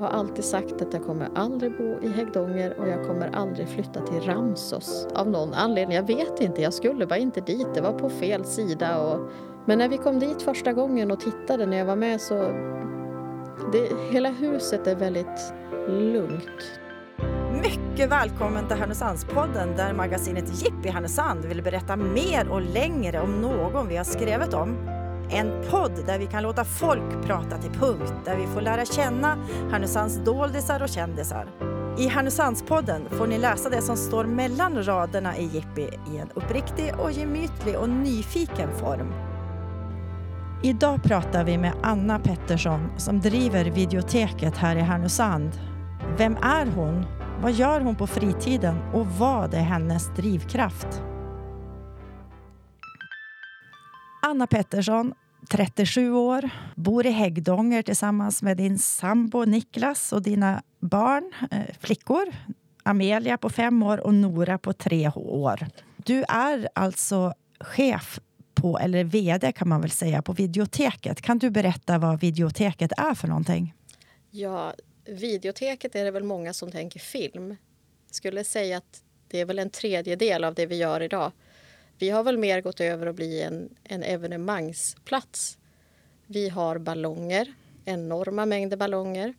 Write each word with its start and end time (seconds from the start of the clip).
Jag 0.00 0.04
har 0.04 0.10
alltid 0.10 0.44
sagt 0.44 0.82
att 0.82 0.92
jag 0.92 1.04
kommer 1.04 1.28
aldrig 1.34 1.78
bo 1.78 1.98
i 2.02 2.08
Häggdånger 2.08 2.80
och 2.80 2.88
jag 2.88 3.06
kommer 3.06 3.30
aldrig 3.34 3.68
flytta 3.68 4.00
till 4.00 4.20
Ramsos 4.20 5.06
av 5.14 5.28
någon 5.30 5.54
anledning. 5.54 5.96
Jag 5.96 6.06
vet 6.06 6.40
inte, 6.40 6.62
jag 6.62 6.74
skulle 6.74 7.06
bara 7.06 7.18
inte 7.18 7.40
dit. 7.40 7.66
Det 7.74 7.80
var 7.80 7.92
på 7.92 8.08
fel 8.08 8.44
sida. 8.44 9.00
Och... 9.00 9.30
Men 9.66 9.78
när 9.78 9.88
vi 9.88 9.96
kom 9.96 10.18
dit 10.18 10.42
första 10.42 10.72
gången 10.72 11.10
och 11.10 11.20
tittade 11.20 11.66
när 11.66 11.76
jag 11.76 11.84
var 11.86 11.96
med 11.96 12.20
så... 12.20 12.34
Det, 13.72 14.12
hela 14.12 14.28
huset 14.28 14.86
är 14.86 14.96
väldigt 14.96 15.54
lugnt. 15.88 16.80
Mycket 17.62 18.10
välkommen 18.10 18.68
till 18.68 18.76
Härnösandspodden 18.76 19.76
där 19.76 19.94
magasinet 19.94 20.62
Jippi 20.64 20.88
Härnösand 20.88 21.44
vill 21.44 21.62
berätta 21.62 21.96
mer 21.96 22.48
och 22.50 22.62
längre 22.62 23.20
om 23.20 23.40
någon 23.40 23.88
vi 23.88 23.96
har 23.96 24.04
skrivit 24.04 24.54
om. 24.54 24.97
En 25.30 25.62
podd 25.70 25.92
där 26.06 26.18
vi 26.18 26.26
kan 26.26 26.42
låta 26.42 26.64
folk 26.64 27.26
prata 27.26 27.58
till 27.58 27.70
punkt, 27.70 28.14
där 28.24 28.36
vi 28.36 28.46
får 28.46 28.60
lära 28.60 28.84
känna 28.84 29.36
Härnösands 29.70 30.16
doldisar 30.24 30.82
och 30.82 30.88
kändisar. 30.88 31.46
I 31.98 32.08
Härnösandspodden 32.08 33.02
får 33.10 33.26
ni 33.26 33.38
läsa 33.38 33.68
det 33.70 33.82
som 33.82 33.96
står 33.96 34.24
mellan 34.24 34.82
raderna 34.82 35.36
i 35.36 35.44
Jippi 35.44 35.88
i 36.12 36.18
en 36.18 36.30
uppriktig 36.34 36.92
och 36.98 37.12
gemytlig 37.12 37.78
och 37.78 37.88
nyfiken 37.88 38.72
form. 38.76 39.12
Idag 40.62 41.02
pratar 41.02 41.44
vi 41.44 41.58
med 41.58 41.72
Anna 41.82 42.18
Pettersson 42.18 42.88
som 42.96 43.20
driver 43.20 43.64
videoteket 43.64 44.56
här 44.56 44.76
i 44.76 44.80
Härnösand. 44.80 45.50
Vem 46.16 46.36
är 46.36 46.66
hon? 46.66 47.04
Vad 47.42 47.52
gör 47.52 47.80
hon 47.80 47.96
på 47.96 48.06
fritiden 48.06 48.78
och 48.94 49.06
vad 49.06 49.54
är 49.54 49.62
hennes 49.62 50.08
drivkraft? 50.16 51.02
Anna 54.20 54.46
Pettersson, 54.46 55.14
37 55.50 56.12
år, 56.12 56.50
bor 56.74 57.06
i 57.06 57.10
Häggdånger 57.10 57.82
tillsammans 57.82 58.42
med 58.42 58.56
din 58.56 58.78
sambo 58.78 59.44
Niklas 59.44 60.12
och 60.12 60.22
dina 60.22 60.62
barn, 60.80 61.32
eh, 61.50 61.74
flickor. 61.80 62.24
Amelia 62.82 63.38
på 63.38 63.50
fem 63.50 63.82
år 63.82 63.98
och 63.98 64.14
Nora 64.14 64.58
på 64.58 64.72
tre 64.72 65.10
år. 65.14 65.66
Du 65.96 66.24
är 66.28 66.68
alltså 66.74 67.34
chef 67.60 68.20
på, 68.54 68.78
eller 68.78 69.04
vd 69.04 69.52
kan 69.52 69.68
man 69.68 69.80
väl 69.80 69.90
säga, 69.90 70.22
på 70.22 70.32
videoteket. 70.32 71.20
Kan 71.20 71.38
du 71.38 71.50
berätta 71.50 71.98
vad 71.98 72.20
videoteket 72.20 72.92
är 72.96 73.14
för 73.14 73.28
någonting? 73.28 73.74
Ja, 74.30 74.74
videoteket 75.04 75.94
är 75.94 76.04
det 76.04 76.10
väl 76.10 76.24
många 76.24 76.52
som 76.52 76.70
tänker 76.70 77.00
film. 77.00 77.48
Jag 78.06 78.14
skulle 78.14 78.44
säga 78.44 78.76
att 78.76 79.02
det 79.28 79.40
är 79.40 79.44
väl 79.44 79.58
en 79.58 79.70
tredjedel 79.70 80.44
av 80.44 80.54
det 80.54 80.66
vi 80.66 80.76
gör 80.76 81.00
idag. 81.00 81.32
Vi 81.98 82.10
har 82.10 82.24
väl 82.24 82.38
mer 82.38 82.60
gått 82.60 82.80
över 82.80 83.06
att 83.06 83.16
bli 83.16 83.42
en, 83.42 83.76
en 83.84 84.02
evenemangsplats. 84.02 85.58
Vi 86.26 86.48
har 86.48 86.78
ballonger, 86.78 87.54
enorma 87.84 88.46
mängder 88.46 88.76
ballonger. 88.76 89.34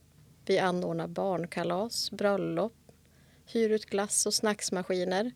Vi 0.45 0.59
anordnar 0.59 1.07
barnkalas, 1.07 2.11
bröllop, 2.11 2.73
hyr 3.45 3.69
ut 3.69 3.85
glass 3.85 4.25
och 4.25 4.33
snacksmaskiner. 4.33 5.31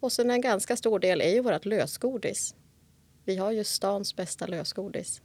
Och 0.00 0.12
sen 0.12 0.30
en 0.30 0.40
ganska 0.40 0.76
stor 0.76 0.98
del 0.98 1.20
är 1.20 1.30
ju 1.30 1.40
vårt 1.40 1.64
lösgodis. 1.64 2.54
Vi 3.24 3.36
har 3.36 3.52
ju 3.52 3.64
stans 3.64 4.16
bästa 4.16 4.46
lösgodis. 4.46 5.22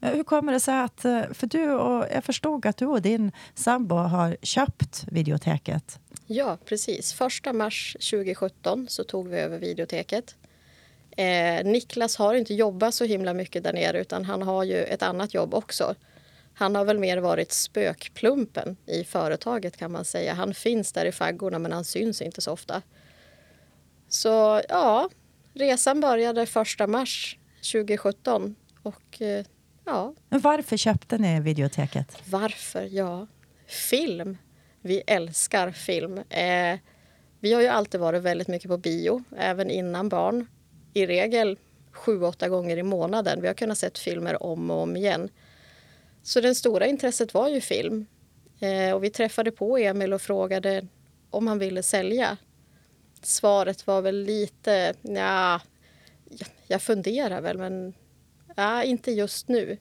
Eh, 0.00 0.12
hur 0.14 0.24
kommer 0.24 0.52
det 0.52 0.60
sig 0.60 0.80
att, 0.80 1.04
eh, 1.04 1.22
för 1.32 1.46
du 1.46 1.72
och, 1.72 2.06
jag 2.12 2.24
förstod 2.24 2.66
att 2.66 2.76
du 2.76 2.86
och 2.86 3.02
din 3.02 3.32
sambo 3.54 3.94
har 3.94 4.36
köpt 4.42 5.04
videoteket? 5.08 5.98
Ja, 6.26 6.58
precis. 6.64 7.20
1 7.20 7.52
mars 7.52 7.96
2017 8.00 8.86
så 8.88 9.04
tog 9.04 9.28
vi 9.28 9.38
över 9.38 9.58
videoteket. 9.58 10.36
Eh, 11.16 11.64
Niklas 11.64 12.16
har 12.16 12.34
inte 12.34 12.54
jobbat 12.54 12.94
så 12.94 13.04
himla 13.04 13.34
mycket 13.34 13.64
där 13.64 13.72
nere 13.72 14.00
utan 14.00 14.24
han 14.24 14.42
har 14.42 14.64
ju 14.64 14.84
ett 14.84 15.02
annat 15.02 15.34
jobb 15.34 15.54
också. 15.54 15.94
Han 16.54 16.74
har 16.74 16.84
väl 16.84 16.98
mer 16.98 17.18
varit 17.18 17.52
spökplumpen 17.52 18.76
i 18.86 19.04
företaget 19.04 19.76
kan 19.76 19.92
man 19.92 20.04
säga. 20.04 20.34
Han 20.34 20.54
finns 20.54 20.92
där 20.92 21.06
i 21.06 21.12
faggorna 21.12 21.58
men 21.58 21.72
han 21.72 21.84
syns 21.84 22.22
inte 22.22 22.40
så 22.40 22.52
ofta. 22.52 22.82
Så 24.08 24.62
ja, 24.68 25.10
resan 25.54 26.00
började 26.00 26.42
1 26.42 26.88
mars 26.88 27.38
2017 27.72 28.56
och 28.82 29.22
eh, 29.22 29.44
ja. 29.86 30.14
Varför 30.28 30.76
köpte 30.76 31.18
ni 31.18 31.40
videoteket? 31.40 32.22
Varför? 32.30 32.88
Ja, 32.92 33.26
film 33.66 34.36
vi 34.86 35.02
älskar 35.06 35.70
film. 35.70 36.18
Eh, 36.18 36.78
vi 37.40 37.52
har 37.52 37.62
ju 37.62 37.68
alltid 37.68 38.00
varit 38.00 38.22
väldigt 38.22 38.48
mycket 38.48 38.68
på 38.68 38.76
bio, 38.76 39.24
även 39.36 39.70
innan 39.70 40.08
barn. 40.08 40.46
I 40.94 41.06
regel 41.06 41.58
sju, 41.92 42.22
åtta 42.22 42.48
gånger 42.48 42.76
i 42.76 42.82
månaden. 42.82 43.40
Vi 43.40 43.46
har 43.46 43.54
kunnat 43.54 43.78
se 43.78 43.90
filmer 43.94 44.42
om 44.42 44.70
och 44.70 44.82
om 44.82 44.96
igen. 44.96 45.28
Så 46.22 46.40
det 46.40 46.54
stora 46.54 46.86
intresset 46.86 47.34
var 47.34 47.48
ju 47.48 47.60
film. 47.60 48.06
Eh, 48.60 48.94
och 48.94 49.04
vi 49.04 49.10
träffade 49.10 49.50
på 49.50 49.78
Emil 49.78 50.12
och 50.12 50.22
frågade 50.22 50.86
om 51.30 51.46
han 51.46 51.58
ville 51.58 51.82
sälja. 51.82 52.36
Svaret 53.22 53.86
var 53.86 54.02
väl 54.02 54.22
lite, 54.22 54.94
ja, 55.02 55.60
jag 56.66 56.82
funderar 56.82 57.40
väl 57.40 57.58
men 57.58 57.94
ja, 58.56 58.84
inte 58.84 59.10
just 59.12 59.48
nu. 59.48 59.78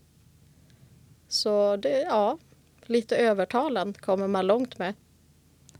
Så 1.27 1.75
det, 1.75 2.01
ja, 2.01 2.37
lite 2.85 3.17
övertalan 3.17 3.93
kommer 3.93 4.27
man 4.27 4.47
långt 4.47 4.77
med. 4.77 4.93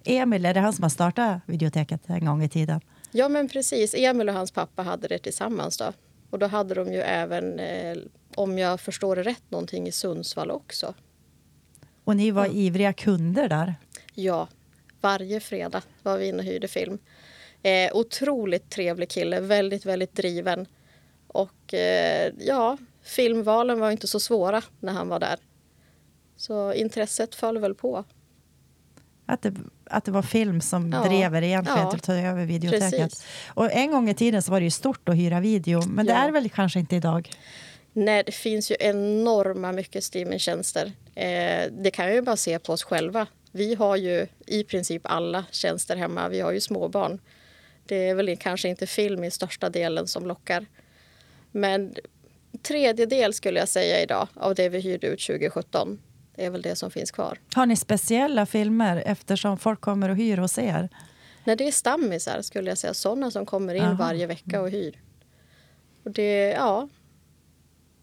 Emil, 0.04 0.46
är 0.46 0.54
det 0.54 0.60
han 0.60 0.74
som 0.74 0.84
har 0.84 0.90
startat 0.90 1.42
videoteket 1.46 2.02
en 2.06 2.26
gång 2.26 2.44
i 2.44 2.50
tiden? 2.50 2.82
Ja, 3.12 3.30
men 3.30 3.50
precis. 3.50 3.96
Emil 3.98 4.30
och 4.30 4.36
hans 4.36 4.52
pappa 4.52 4.84
hade 4.84 5.08
det 5.08 5.18
tillsammans. 5.18 5.78
Då. 5.78 5.94
Och 6.30 6.40
då 6.40 6.48
hade 6.48 6.76
de 6.76 6.94
ju 6.94 7.00
även, 7.00 7.60
eh, 7.60 7.98
om 8.36 8.58
jag 8.58 8.80
förstår 8.80 9.16
det 9.16 9.24
rätt, 9.24 9.44
någonting 9.50 9.88
i 9.88 9.92
Sundsvall 9.92 10.52
också. 10.52 10.94
Och 12.04 12.16
ni 12.16 12.32
var 12.32 12.46
ja. 12.46 12.52
ivriga 12.52 12.94
kunder 12.94 13.50
där? 13.50 13.76
Ja, 14.14 14.48
varje 15.02 15.40
fredag 15.40 15.82
var 16.04 16.18
vi 16.18 16.28
inne 16.28 16.38
och 16.38 16.44
hyrde 16.44 16.68
film. 16.68 16.98
Eh, 17.64 17.96
otroligt 17.96 18.70
trevlig 18.70 19.10
kille, 19.10 19.40
väldigt, 19.40 19.86
väldigt 19.86 20.16
driven. 20.16 20.66
Och 21.66 21.74
eh, 21.74 22.34
ja, 22.40 22.78
filmvalen 23.04 23.80
var 23.80 23.92
inte 23.92 24.08
så 24.08 24.20
svåra 24.20 24.62
när 24.80 24.94
han 24.94 25.08
var 25.08 25.20
där. 25.20 25.40
Så 26.38 26.74
intresset 26.74 27.36
föll 27.36 27.58
väl 27.58 27.76
på. 27.76 28.04
Att 29.26 29.42
det, 29.42 29.54
att 29.84 30.06
det 30.06 30.12
var 30.12 30.22
film 30.22 30.62
som 30.62 30.92
ja. 30.92 31.04
drev 31.04 31.36
er 31.36 31.42
egentligen 31.42 31.80
ja. 31.80 31.92
till 31.92 31.98
att 31.98 32.04
ta 32.04 32.14
över 32.14 32.46
videoteket. 32.46 33.26
Och 33.48 33.72
en 33.72 33.92
gång 33.92 34.10
i 34.10 34.14
tiden 34.14 34.42
så 34.42 34.52
var 34.52 34.60
det 34.60 34.64
ju 34.64 34.72
stort 34.72 35.10
att 35.10 35.16
hyra 35.16 35.40
video, 35.40 35.88
men 35.88 36.06
ja. 36.06 36.14
det 36.14 36.20
är 36.20 36.32
väl 36.32 36.50
kanske 36.50 36.80
inte 36.80 36.96
idag? 36.96 37.30
Nej, 37.94 38.24
det 38.26 38.32
finns 38.32 38.72
ju 38.72 38.76
enorma 38.80 39.72
mycket 39.72 40.04
streamingtjänster. 40.04 40.92
Eh, 41.16 41.72
det 41.72 41.92
kan 41.94 42.06
jag 42.06 42.16
ju 42.16 42.22
bara 42.22 42.38
se 42.38 42.60
på 42.60 42.74
oss 42.74 42.84
själva. 42.84 43.28
Vi 43.52 43.76
har 43.76 43.96
ju 43.96 44.28
i 44.48 44.64
princip 44.64 45.02
alla 45.06 45.46
tjänster 45.52 45.96
hemma. 45.96 46.30
Vi 46.30 46.40
har 46.40 46.52
ju 46.52 46.60
småbarn. 46.60 47.20
Det 47.86 48.10
är 48.10 48.16
väl 48.16 48.38
kanske 48.38 48.70
inte 48.70 48.88
film 48.88 49.24
i 49.24 49.32
största 49.32 49.70
delen 49.70 50.08
som 50.08 50.28
lockar. 50.28 50.66
Men 51.56 51.96
tredjedel 52.62 53.34
skulle 53.34 53.60
jag 53.60 53.70
säga 53.70 54.02
idag 54.02 54.28
av 54.34 54.56
det 54.56 54.70
vi 54.70 54.80
hyrde 54.80 55.08
ut 55.08 55.20
2017 55.20 56.00
det 56.36 56.46
är 56.46 56.50
väl 56.50 56.62
det 56.62 56.76
som 56.76 56.92
finns 56.92 57.12
kvar. 57.12 57.40
Har 57.54 57.66
ni 57.66 57.76
speciella 57.76 58.46
filmer 58.46 59.04
eftersom 59.06 59.58
folk 59.58 59.82
kommer 59.82 60.10
och 60.10 60.16
hyr 60.16 60.38
hos 60.38 60.58
er? 60.58 60.90
Nej, 61.44 61.56
det 61.56 61.68
är 61.68 61.72
stammisar 61.72 62.42
skulle 62.42 62.70
jag 62.70 62.78
säga. 62.78 62.94
Sådana 62.94 63.32
som 63.32 63.46
kommer 63.46 63.76
in 63.76 63.84
Aha. 63.84 63.94
varje 63.94 64.28
vecka 64.28 64.62
och 64.62 64.70
hyr. 64.70 65.00
Och 66.04 66.12
det, 66.12 66.50
ja. 66.50 66.90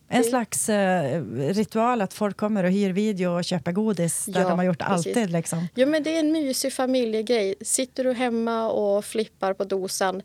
En 0.09 0.25
slags 0.25 0.69
eh, 0.69 1.23
ritual 1.37 2.03
att 2.03 2.15
folk 2.15 2.37
kommer 2.37 2.65
och 2.65 2.71
hyr 2.71 2.93
video 2.93 3.31
och 3.39 3.45
köper 3.45 3.73
godis 3.73 4.25
där 4.25 4.41
ja, 4.41 4.49
de 4.49 4.59
har 4.59 4.65
gjort 4.65 4.79
precis. 4.79 5.07
alltid. 5.07 5.31
Liksom. 5.31 5.69
Ja, 5.75 5.87
men 5.87 6.03
det 6.03 6.17
är 6.17 6.21
en 6.21 6.33
mysig 6.33 6.73
familjegrej. 6.73 7.55
Sitter 7.61 8.05
du 8.05 8.13
hemma 8.13 8.71
och 8.71 9.05
flippar 9.05 9.55
på 9.55 9.65
dosan 9.65 10.23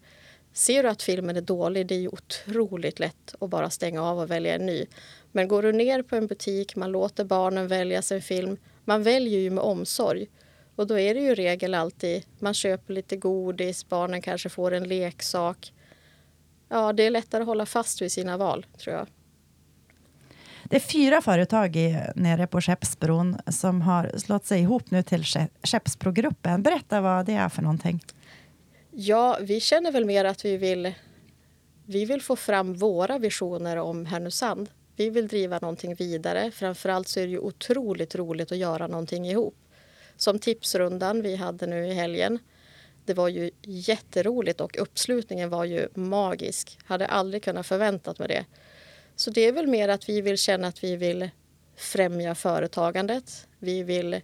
Ser 0.58 0.84
du 0.84 0.90
att 0.90 1.02
filmen 1.02 1.38
är 1.38 1.42
dålig, 1.42 1.88
det 1.88 1.96
är 1.96 2.00
ju 2.00 2.08
otroligt 2.08 3.00
lätt 3.00 3.36
att 3.40 3.50
bara 3.50 3.70
stänga 3.70 4.04
av 4.04 4.20
och 4.20 4.32
välja 4.32 4.56
en 4.56 4.66
ny. 4.66 4.86
Men 5.32 5.48
går 5.48 5.62
du 5.62 5.72
ner 5.72 6.02
på 6.02 6.16
en 6.16 6.28
butik, 6.28 6.76
man 6.76 6.92
låter 6.92 7.26
barnen 7.26 7.68
välja 7.68 8.02
sin 8.02 8.22
film. 8.22 8.58
Man 8.86 9.04
väljer 9.04 9.40
ju 9.40 9.50
med 9.50 9.64
omsorg. 9.64 10.28
Och 10.76 10.88
då 10.88 11.00
är 11.00 11.14
det 11.14 11.20
ju 11.20 11.36
regel 11.36 11.74
alltid, 11.74 12.24
man 12.40 12.54
köper 12.54 12.94
lite 12.94 13.18
godis, 13.18 13.90
barnen 13.90 14.22
kanske 14.22 14.50
får 14.50 14.72
en 14.72 14.88
leksak. 14.88 15.74
Ja, 16.70 16.94
det 16.94 17.04
är 17.04 17.10
lättare 17.10 17.42
att 17.42 17.48
hålla 17.48 17.66
fast 17.66 18.02
vid 18.02 18.12
sina 18.12 18.38
val, 18.38 18.66
tror 18.78 18.96
jag. 18.96 19.08
Det 20.64 20.76
är 20.76 20.80
fyra 20.80 21.22
företag 21.22 21.76
i, 21.76 21.98
nere 22.16 22.48
på 22.48 22.62
Skeppsbron 22.62 23.38
som 23.48 23.82
har 23.82 24.12
slått 24.18 24.46
sig 24.46 24.62
ihop 24.62 24.92
nu 24.92 25.04
till 25.04 25.24
Skeppsbrogruppen. 25.64 26.64
Berätta 26.64 27.02
vad 27.02 27.26
det 27.26 27.34
är 27.34 27.50
för 27.50 27.62
någonting. 27.62 28.02
Ja, 29.00 29.38
vi 29.42 29.60
känner 29.60 29.92
väl 29.92 30.06
mer 30.06 30.26
att 30.26 30.46
vi 30.46 30.58
vill, 30.58 30.94
vi 31.86 32.06
vill 32.06 32.22
få 32.22 32.36
fram 32.36 32.74
våra 32.74 33.18
visioner 33.18 33.78
om 33.78 34.06
Härnösand. 34.06 34.70
Vi 34.96 35.10
vill 35.10 35.28
driva 35.28 35.60
någonting 35.62 35.96
vidare. 35.96 36.52
Framförallt 36.52 37.08
så 37.08 37.20
är 37.20 37.24
det 37.24 37.32
ju 37.32 37.40
otroligt 37.40 38.16
roligt 38.16 38.52
att 38.52 38.58
göra 38.58 38.88
någonting 38.88 39.28
ihop. 39.28 39.56
Som 40.16 40.40
tipsrundan 40.40 41.22
vi 41.22 41.36
hade 41.36 41.68
nu 41.68 41.88
i 41.88 41.94
helgen. 41.94 42.40
Det 43.06 43.14
var 43.14 43.28
ju 43.28 43.52
jätteroligt 43.62 44.62
och 44.62 44.78
uppslutningen 44.82 45.50
var 45.50 45.66
ju 45.66 45.88
magisk. 45.94 46.80
Hade 46.86 47.06
aldrig 47.06 47.44
kunnat 47.44 47.68
förväntat 47.68 48.20
mig 48.20 48.28
det. 48.28 48.46
Så 49.16 49.32
det 49.32 49.42
är 49.42 49.52
väl 49.52 49.68
mer 49.68 49.90
att 49.90 50.10
vi 50.10 50.22
vill 50.22 50.38
känna 50.38 50.68
att 50.68 50.84
vi 50.84 50.96
vill 50.96 51.30
främja 51.76 52.36
företagandet. 52.36 53.48
Vi 53.60 53.84
vill 53.84 54.22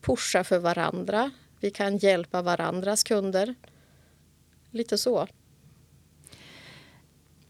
pusha 0.00 0.44
för 0.44 0.58
varandra. 0.58 1.30
Vi 1.60 1.70
kan 1.70 1.96
hjälpa 1.96 2.42
varandras 2.42 3.04
kunder. 3.04 3.54
Lite 4.76 4.98
så. 4.98 5.26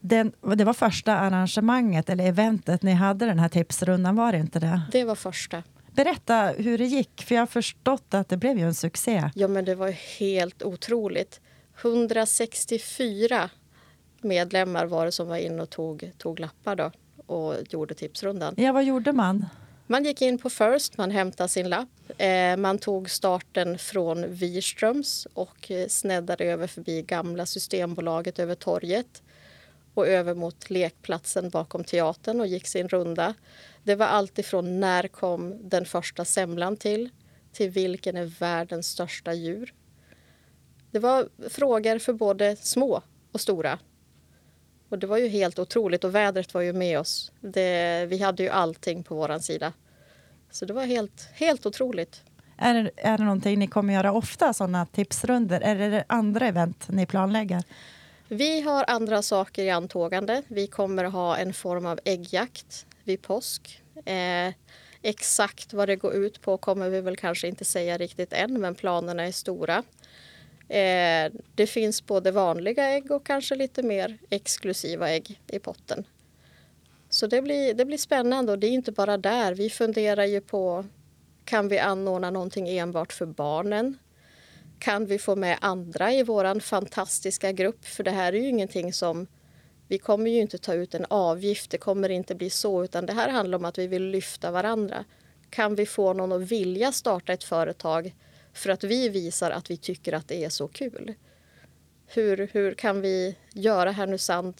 Den, 0.00 0.32
det 0.56 0.64
var 0.64 0.72
första 0.72 1.16
arrangemanget 1.16 2.10
eller 2.10 2.26
eventet 2.26 2.82
ni 2.82 2.92
hade 2.92 3.26
den 3.26 3.38
här 3.38 3.48
tipsrundan, 3.48 4.16
var 4.16 4.32
det 4.32 4.38
inte 4.38 4.58
det? 4.58 4.82
Det 4.92 5.04
var 5.04 5.14
första. 5.14 5.62
Berätta 5.92 6.46
hur 6.58 6.78
det 6.78 6.84
gick, 6.84 7.22
för 7.22 7.34
jag 7.34 7.42
har 7.42 7.46
förstått 7.46 8.14
att 8.14 8.28
det 8.28 8.36
blev 8.36 8.58
ju 8.58 8.64
en 8.64 8.74
succé. 8.74 9.30
Ja, 9.34 9.48
men 9.48 9.64
det 9.64 9.74
var 9.74 9.90
helt 10.18 10.62
otroligt. 10.62 11.40
164 11.82 13.50
medlemmar 14.20 14.86
var 14.86 15.04
det 15.04 15.12
som 15.12 15.28
var 15.28 15.36
inne 15.36 15.62
och 15.62 15.70
tog, 15.70 16.12
tog 16.18 16.40
lappar 16.40 16.76
då 16.76 16.90
och 17.26 17.54
gjorde 17.70 17.94
tipsrundan. 17.94 18.54
Ja, 18.56 18.72
vad 18.72 18.84
gjorde 18.84 19.12
man? 19.12 19.46
Man 19.88 20.04
gick 20.04 20.22
in 20.22 20.38
på 20.38 20.50
First, 20.50 20.98
man 20.98 21.10
hämtade 21.10 21.48
sin 21.48 21.68
lapp. 21.68 21.88
Eh, 22.18 22.56
man 22.56 22.78
tog 22.78 23.10
starten 23.10 23.78
från 23.78 24.34
Wirströms 24.34 25.26
och 25.34 25.70
sneddade 25.88 26.44
över 26.44 26.66
förbi 26.66 27.02
gamla 27.02 27.46
Systembolaget 27.46 28.38
över 28.38 28.54
torget 28.54 29.22
och 29.94 30.06
över 30.06 30.34
mot 30.34 30.70
lekplatsen 30.70 31.50
bakom 31.50 31.84
teatern 31.84 32.40
och 32.40 32.46
gick 32.46 32.66
sin 32.66 32.88
runda. 32.88 33.34
Det 33.82 33.94
var 33.94 34.06
allt 34.06 34.38
ifrån 34.38 34.80
när 34.80 35.08
kom 35.08 35.68
den 35.68 35.84
första 35.84 36.24
semlan 36.24 36.76
till 36.76 37.10
till 37.52 37.70
vilken 37.70 38.16
är 38.16 38.24
världens 38.24 38.88
största 38.88 39.34
djur. 39.34 39.74
Det 40.90 40.98
var 40.98 41.28
frågor 41.48 41.98
för 41.98 42.12
både 42.12 42.56
små 42.56 43.02
och 43.32 43.40
stora. 43.40 43.78
Och 44.96 45.00
det 45.00 45.06
var 45.06 45.18
ju 45.18 45.28
helt 45.28 45.58
otroligt 45.58 46.04
och 46.04 46.14
vädret 46.14 46.54
var 46.54 46.60
ju 46.60 46.72
med 46.72 46.98
oss. 47.00 47.32
Det, 47.40 48.06
vi 48.08 48.18
hade 48.18 48.42
ju 48.42 48.48
allting 48.48 49.02
på 49.02 49.14
vår 49.14 49.38
sida. 49.38 49.72
Så 50.50 50.64
det 50.64 50.72
var 50.72 50.84
helt, 50.84 51.28
helt 51.34 51.66
otroligt. 51.66 52.22
Är 52.56 52.74
det, 52.74 52.90
är 52.96 53.18
det 53.18 53.24
någonting 53.24 53.58
ni 53.58 53.66
kommer 53.66 53.94
göra 53.94 54.12
ofta, 54.12 54.52
sådana 54.52 54.86
tipsrunder? 54.86 55.60
Är 55.60 55.90
det 55.90 56.04
andra 56.06 56.46
event 56.46 56.88
ni 56.88 57.06
planlägger? 57.06 57.62
Vi 58.28 58.60
har 58.60 58.84
andra 58.88 59.22
saker 59.22 59.64
i 59.64 59.70
antågande. 59.70 60.42
Vi 60.48 60.66
kommer 60.66 61.04
ha 61.04 61.36
en 61.36 61.54
form 61.54 61.86
av 61.86 62.00
äggjakt 62.04 62.86
vid 63.04 63.22
påsk. 63.22 63.82
Eh, 64.04 64.54
exakt 65.02 65.72
vad 65.72 65.88
det 65.88 65.96
går 65.96 66.14
ut 66.14 66.40
på 66.40 66.56
kommer 66.56 66.90
vi 66.90 67.00
väl 67.00 67.16
kanske 67.16 67.48
inte 67.48 67.64
säga 67.64 67.98
riktigt 67.98 68.32
än, 68.32 68.60
men 68.60 68.74
planerna 68.74 69.22
är 69.22 69.32
stora. 69.32 69.82
Eh, 70.68 71.32
det 71.54 71.66
finns 71.66 72.06
både 72.06 72.30
vanliga 72.30 72.90
ägg 72.90 73.10
och 73.10 73.26
kanske 73.26 73.54
lite 73.54 73.82
mer 73.82 74.18
exklusiva 74.30 75.10
ägg 75.10 75.40
i 75.46 75.58
potten. 75.58 76.04
Så 77.08 77.26
det 77.26 77.42
blir, 77.42 77.74
det 77.74 77.84
blir 77.84 77.98
spännande 77.98 78.52
och 78.52 78.58
det 78.58 78.66
är 78.66 78.70
inte 78.70 78.92
bara 78.92 79.18
där. 79.18 79.54
Vi 79.54 79.70
funderar 79.70 80.24
ju 80.24 80.40
på 80.40 80.84
kan 81.44 81.68
vi 81.68 81.78
anordna 81.78 82.30
någonting 82.30 82.68
enbart 82.68 83.12
för 83.12 83.26
barnen? 83.26 83.98
Kan 84.78 85.06
vi 85.06 85.18
få 85.18 85.36
med 85.36 85.58
andra 85.60 86.12
i 86.12 86.22
vår 86.22 86.60
fantastiska 86.60 87.52
grupp? 87.52 87.84
För 87.84 88.04
det 88.04 88.10
här 88.10 88.32
är 88.32 88.36
ju 88.36 88.48
ingenting 88.48 88.92
som... 88.92 89.26
Vi 89.88 89.98
kommer 89.98 90.30
ju 90.30 90.40
inte 90.40 90.58
ta 90.58 90.74
ut 90.74 90.94
en 90.94 91.06
avgift, 91.10 91.70
det 91.70 91.78
kommer 91.78 92.08
inte 92.08 92.34
bli 92.34 92.50
så. 92.50 92.84
Utan 92.84 93.06
det 93.06 93.12
här 93.12 93.28
handlar 93.28 93.58
om 93.58 93.64
att 93.64 93.78
vi 93.78 93.86
vill 93.86 94.10
lyfta 94.10 94.50
varandra. 94.50 95.04
Kan 95.50 95.74
vi 95.74 95.86
få 95.86 96.12
någon 96.12 96.32
att 96.32 96.50
vilja 96.52 96.92
starta 96.92 97.32
ett 97.32 97.44
företag 97.44 98.14
för 98.56 98.70
att 98.70 98.84
vi 98.84 99.08
visar 99.08 99.50
att 99.50 99.70
vi 99.70 99.76
tycker 99.76 100.12
att 100.12 100.28
det 100.28 100.44
är 100.44 100.48
så 100.48 100.68
kul? 100.68 101.14
Hur, 102.06 102.50
hur 102.52 102.74
kan 102.74 103.00
vi 103.00 103.36
göra 103.52 103.90
Härnösand 103.90 104.54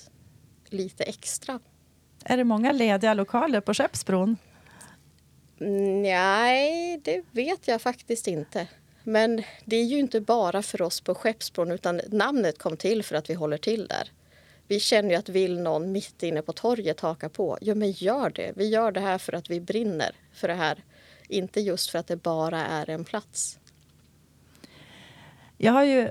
lite 0.68 1.04
extra? 1.04 1.60
Är 2.24 2.36
det 2.36 2.44
många 2.44 2.72
lediga 2.72 3.14
lokaler 3.14 3.60
på 3.60 3.74
Skeppsbron? 3.74 4.36
Nej, 6.02 7.00
det 7.04 7.24
vet 7.30 7.68
jag 7.68 7.82
faktiskt 7.82 8.26
inte. 8.26 8.68
Men 9.04 9.42
det 9.64 9.76
är 9.76 9.84
ju 9.84 9.98
inte 9.98 10.20
bara 10.20 10.62
för 10.62 10.82
oss 10.82 11.00
på 11.00 11.14
Skeppsbron 11.14 11.70
utan 11.70 12.00
namnet 12.08 12.58
kom 12.58 12.76
till 12.76 13.02
för 13.02 13.16
att 13.16 13.30
vi 13.30 13.34
håller 13.34 13.58
till 13.58 13.86
där. 13.86 14.10
Vi 14.68 14.80
känner 14.80 15.10
ju 15.10 15.16
att 15.16 15.28
vill 15.28 15.58
någon 15.60 15.92
mitt 15.92 16.22
inne 16.22 16.42
på 16.42 16.52
torget 16.52 17.00
haka 17.00 17.28
på, 17.28 17.58
ja 17.60 17.74
men 17.74 17.90
gör 17.90 18.30
det. 18.30 18.52
Vi 18.56 18.68
gör 18.68 18.92
det 18.92 19.00
här 19.00 19.18
för 19.18 19.32
att 19.32 19.50
vi 19.50 19.60
brinner 19.60 20.14
för 20.32 20.48
det 20.48 20.54
här. 20.54 20.84
Inte 21.28 21.60
just 21.60 21.90
för 21.90 21.98
att 21.98 22.06
det 22.06 22.16
bara 22.16 22.66
är 22.66 22.90
en 22.90 23.04
plats. 23.04 23.58
Jag 25.58 25.72
har 25.72 25.84
ju 25.84 26.10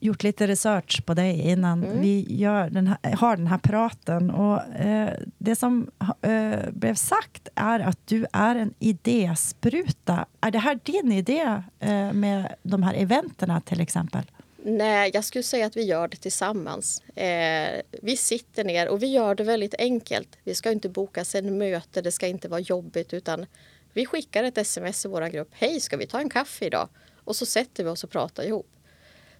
gjort 0.00 0.22
lite 0.22 0.46
research 0.46 1.06
på 1.06 1.14
dig 1.14 1.40
innan 1.40 1.84
mm. 1.84 2.00
vi 2.00 2.26
den 2.70 2.86
här, 2.86 3.16
har 3.16 3.36
den 3.36 3.46
här 3.46 3.58
praten. 3.58 4.30
Och, 4.30 4.74
eh, 4.74 5.14
det 5.38 5.56
som 5.56 5.90
eh, 6.22 6.70
blev 6.70 6.94
sagt 6.94 7.48
är 7.54 7.80
att 7.80 7.98
du 8.06 8.26
är 8.32 8.56
en 8.56 8.74
idéspruta. 8.78 10.26
Är 10.40 10.50
det 10.50 10.58
här 10.58 10.78
din 10.82 11.12
idé 11.12 11.62
eh, 11.80 12.12
med 12.12 12.54
de 12.62 12.82
här 12.82 12.94
eventerna 12.94 13.60
till 13.60 13.80
exempel? 13.80 14.22
Nej, 14.64 15.10
jag 15.14 15.24
skulle 15.24 15.42
säga 15.42 15.66
att 15.66 15.76
vi 15.76 15.82
gör 15.82 16.08
det 16.08 16.16
tillsammans. 16.16 17.02
Eh, 17.14 17.80
vi 18.02 18.16
sitter 18.16 18.64
ner 18.64 18.88
och 18.88 19.02
vi 19.02 19.06
gör 19.06 19.34
det 19.34 19.44
väldigt 19.44 19.74
enkelt. 19.78 20.28
Vi 20.44 20.54
ska 20.54 20.72
inte 20.72 20.88
boka 20.88 21.24
en 21.34 21.58
möte, 21.58 22.02
det 22.02 22.12
ska 22.12 22.26
inte 22.26 22.48
vara 22.48 22.60
jobbigt 22.60 23.12
utan 23.14 23.46
vi 23.92 24.06
skickar 24.06 24.44
ett 24.44 24.58
sms 24.58 25.04
i 25.04 25.08
vår 25.08 25.28
grupp. 25.28 25.48
Hej, 25.52 25.80
ska 25.80 25.96
vi 25.96 26.06
ta 26.06 26.20
en 26.20 26.30
kaffe 26.30 26.64
idag? 26.64 26.88
Och 27.24 27.36
så 27.36 27.46
sätter 27.46 27.84
vi 27.84 27.90
oss 27.90 28.04
och 28.04 28.10
pratar 28.10 28.42
ihop. 28.42 28.70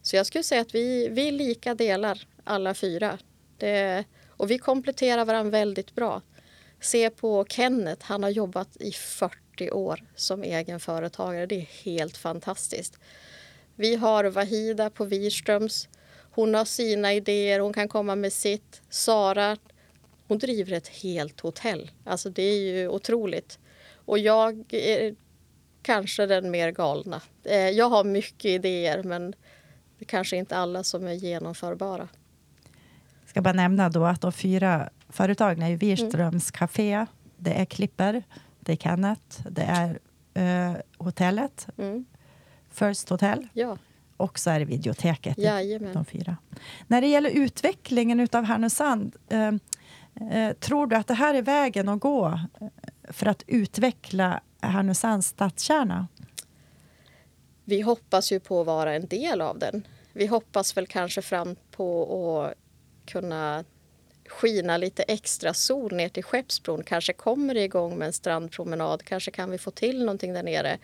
Så 0.02 0.16
jag 0.16 0.26
skulle 0.26 0.44
säga 0.44 0.60
att 0.60 0.74
vi, 0.74 1.08
vi 1.08 1.28
är 1.28 1.32
lika 1.32 1.74
delar 1.74 2.26
alla 2.44 2.74
fyra. 2.74 3.18
Det, 3.56 4.04
och 4.28 4.50
vi 4.50 4.58
kompletterar 4.58 5.24
varandra 5.24 5.50
väldigt 5.50 5.94
bra. 5.94 6.22
Se 6.80 7.10
på 7.10 7.46
Kenneth, 7.48 8.06
han 8.06 8.22
har 8.22 8.30
jobbat 8.30 8.76
i 8.76 8.92
40 8.92 9.70
år 9.70 10.04
som 10.16 10.42
egen 10.42 10.80
företagare. 10.80 11.46
Det 11.46 11.54
är 11.54 11.84
helt 11.84 12.16
fantastiskt. 12.16 12.98
Vi 13.76 13.94
har 13.94 14.24
Vahida 14.24 14.90
på 14.90 15.04
Wirströms. 15.04 15.88
Hon 16.32 16.54
har 16.54 16.64
sina 16.64 17.14
idéer, 17.14 17.60
hon 17.60 17.72
kan 17.72 17.88
komma 17.88 18.16
med 18.16 18.32
sitt. 18.32 18.82
Sara, 18.90 19.56
hon 20.28 20.38
driver 20.38 20.72
ett 20.72 20.88
helt 20.88 21.40
hotell. 21.40 21.90
Alltså 22.04 22.30
det 22.30 22.42
är 22.42 22.58
ju 22.58 22.88
otroligt. 22.88 23.58
Och 24.04 24.18
jag 24.18 24.64
kanske 25.82 26.26
den 26.26 26.50
mer 26.50 26.70
galna. 26.70 27.20
Eh, 27.44 27.56
jag 27.56 27.88
har 27.90 28.04
mycket 28.04 28.44
idéer 28.44 29.02
men 29.02 29.34
det 29.98 30.04
kanske 30.04 30.36
inte 30.36 30.56
alla 30.56 30.84
som 30.84 31.06
är 31.06 31.12
genomförbara. 31.12 32.08
Jag 33.20 33.28
ska 33.30 33.42
bara 33.42 33.54
nämna 33.54 33.88
då 33.88 34.04
att 34.04 34.20
de 34.20 34.32
fyra 34.32 34.88
företagen 35.08 35.62
är 35.62 35.76
Wirströms 35.76 36.50
mm. 36.50 36.58
Café, 36.58 37.06
det 37.36 37.60
är 37.60 37.64
Klipper, 37.64 38.22
det 38.60 38.72
är 38.72 38.76
Kenneth, 38.76 39.48
det 39.50 39.62
är 39.62 39.98
uh, 40.38 40.76
hotellet, 40.98 41.68
mm. 41.78 42.04
First 42.70 43.08
Hotel 43.08 43.48
ja. 43.52 43.78
och 44.16 44.38
så 44.38 44.50
är 44.50 44.58
det 44.58 44.64
videoteket. 44.64 45.38
Jajamän. 45.38 45.94
De 45.94 46.04
fyra. 46.04 46.36
När 46.86 47.00
det 47.00 47.06
gäller 47.06 47.30
utvecklingen 47.30 48.28
av 48.32 48.44
Härnösand, 48.44 49.16
uh, 49.32 49.52
uh, 50.36 50.52
tror 50.52 50.86
du 50.86 50.96
att 50.96 51.06
det 51.06 51.14
här 51.14 51.34
är 51.34 51.42
vägen 51.42 51.88
att 51.88 52.00
gå 52.00 52.40
för 53.04 53.26
att 53.26 53.42
utveckla 53.46 54.40
Härnösands 54.60 55.26
stadskärna? 55.26 56.08
vi 57.70 57.80
hoppas 57.80 58.32
ju 58.32 58.40
på 58.40 58.60
att 58.60 58.66
vara 58.66 58.94
en 58.94 59.06
del 59.06 59.40
av 59.40 59.58
den. 59.58 59.86
Vi 60.12 60.26
hoppas 60.26 60.76
väl 60.76 60.86
kanske 60.86 61.22
fram 61.22 61.56
på 61.70 62.02
att 62.40 62.54
kunna 63.10 63.64
skina 64.28 64.76
lite 64.76 65.02
extra 65.02 65.54
sol 65.54 65.92
ner 65.92 66.08
till 66.08 66.24
Skeppsbron. 66.24 66.82
Kanske 66.84 67.12
kommer 67.12 67.54
det 67.54 67.64
igång 67.64 67.98
med 67.98 68.06
en 68.06 68.12
strandpromenad. 68.12 69.02
Kanske 69.02 69.30
kan 69.30 69.50
vi 69.50 69.58
få 69.58 69.70
till 69.70 69.98
någonting 69.98 70.32
där 70.32 70.42
nere. 70.42 70.78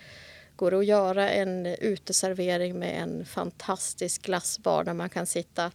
Går 0.57 0.71
det 0.71 0.79
att 0.79 0.87
göra 0.87 1.31
en 1.31 1.67
uteservering 1.67 2.79
med 2.79 3.03
en 3.03 3.25
fantastisk 3.25 4.23
glassbar 4.23 4.85
där 4.85 4.95
man 4.95 5.11
kan 5.11 5.27
sitta. 5.27 5.71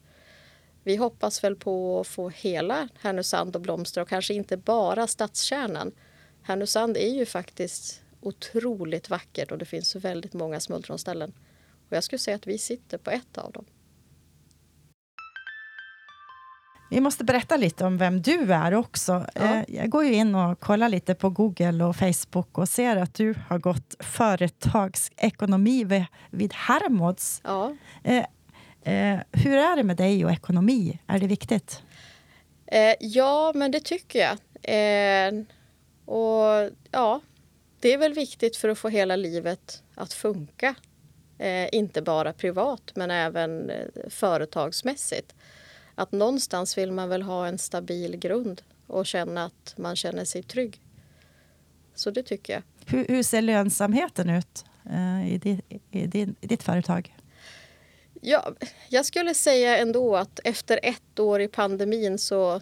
Vi 0.83 0.95
hoppas 0.95 1.43
väl 1.43 1.55
på 1.55 1.99
att 1.99 2.07
få 2.07 2.29
hela 2.29 2.89
Härnösand 3.01 3.55
att 3.55 3.61
blomstra 3.61 4.03
och 4.03 4.09
kanske 4.09 4.33
inte 4.33 4.57
bara 4.57 5.07
stadskärnan. 5.07 5.91
Härnösand 6.43 6.97
är 6.97 7.13
ju 7.13 7.25
faktiskt 7.25 8.01
otroligt 8.21 9.09
vackert 9.09 9.51
och 9.51 9.57
det 9.57 9.65
finns 9.65 9.95
väldigt 9.95 10.33
många 10.33 10.59
smultronställen. 10.59 11.33
Och 11.89 11.97
jag 11.97 12.03
skulle 12.03 12.19
säga 12.19 12.35
att 12.35 12.47
vi 12.47 12.57
sitter 12.57 12.97
på 12.97 13.11
ett 13.11 13.37
av 13.37 13.51
dem. 13.51 13.65
Vi 16.91 17.01
måste 17.01 17.23
berätta 17.23 17.57
lite 17.57 17.85
om 17.85 17.97
vem 17.97 18.21
du 18.21 18.53
är 18.53 18.73
också. 18.73 19.25
Ja. 19.35 19.41
Eh, 19.41 19.63
jag 19.67 19.89
går 19.89 20.05
ju 20.05 20.13
in 20.13 20.35
och 20.35 20.59
kollar 20.59 20.89
lite 20.89 21.15
på 21.15 21.29
Google 21.29 21.83
och 21.83 21.95
Facebook 21.95 22.57
och 22.57 22.69
ser 22.69 22.95
att 22.95 23.13
du 23.13 23.35
har 23.47 23.59
gått 23.59 23.95
företagsekonomi 23.99 26.05
vid 26.29 26.53
Hermods. 26.53 27.41
Ja. 27.43 27.75
Eh, 28.03 28.25
eh, 28.83 29.19
hur 29.31 29.57
är 29.57 29.75
det 29.75 29.83
med 29.83 29.97
dig 29.97 30.25
och 30.25 30.31
ekonomi? 30.31 30.99
Är 31.07 31.19
det 31.19 31.27
viktigt? 31.27 31.83
ja, 32.99 33.51
men 33.55 33.71
det 33.71 33.79
tycker 33.79 34.19
jag. 34.19 34.37
Och 36.11 36.69
ja, 36.91 37.21
det 37.79 37.93
är 37.93 37.97
väl 37.97 38.13
viktigt 38.13 38.57
för 38.57 38.69
att 38.69 38.77
få 38.77 38.89
hela 38.89 39.15
livet 39.15 39.83
att 39.95 40.13
funka. 40.13 40.75
Eh, 41.37 41.69
inte 41.71 42.01
bara 42.01 42.33
privat, 42.33 42.91
men 42.95 43.11
även 43.11 43.69
eh, 43.69 43.87
företagsmässigt. 44.09 45.35
Att 45.95 46.11
någonstans 46.11 46.77
vill 46.77 46.91
man 46.91 47.09
väl 47.09 47.21
ha 47.21 47.47
en 47.47 47.57
stabil 47.57 48.17
grund 48.17 48.61
och 48.87 49.05
känna 49.05 49.45
att 49.45 49.73
man 49.77 49.95
känner 49.95 50.25
sig 50.25 50.43
trygg. 50.43 50.81
Så 51.95 52.11
det 52.11 52.23
tycker 52.23 52.53
jag. 52.53 52.63
Hur, 52.85 53.05
hur 53.07 53.23
ser 53.23 53.41
lönsamheten 53.41 54.29
ut 54.29 54.65
eh, 54.89 55.33
i, 55.33 55.37
di, 55.37 55.61
i, 55.91 56.07
din, 56.07 56.35
i 56.41 56.47
ditt 56.47 56.63
företag? 56.63 57.15
Ja, 58.21 58.53
jag 58.89 59.05
skulle 59.05 59.33
säga 59.33 59.77
ändå 59.77 60.15
att 60.15 60.39
efter 60.43 60.79
ett 60.83 61.19
år 61.19 61.41
i 61.41 61.47
pandemin 61.47 62.17
så 62.17 62.61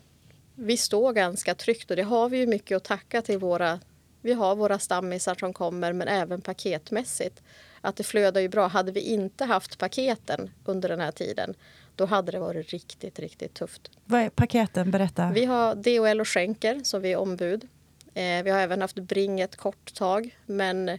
vi 0.59 0.77
står 0.77 1.13
ganska 1.13 1.55
tryggt 1.55 1.89
och 1.89 1.97
det 1.97 2.03
har 2.03 2.29
vi 2.29 2.37
ju 2.37 2.47
mycket 2.47 2.75
att 2.75 2.83
tacka 2.83 3.21
till 3.21 3.37
våra 3.37 3.79
vi 4.21 4.33
har 4.33 4.55
våra 4.55 4.79
stammisar 4.79 5.35
som 5.35 5.53
kommer 5.53 5.93
men 5.93 6.07
även 6.07 6.41
paketmässigt. 6.41 7.43
Att 7.81 7.95
det 7.95 8.03
flödar 8.03 8.41
ju 8.41 8.49
bra. 8.49 8.67
Hade 8.67 8.91
vi 8.91 8.99
inte 8.99 9.45
haft 9.45 9.77
paketen 9.77 10.49
under 10.65 10.89
den 10.89 10.99
här 10.99 11.11
tiden 11.11 11.55
då 11.95 12.05
hade 12.05 12.31
det 12.31 12.39
varit 12.39 12.69
riktigt, 12.69 13.19
riktigt 13.19 13.53
tufft. 13.53 13.91
Vad 14.05 14.21
är 14.21 14.29
paketen? 14.29 14.91
Berätta. 14.91 15.31
Vi 15.33 15.45
har 15.45 15.75
DHL 15.75 16.21
och 16.21 16.27
Schenker 16.27 16.81
som 16.83 17.01
vi 17.01 17.11
är 17.13 17.17
ombud. 17.17 17.67
Eh, 18.13 18.43
vi 18.43 18.49
har 18.49 18.59
även 18.59 18.81
haft 18.81 18.95
Bring 18.95 19.39
ett 19.39 19.55
kort 19.55 19.93
tag 19.93 20.37
men 20.45 20.97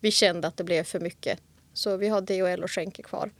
vi 0.00 0.10
kände 0.10 0.48
att 0.48 0.56
det 0.56 0.64
blev 0.64 0.84
för 0.84 1.00
mycket. 1.00 1.40
Så 1.72 1.96
vi 1.96 2.08
har 2.08 2.20
DHL 2.20 2.62
och 2.62 2.70
Schenker 2.70 3.02
kvar. 3.02 3.30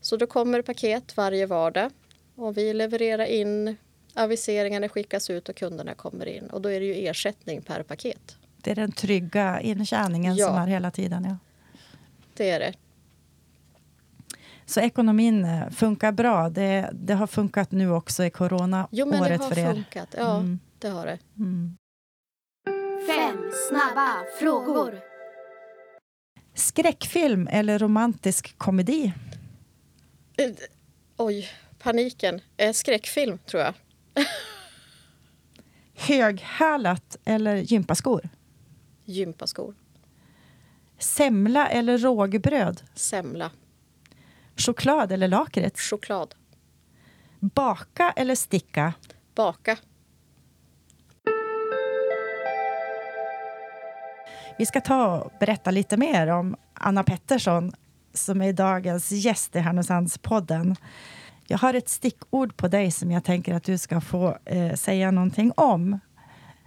Så 0.00 0.16
då 0.16 0.26
kommer 0.26 0.62
paket 0.62 1.16
varje 1.16 1.46
vardag 1.46 1.90
och 2.36 2.56
vi 2.56 2.72
levererar 2.72 3.24
in 3.24 3.76
aviseringarna 4.14 4.88
skickas 4.88 5.30
ut 5.30 5.48
och 5.48 5.56
kunderna 5.56 5.94
kommer 5.94 6.26
in 6.26 6.46
och 6.46 6.62
då 6.62 6.68
är 6.68 6.80
det 6.80 6.86
ju 6.86 7.08
ersättning 7.08 7.62
per 7.62 7.82
paket. 7.82 8.36
Det 8.56 8.70
är 8.70 8.74
den 8.74 8.92
trygga 8.92 9.60
intjäningen 9.60 10.36
ja. 10.36 10.46
som 10.46 10.56
är 10.56 10.66
hela 10.66 10.90
tiden. 10.90 11.24
Ja. 11.24 11.36
Det 12.34 12.50
är 12.50 12.60
det. 12.60 12.72
Så 14.66 14.80
ekonomin 14.80 15.44
eh, 15.44 15.70
funkar 15.70 16.12
bra. 16.12 16.48
Det, 16.48 16.90
det 16.92 17.14
har 17.14 17.26
funkat 17.26 17.70
nu 17.70 17.90
också 17.90 18.24
i 18.24 18.30
corona-året 18.30 18.88
för 18.90 18.98
er? 18.98 19.00
Jo, 19.00 19.06
men 19.06 19.22
det 19.22 19.62
har 19.62 19.74
funkat. 19.74 20.14
Ja, 20.16 20.36
mm. 20.36 20.58
det 20.78 20.88
har 20.88 21.06
det. 21.06 21.18
Mm. 21.38 21.76
Fem 23.06 23.50
snabba 23.68 24.24
frågor. 24.40 25.00
Skräckfilm 26.54 27.48
eller 27.50 27.78
romantisk 27.78 28.58
komedi? 28.58 29.12
Eh, 30.36 30.50
oj, 31.16 31.48
paniken. 31.78 32.40
Eh, 32.56 32.72
skräckfilm, 32.72 33.38
tror 33.38 33.62
jag. 33.62 33.74
Höghälat 35.94 37.16
eller 37.24 37.56
gympaskor? 37.56 38.28
Gympaskor. 39.04 39.74
Semla 40.98 41.68
eller 41.68 41.98
rågbröd? 41.98 42.82
Semla. 42.94 43.50
Choklad 44.56 45.12
eller 45.12 45.28
lakrits? 45.28 45.80
Choklad. 45.90 46.34
Baka 47.40 48.12
eller 48.16 48.34
sticka? 48.34 48.92
Baka. 49.34 49.76
Vi 54.58 54.66
ska 54.66 54.80
ta 54.80 55.18
och 55.20 55.32
berätta 55.40 55.70
lite 55.70 55.96
mer 55.96 56.26
om 56.26 56.56
Anna 56.74 57.04
Pettersson 57.04 57.72
som 58.14 58.42
är 58.42 58.52
dagens 58.52 59.10
gäst 59.10 59.56
i 59.56 59.58
Härnösandspodden. 59.58 60.76
Jag 61.52 61.58
har 61.58 61.74
ett 61.74 61.88
stickord 61.88 62.56
på 62.56 62.68
dig 62.68 62.90
som 62.90 63.10
jag 63.10 63.24
tänker 63.24 63.54
att 63.54 63.64
du 63.64 63.78
ska 63.78 64.00
få 64.00 64.38
eh, 64.44 64.74
säga 64.74 65.10
någonting 65.10 65.52
om. 65.56 66.00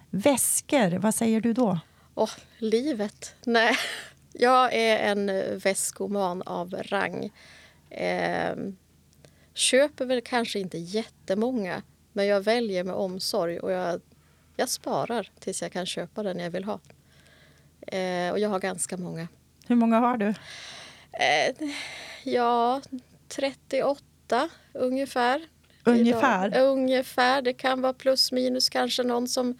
Väskor, 0.10 0.98
vad 0.98 1.16
säger 1.16 1.42
du 1.42 1.54
då? 1.54 1.80
oh, 2.16 2.30
livet. 2.58 3.36
Nej, 3.46 3.76
jag 4.34 4.74
är 4.74 4.98
en 4.98 5.32
väskoman 5.60 6.42
av 6.42 6.76
rang. 6.76 7.32
Eh, 7.90 8.56
köper 9.54 10.06
väl 10.06 10.22
kanske 10.22 10.60
inte 10.60 10.78
jättemånga, 10.78 11.82
men 12.14 12.28
jag 12.28 12.42
väljer 12.42 12.84
med 12.84 12.96
omsorg 12.96 13.60
och 13.60 13.72
jag, 13.72 14.02
jag 14.56 14.70
sparar 14.70 15.32
tills 15.40 15.62
jag 15.62 15.72
kan 15.72 15.86
köpa 15.86 16.24
den 16.24 16.40
jag 16.40 16.52
vill 16.52 16.64
ha. 16.64 16.80
Eh, 17.88 18.32
och 18.32 18.40
jag 18.40 18.50
har 18.50 18.60
ganska 18.60 18.98
många. 18.98 19.28
Hur 19.68 19.76
många 19.76 20.00
har 20.00 20.18
du? 20.18 20.34
Eh, 21.12 21.70
ja, 22.24 22.82
38 23.28 24.15
ungefär. 24.74 25.42
Ungefär? 25.84 26.48
Idag. 26.48 26.68
Ungefär. 26.72 27.42
Det 27.42 27.54
kan 27.54 27.82
vara 27.82 27.94
plus 27.94 28.32
minus 28.32 28.70
kanske 28.70 29.04
någon 29.04 29.28
som 29.28 29.58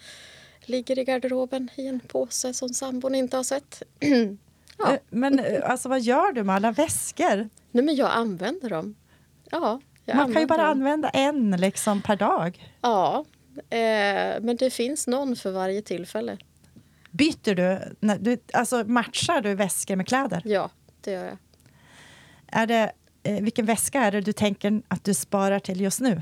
ligger 0.62 1.00
i 1.00 1.04
garderoben 1.04 1.70
i 1.76 1.88
en 1.88 2.00
påse 2.00 2.54
som 2.54 2.70
sambon 2.70 3.16
inte 3.16 3.38
har 3.38 3.44
sett. 3.44 3.84
ja. 4.78 4.94
Eh, 4.94 5.00
men 5.10 5.40
eh, 5.40 5.70
alltså, 5.70 5.90
vad 5.90 6.02
gör 6.02 6.32
du 6.32 6.44
med 6.44 6.56
alla 6.56 6.72
väskor? 6.72 7.50
Nej, 7.72 7.84
men 7.84 7.96
jag 7.96 8.12
använder 8.12 8.70
dem. 8.70 8.96
Ja, 9.52 9.82
Man 10.14 10.34
kan 10.34 10.42
ju 10.42 10.48
bara 10.48 10.62
dem. 10.62 10.72
använda 10.72 11.10
en 11.10 11.52
liksom, 11.52 12.02
per 12.02 12.16
dag. 12.16 12.74
Ja, 12.82 13.26
eh, 13.70 14.42
men 14.42 14.56
det 14.60 14.70
finns 14.70 15.08
någon 15.08 15.36
för 15.36 15.52
varje 15.52 15.82
tillfälle. 15.82 16.38
Byter 17.12 17.56
du, 17.56 17.80
du 18.20 18.38
alltså 18.54 18.84
matchar 18.84 19.42
du 19.42 19.56
väskor 19.56 19.96
med 19.96 20.08
kläder? 20.08 20.42
Ja, 20.46 20.70
det 21.02 21.12
gör 21.12 21.26
jag. 21.26 21.38
Är 22.48 22.68
det 22.68 22.92
Eh, 23.26 23.42
vilken 23.42 23.66
väska 23.66 24.00
är 24.00 24.12
det 24.12 24.22
du 24.22 24.34
tänker 24.34 24.82
att 24.88 25.04
du 25.04 25.14
sparar 25.14 25.60
till 25.60 25.82
just 25.82 26.00
nu? 26.00 26.22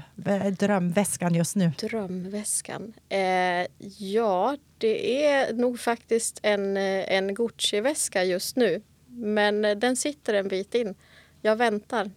Drömväskan 0.60 1.36
just 1.36 1.56
nu? 1.56 1.72
Drömväskan? 1.80 2.94
Eh, 3.10 3.68
ja, 3.98 4.58
det 4.78 5.26
är 5.26 5.54
nog 5.54 5.80
faktiskt 5.80 6.40
en, 6.42 6.78
eh, 6.78 7.14
en 7.14 7.36
Gucci-väska 7.36 8.24
just 8.24 8.56
nu. 8.56 8.82
Men 9.08 9.66
eh, 9.66 9.78
den 9.78 9.96
sitter 9.96 10.34
en 10.34 10.48
bit 10.48 10.76
in. 10.76 10.96
Jag 11.42 11.56
väntar. 11.56 12.12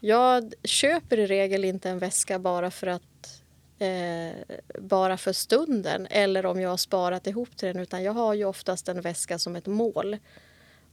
Jag 0.00 0.54
köper 0.64 1.18
i 1.18 1.26
regel 1.26 1.64
inte 1.64 1.90
en 1.90 1.98
väska 1.98 2.38
bara 2.38 2.70
för 2.70 2.86
att 2.86 3.02
Eh, 3.78 4.34
bara 4.78 5.16
för 5.16 5.32
stunden 5.32 6.06
eller 6.10 6.46
om 6.46 6.60
jag 6.60 6.70
har 6.70 6.76
sparat 6.76 7.26
ihop 7.26 7.56
till 7.56 7.68
den 7.68 7.78
utan 7.78 8.02
jag 8.02 8.12
har 8.12 8.34
ju 8.34 8.44
oftast 8.44 8.88
en 8.88 9.00
väska 9.00 9.38
som 9.38 9.56
ett 9.56 9.66
mål. 9.66 10.16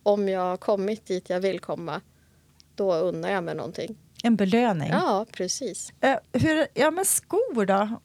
Om 0.03 0.29
jag 0.29 0.41
har 0.41 0.57
kommit 0.57 1.05
dit 1.05 1.29
jag 1.29 1.39
vill 1.39 1.59
komma 1.59 2.01
då 2.75 2.93
unnar 2.93 3.31
jag 3.31 3.43
mig 3.43 3.55
någonting. 3.55 3.97
En 4.23 4.35
belöning? 4.35 4.89
Ja, 4.89 5.25
precis. 5.31 5.93
Eh, 6.01 6.17
hur, 6.33 6.67
ja, 6.73 6.91
men 6.91 7.05
skor 7.05 7.65
då? 7.65 7.99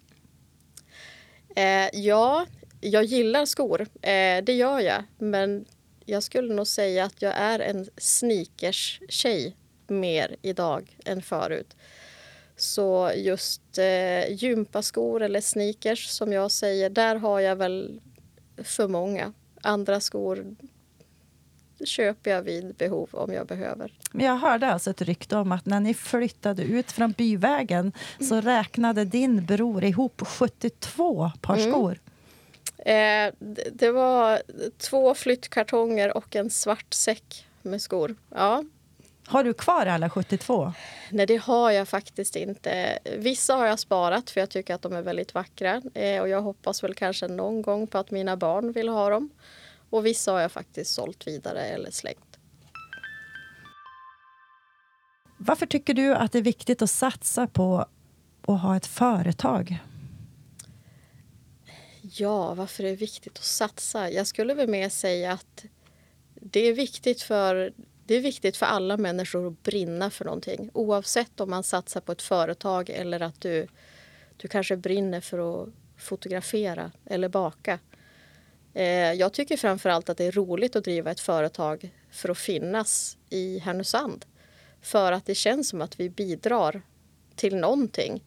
Eh, 1.56 1.88
ja, 1.92 2.46
jag 2.80 3.04
gillar 3.04 3.44
skor. 3.44 3.80
Eh, 3.80 4.44
det 4.44 4.52
gör 4.52 4.80
jag. 4.80 5.02
Men 5.18 5.64
jag 6.04 6.22
skulle 6.22 6.54
nog 6.54 6.66
säga 6.66 7.04
att 7.04 7.22
jag 7.22 7.32
är 7.36 7.58
en 7.58 7.86
sneakers-tjej 7.96 9.56
mer 9.86 10.36
idag 10.42 10.96
än 11.04 11.22
förut. 11.22 11.76
Så 12.56 13.12
just 13.16 13.78
eh, 13.78 14.32
gympaskor 14.32 15.22
eller 15.22 15.40
sneakers 15.40 16.08
som 16.08 16.32
jag 16.32 16.50
säger, 16.50 16.90
där 16.90 17.16
har 17.16 17.40
jag 17.40 17.56
väl 17.56 18.00
för 18.56 18.88
många. 18.88 19.32
Andra 19.62 20.00
skor 20.00 20.56
köper 21.84 22.30
jag 22.30 22.42
vid 22.42 22.74
behov 22.74 23.08
om 23.12 23.32
jag 23.32 23.46
behöver. 23.46 23.92
Jag 24.12 24.36
hörde 24.36 24.66
alltså 24.66 24.90
ett 24.90 25.02
rykte 25.02 25.36
om 25.36 25.52
att 25.52 25.66
när 25.66 25.80
ni 25.80 25.94
flyttade 25.94 26.62
ut 26.62 26.92
från 26.92 27.12
byvägen 27.12 27.92
så 28.20 28.34
mm. 28.34 28.44
räknade 28.44 29.04
din 29.04 29.44
bror 29.44 29.84
ihop 29.84 30.22
72 30.26 31.30
par 31.40 31.56
mm. 31.56 31.70
skor. 31.70 31.98
Eh, 32.78 33.32
det 33.72 33.90
var 33.90 34.42
två 34.78 35.14
flyttkartonger 35.14 36.16
och 36.16 36.36
en 36.36 36.50
svart 36.50 36.94
säck 36.94 37.46
med 37.62 37.82
skor. 37.82 38.14
Ja. 38.34 38.64
Har 39.26 39.44
du 39.44 39.54
kvar 39.54 39.86
alla 39.86 40.10
72? 40.10 40.72
Nej, 41.10 41.26
det 41.26 41.36
har 41.36 41.70
jag 41.70 41.88
faktiskt 41.88 42.36
inte. 42.36 42.98
Vissa 43.16 43.54
har 43.54 43.66
jag 43.66 43.78
sparat 43.78 44.30
för 44.30 44.40
jag 44.40 44.50
tycker 44.50 44.74
att 44.74 44.82
de 44.82 44.92
är 44.92 45.02
väldigt 45.02 45.34
vackra. 45.34 45.82
Eh, 45.94 46.20
och 46.20 46.28
jag 46.28 46.42
hoppas 46.42 46.84
väl 46.84 46.94
kanske 46.94 47.28
någon 47.28 47.62
gång 47.62 47.86
på 47.86 47.98
att 47.98 48.10
mina 48.10 48.36
barn 48.36 48.72
vill 48.72 48.88
ha 48.88 49.10
dem. 49.10 49.30
Och 49.90 50.06
vissa 50.06 50.32
har 50.32 50.40
jag 50.40 50.52
faktiskt 50.52 50.94
sålt 50.94 51.26
vidare 51.26 51.64
eller 51.64 51.90
slängt. 51.90 52.38
Varför 55.38 55.66
tycker 55.66 55.94
du 55.94 56.14
att 56.14 56.32
det 56.32 56.38
är 56.38 56.42
viktigt 56.42 56.82
att 56.82 56.90
satsa 56.90 57.46
på 57.46 57.86
att 58.42 58.60
ha 58.60 58.76
ett 58.76 58.86
företag? 58.86 59.78
Ja, 62.02 62.54
varför 62.54 62.84
är 62.84 62.88
det 62.88 62.96
viktigt 62.96 63.38
att 63.38 63.44
satsa? 63.44 64.10
Jag 64.10 64.26
skulle 64.26 64.54
väl 64.54 64.68
mer 64.68 64.88
säga 64.88 65.32
att 65.32 65.64
det 66.34 66.60
är 66.60 66.74
viktigt 66.74 67.22
för 67.22 67.72
det 68.06 68.14
är 68.14 68.20
viktigt 68.20 68.56
för 68.56 68.66
alla 68.66 68.96
människor 68.96 69.46
att 69.46 69.62
brinna 69.62 70.10
för 70.10 70.24
någonting. 70.24 70.70
Oavsett 70.74 71.40
om 71.40 71.50
man 71.50 71.62
satsar 71.62 72.00
på 72.00 72.12
ett 72.12 72.22
företag 72.22 72.90
eller 72.90 73.20
att 73.20 73.40
du, 73.40 73.66
du 74.36 74.48
kanske 74.48 74.76
brinner 74.76 75.20
för 75.20 75.62
att 75.62 75.68
fotografera 75.96 76.92
eller 77.04 77.28
baka. 77.28 77.78
Eh, 78.78 79.12
jag 79.12 79.32
tycker 79.32 79.56
framför 79.56 79.90
allt 79.90 80.08
att 80.08 80.16
det 80.16 80.24
är 80.24 80.32
roligt 80.32 80.76
att 80.76 80.84
driva 80.84 81.10
ett 81.10 81.20
företag 81.20 81.90
för 82.10 82.28
att 82.28 82.38
finnas 82.38 83.18
i 83.30 83.58
Härnösand. 83.58 84.24
För 84.80 85.12
att 85.12 85.26
det 85.26 85.34
känns 85.34 85.68
som 85.68 85.80
att 85.80 86.00
vi 86.00 86.10
bidrar 86.10 86.82
till 87.36 87.56
någonting. 87.56 88.24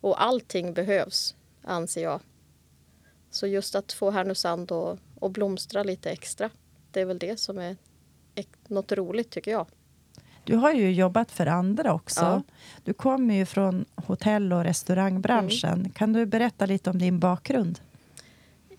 Och 0.00 0.22
allting 0.22 0.74
behövs, 0.74 1.34
anser 1.62 2.02
jag. 2.02 2.20
Så 3.30 3.46
just 3.46 3.74
att 3.74 3.92
få 3.92 4.10
Härnösand 4.10 4.72
att, 4.72 4.98
att 5.20 5.30
blomstra 5.30 5.82
lite 5.82 6.10
extra, 6.10 6.50
det 6.90 7.00
är 7.00 7.04
väl 7.04 7.18
det 7.18 7.40
som 7.40 7.58
är 7.58 7.76
något 8.68 8.92
roligt 8.92 9.30
tycker 9.30 9.50
jag. 9.50 9.66
Du 10.44 10.56
har 10.56 10.72
ju 10.72 10.92
jobbat 10.92 11.30
för 11.30 11.46
andra 11.46 11.92
också. 11.94 12.20
Ja. 12.20 12.42
Du 12.84 12.92
kommer 12.92 13.34
ju 13.34 13.46
från 13.46 13.84
hotell 13.94 14.52
och 14.52 14.64
restaurangbranschen. 14.64 15.78
Mm. 15.78 15.90
Kan 15.90 16.12
du 16.12 16.26
berätta 16.26 16.66
lite 16.66 16.90
om 16.90 16.98
din 16.98 17.18
bakgrund? 17.18 17.80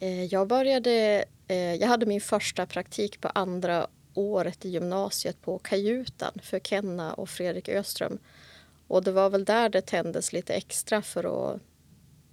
Eh, 0.01 0.23
jag 0.25 0.47
började... 0.47 1.25
Eh, 1.47 1.75
jag 1.75 1.87
hade 1.87 2.05
min 2.05 2.21
första 2.21 2.65
praktik 2.65 3.21
på 3.21 3.27
andra 3.27 3.87
året 4.13 4.65
i 4.65 4.69
gymnasiet 4.69 5.41
på 5.41 5.59
Kajutan 5.59 6.31
för 6.43 6.59
Kenna 6.59 7.13
och 7.13 7.29
Fredrik 7.29 7.69
Öström. 7.69 8.19
Och 8.87 9.03
det 9.03 9.11
var 9.11 9.29
väl 9.29 9.45
där 9.45 9.69
det 9.69 9.81
tändes 9.81 10.33
lite 10.33 10.53
extra 10.53 11.01
för, 11.01 11.53
att, 11.53 11.61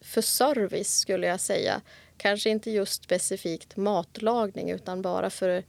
för 0.00 0.20
service, 0.20 0.98
skulle 0.98 1.26
jag 1.26 1.40
säga. 1.40 1.80
Kanske 2.16 2.50
inte 2.50 2.70
just 2.70 3.04
specifikt 3.04 3.76
matlagning, 3.76 4.70
utan 4.70 5.02
bara 5.02 5.30
för 5.30 5.64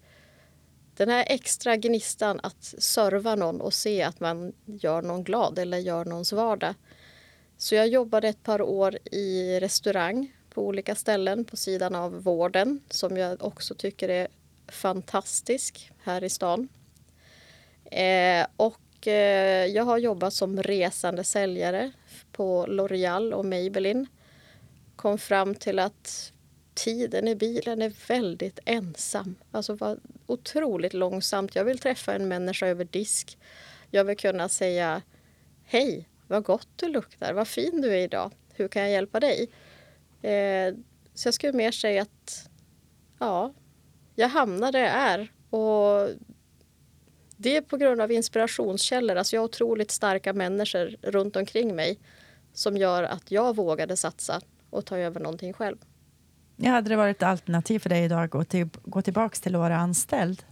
den 0.96 1.10
här 1.10 1.26
extra 1.28 1.76
gnistan 1.76 2.40
att 2.44 2.64
serva 2.64 3.36
någon 3.36 3.62
och 3.62 3.74
se 3.74 4.04
att 4.04 4.20
man 4.20 4.54
gör 4.66 5.02
någon 5.02 5.24
glad 5.24 5.60
eller 5.60 5.78
gör 5.78 6.06
någons 6.06 6.34
vardag. 6.34 6.74
Så 7.58 7.76
jag 7.76 7.88
jobbade 7.88 8.28
ett 8.28 8.44
par 8.44 8.62
år 8.62 8.98
i 9.12 9.60
restaurang 9.60 10.34
på 10.60 10.66
olika 10.66 10.96
ställen 10.96 11.46
på 11.46 11.58
sidan 11.58 11.96
av 11.96 12.24
vården 12.24 12.82
som 12.90 13.18
jag 13.18 13.44
också 13.44 13.76
tycker 13.76 14.10
är 14.10 14.28
fantastisk 14.68 15.92
här 16.04 16.24
i 16.24 16.30
stan. 16.30 16.68
Eh, 17.86 18.48
och 18.58 19.08
eh, 19.08 19.66
jag 19.66 19.84
har 19.84 19.98
jobbat 19.98 20.34
som 20.34 20.64
resande 20.64 21.24
säljare 21.24 21.92
på 22.32 22.66
L'Oreal 22.66 23.34
och 23.34 23.46
Maybelline. 23.46 24.08
Kom 24.96 25.18
fram 25.18 25.56
till 25.56 25.80
att 25.80 26.34
tiden 26.74 27.28
i 27.28 27.36
bilen 27.36 27.82
är 27.82 27.94
väldigt 28.08 28.60
ensam. 28.66 29.36
Alltså 29.52 29.74
var 29.74 30.00
otroligt 30.26 30.94
långsamt. 30.94 31.56
Jag 31.56 31.64
vill 31.64 31.80
träffa 31.80 32.14
en 32.14 32.28
människa 32.28 32.68
över 32.68 32.86
disk. 32.86 33.38
Jag 33.92 34.04
vill 34.04 34.18
kunna 34.18 34.50
säga 34.50 35.02
Hej, 35.64 36.10
vad 36.28 36.44
gott 36.44 36.70
du 36.76 36.88
luktar, 36.88 37.34
vad 37.34 37.48
fin 37.48 37.82
du 37.82 37.90
är 37.90 38.04
idag. 38.04 38.32
Hur 38.54 38.68
kan 38.68 38.82
jag 38.82 38.92
hjälpa 38.92 39.20
dig? 39.20 39.50
Eh, 40.22 40.76
så 41.14 41.28
jag 41.28 41.34
skulle 41.34 41.54
mer 41.54 41.72
säga 41.72 42.02
att 42.02 42.50
ja, 43.20 43.54
jag 44.16 44.30
hamnar 44.30 44.72
där 44.72 44.80
jag 44.80 44.92
är. 44.92 45.32
Och 45.50 46.10
det 47.38 47.58
är 47.58 47.62
på 47.62 47.78
grund 47.78 48.02
av 48.02 48.12
inspirationskällor. 48.12 49.16
Alltså 49.16 49.36
jag 49.36 49.42
har 49.42 49.48
otroligt 49.48 49.92
starka 49.92 50.34
människor 50.34 50.96
runt 51.02 51.36
omkring 51.36 51.76
mig 51.76 52.00
som 52.54 52.78
gör 52.78 53.04
att 53.04 53.32
jag 53.32 53.56
vågade 53.56 53.98
satsa 53.98 54.42
och 54.70 54.86
ta 54.86 54.98
över 54.98 55.20
någonting 55.20 55.54
själv. 55.54 55.78
Ja, 56.56 56.72
hade 56.72 56.90
det 56.90 56.96
varit 56.96 57.18
ett 57.18 57.24
alternativ 57.24 57.80
för 57.80 57.90
dig 57.90 58.04
idag 58.04 58.24
att 58.24 58.32
gå, 58.32 58.44
till, 58.44 58.70
gå 58.84 59.02
tillbaka 59.02 59.36
till 59.36 59.56
att 59.56 59.60
vara 59.60 59.78
anställd? 59.78 60.44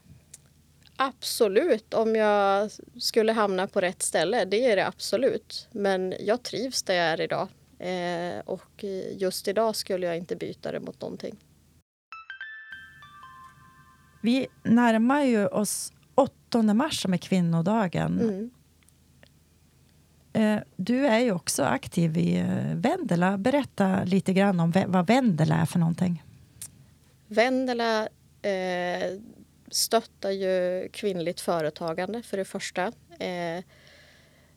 Absolut, 0.96 1.94
om 1.94 2.16
jag 2.16 2.72
skulle 3.00 3.32
hamna 3.32 3.68
på 3.68 3.82
rätt 3.82 4.02
ställe. 4.02 4.46
Det 4.46 4.72
är 4.72 4.76
det 4.76 4.88
absolut. 4.88 5.68
Men 5.72 6.14
jag 6.20 6.44
trivs 6.44 6.84
där 6.84 6.94
jag 6.94 7.06
är 7.06 7.22
idag. 7.22 7.48
Eh, 7.80 8.40
och 8.46 8.84
just 9.18 9.48
idag 9.48 9.76
skulle 9.76 10.06
jag 10.06 10.18
inte 10.18 10.36
byta 10.36 10.72
det 10.72 10.80
mot 10.80 11.02
någonting. 11.02 11.36
Vi 14.22 14.48
närmar 14.64 15.22
ju 15.22 15.48
oss 15.48 15.94
8 16.16 16.62
mars 16.74 17.02
som 17.02 17.14
är 17.14 17.18
kvinnodagen. 17.18 18.20
Mm. 18.22 18.50
Eh, 20.34 20.64
du 20.76 21.08
är 21.08 21.20
ju 21.20 21.32
också 21.32 21.64
aktiv 21.64 22.18
i 22.18 22.38
eh, 22.38 22.76
Vendela. 22.76 23.38
Berätta 23.38 24.04
lite 24.04 24.34
grann 24.34 24.60
om 24.60 24.74
vad 24.88 25.08
Vendela 25.08 25.56
är 25.56 25.66
för 25.66 25.80
någonting. 25.80 26.24
Vendela 27.28 28.08
eh, 28.42 29.20
stöttar 29.72 30.32
ju 30.32 30.88
kvinnligt 30.94 31.42
företagande 31.42 32.24
för 32.24 32.38
det 32.38 32.46
första. 32.46 32.86
Eh, 33.20 33.64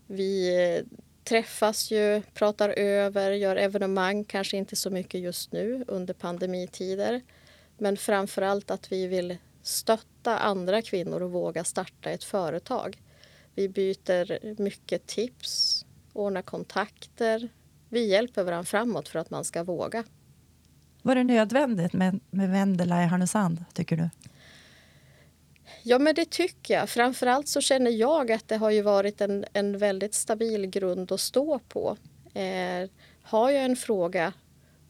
vi 0.06 0.82
träffas 1.30 1.90
ju, 1.90 2.22
pratar 2.34 2.68
över, 2.68 3.30
gör 3.30 3.56
evenemang, 3.56 4.24
kanske 4.24 4.56
inte 4.56 4.76
så 4.76 4.90
mycket 4.90 5.20
just 5.20 5.52
nu 5.52 5.84
under 5.88 6.14
pandemitider. 6.14 7.22
Men 7.78 7.96
framför 7.96 8.42
allt 8.42 8.70
att 8.70 8.92
vi 8.92 9.06
vill 9.06 9.36
stötta 9.62 10.38
andra 10.38 10.82
kvinnor 10.82 11.24
att 11.24 11.30
våga 11.30 11.64
starta 11.64 12.10
ett 12.10 12.24
företag. 12.24 13.02
Vi 13.54 13.68
byter 13.68 14.62
mycket 14.62 15.06
tips, 15.06 15.84
ordnar 16.12 16.42
kontakter. 16.42 17.48
Vi 17.88 18.06
hjälper 18.06 18.44
varandra 18.44 18.64
framåt 18.64 19.08
för 19.08 19.18
att 19.18 19.30
man 19.30 19.44
ska 19.44 19.64
våga. 19.64 20.04
Var 21.02 21.14
det 21.14 21.24
nödvändigt 21.24 21.92
med, 21.92 22.20
med 22.30 22.50
Vendela 22.50 23.02
i 23.02 23.06
Härnösand, 23.06 23.64
tycker 23.72 23.96
du? 23.96 24.10
Ja, 25.82 25.98
men 25.98 26.14
det 26.14 26.30
tycker 26.30 26.74
jag. 26.74 26.88
Framförallt 26.88 27.48
så 27.48 27.60
känner 27.60 27.90
jag 27.90 28.32
att 28.32 28.48
det 28.48 28.56
har 28.56 28.70
ju 28.70 28.82
varit 28.82 29.20
en, 29.20 29.44
en 29.52 29.78
väldigt 29.78 30.14
stabil 30.14 30.66
grund 30.66 31.12
att 31.12 31.20
stå 31.20 31.58
på. 31.58 31.96
Eh, 32.34 32.90
har 33.22 33.50
jag 33.50 33.64
en 33.64 33.76
fråga, 33.76 34.32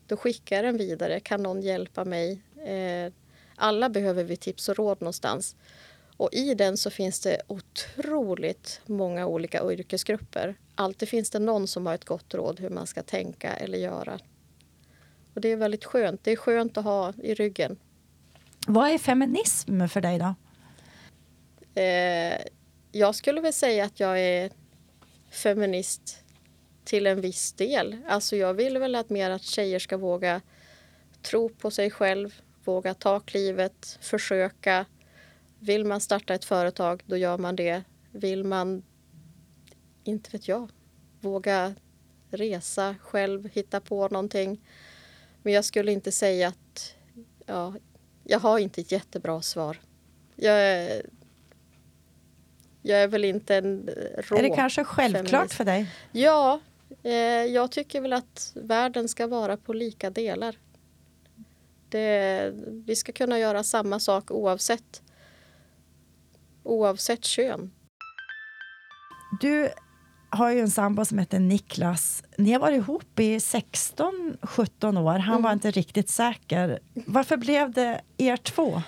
då 0.06 0.16
skickar 0.16 0.56
jag 0.56 0.64
den 0.64 0.76
vidare. 0.76 1.20
Kan 1.20 1.42
någon 1.42 1.62
hjälpa 1.62 2.04
mig? 2.04 2.42
Eh, 2.66 3.12
alla 3.56 3.88
behöver 3.88 4.24
vi 4.24 4.36
tips 4.36 4.68
och 4.68 4.76
råd 4.76 5.00
någonstans. 5.00 5.56
Och 6.16 6.28
i 6.32 6.54
den 6.54 6.76
så 6.76 6.90
finns 6.90 7.20
det 7.20 7.42
otroligt 7.46 8.80
många 8.86 9.26
olika 9.26 9.72
yrkesgrupper. 9.72 10.54
Alltid 10.74 11.08
finns 11.08 11.30
det 11.30 11.38
någon 11.38 11.66
som 11.66 11.86
har 11.86 11.94
ett 11.94 12.04
gott 12.04 12.34
råd 12.34 12.60
hur 12.60 12.70
man 12.70 12.86
ska 12.86 13.02
tänka 13.02 13.52
eller 13.52 13.78
göra. 13.78 14.18
Och 15.34 15.40
det 15.40 15.48
är 15.48 15.56
väldigt 15.56 15.84
skönt. 15.84 16.24
Det 16.24 16.32
är 16.32 16.36
skönt 16.36 16.78
att 16.78 16.84
ha 16.84 17.12
i 17.22 17.34
ryggen. 17.34 17.78
Vad 18.66 18.90
är 18.90 18.98
feminism 18.98 19.86
för 19.86 20.00
dig 20.00 20.18
då? 20.18 20.34
Eh, 21.74 22.38
jag 22.92 23.14
skulle 23.14 23.40
väl 23.40 23.52
säga 23.52 23.84
att 23.84 24.00
jag 24.00 24.20
är 24.20 24.50
feminist 25.30 26.24
till 26.84 27.06
en 27.06 27.20
viss 27.20 27.52
del. 27.52 27.96
Alltså 28.08 28.36
jag 28.36 28.54
vill 28.54 28.78
väl 28.78 28.94
att 28.94 29.10
mer 29.10 29.30
att 29.30 29.42
tjejer 29.42 29.78
ska 29.78 29.96
våga 29.96 30.40
tro 31.22 31.48
på 31.48 31.70
sig 31.70 31.90
själv, 31.90 32.34
våga 32.64 32.94
ta 32.94 33.20
klivet, 33.20 33.98
försöka. 34.00 34.86
Vill 35.58 35.84
man 35.84 36.00
starta 36.00 36.34
ett 36.34 36.44
företag, 36.44 37.02
då 37.06 37.16
gör 37.16 37.38
man 37.38 37.56
det. 37.56 37.82
Vill 38.10 38.44
man, 38.44 38.82
inte 40.04 40.30
vet 40.30 40.48
jag, 40.48 40.70
våga 41.20 41.74
resa 42.30 42.96
själv, 43.00 43.48
hitta 43.52 43.80
på 43.80 44.08
någonting. 44.08 44.60
Men 45.42 45.52
jag 45.52 45.64
skulle 45.64 45.92
inte 45.92 46.12
säga 46.12 46.48
att... 46.48 46.94
Ja, 47.46 47.74
jag 48.24 48.38
har 48.38 48.58
inte 48.58 48.80
ett 48.80 48.92
jättebra 48.92 49.42
svar. 49.42 49.80
Jag 50.36 50.90
jag 52.82 53.02
är 53.02 53.08
väl 53.08 53.24
inte 53.24 53.56
en 53.56 53.90
rå 54.18 54.36
Är 54.36 54.42
det 54.42 54.50
kanske 54.50 54.84
självklart 54.84 55.30
feminist. 55.30 55.54
för 55.54 55.64
dig? 55.64 55.86
Ja, 56.12 56.60
eh, 57.02 57.12
jag 57.44 57.70
tycker 57.70 58.00
väl 58.00 58.12
att 58.12 58.52
världen 58.54 59.08
ska 59.08 59.26
vara 59.26 59.56
på 59.56 59.72
lika 59.72 60.10
delar. 60.10 60.56
Det, 61.88 62.52
vi 62.86 62.96
ska 62.96 63.12
kunna 63.12 63.38
göra 63.38 63.62
samma 63.62 64.00
sak 64.00 64.30
oavsett, 64.30 65.02
oavsett 66.62 67.24
kön. 67.24 67.70
Du 69.40 69.70
har 70.30 70.50
ju 70.50 70.60
en 70.60 70.70
sambo 70.70 71.04
som 71.04 71.18
heter 71.18 71.38
Niklas. 71.38 72.22
Ni 72.38 72.52
har 72.52 72.60
varit 72.60 72.76
ihop 72.76 73.20
i 73.20 73.38
16-17 73.38 74.98
år. 74.98 75.18
Han 75.18 75.34
mm. 75.34 75.42
var 75.42 75.52
inte 75.52 75.70
riktigt 75.70 76.08
säker. 76.08 76.78
Varför 76.94 77.36
blev 77.36 77.70
det 77.70 78.00
er 78.18 78.36
två? 78.36 78.82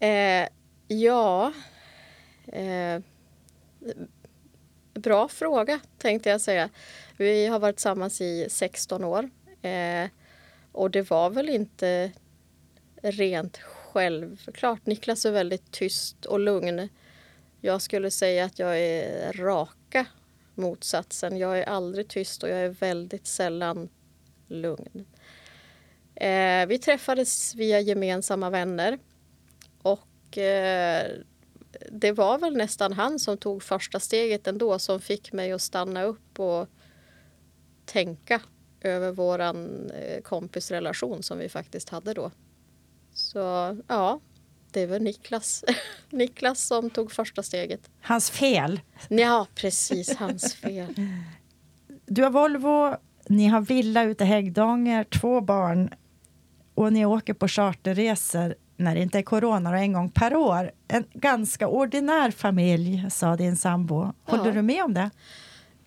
Eh, 0.00 0.48
ja, 0.88 1.52
Eh, 2.52 3.00
bra 4.94 5.28
fråga, 5.28 5.80
tänkte 5.98 6.30
jag 6.30 6.40
säga. 6.40 6.70
Vi 7.16 7.46
har 7.46 7.58
varit 7.58 7.76
tillsammans 7.76 8.20
i 8.20 8.46
16 8.50 9.04
år. 9.04 9.30
Eh, 9.62 10.08
och 10.72 10.90
det 10.90 11.10
var 11.10 11.30
väl 11.30 11.48
inte 11.48 12.12
rent 13.02 13.58
självklart. 13.58 14.86
Niklas 14.86 15.26
är 15.26 15.30
väldigt 15.30 15.72
tyst 15.72 16.26
och 16.26 16.40
lugn. 16.40 16.88
Jag 17.60 17.82
skulle 17.82 18.10
säga 18.10 18.44
att 18.44 18.58
jag 18.58 18.80
är 18.80 19.32
raka 19.32 20.06
motsatsen. 20.54 21.36
Jag 21.36 21.58
är 21.58 21.64
aldrig 21.64 22.08
tyst 22.08 22.42
och 22.42 22.48
jag 22.48 22.58
är 22.58 22.68
väldigt 22.68 23.26
sällan 23.26 23.88
lugn. 24.48 25.06
Eh, 26.14 26.66
vi 26.66 26.78
träffades 26.78 27.54
via 27.54 27.80
gemensamma 27.80 28.50
vänner. 28.50 28.98
Och 29.82 30.38
eh, 30.38 31.10
det 31.90 32.12
var 32.12 32.38
väl 32.38 32.56
nästan 32.56 32.92
han 32.92 33.18
som 33.18 33.36
tog 33.36 33.62
första 33.62 34.00
steget 34.00 34.46
ändå 34.46 34.78
som 34.78 35.00
fick 35.00 35.32
mig 35.32 35.52
att 35.52 35.62
stanna 35.62 36.02
upp 36.02 36.40
och 36.40 36.68
tänka 37.84 38.40
över 38.80 39.12
våran 39.12 39.90
eh, 39.90 40.22
kompisrelation 40.22 41.22
som 41.22 41.38
vi 41.38 41.48
faktiskt 41.48 41.88
hade 41.88 42.14
då. 42.14 42.30
Så 43.12 43.38
ja, 43.88 44.20
det 44.70 44.86
var 44.86 44.98
Niklas. 44.98 45.64
Niklas 46.10 46.66
som 46.66 46.90
tog 46.90 47.12
första 47.12 47.42
steget. 47.42 47.90
Hans 48.00 48.30
fel? 48.30 48.80
Ja, 49.08 49.46
precis. 49.54 50.16
Hans 50.16 50.54
fel. 50.54 50.94
Du 52.06 52.22
har 52.22 52.30
Volvo, 52.30 52.96
ni 53.28 53.46
har 53.46 53.60
villa 53.60 54.04
ute 54.04 54.24
i 54.24 54.26
Häggdanger, 54.26 55.04
två 55.04 55.40
barn 55.40 55.94
och 56.74 56.92
ni 56.92 57.06
åker 57.06 57.34
på 57.34 57.48
charterresor 57.48 58.54
när 58.76 58.94
det 58.94 59.00
inte 59.00 59.18
är 59.18 59.22
corona 59.22 59.70
och 59.70 59.76
en 59.76 59.92
gång 59.92 60.10
per 60.10 60.36
år. 60.36 60.70
En 60.88 61.04
ganska 61.12 61.68
ordinär 61.68 62.30
familj, 62.30 63.10
sa 63.10 63.36
din 63.36 63.56
sambo. 63.56 64.12
Håller 64.24 64.46
ja. 64.46 64.52
du 64.52 64.62
med 64.62 64.84
om 64.84 64.94
det? 64.94 65.10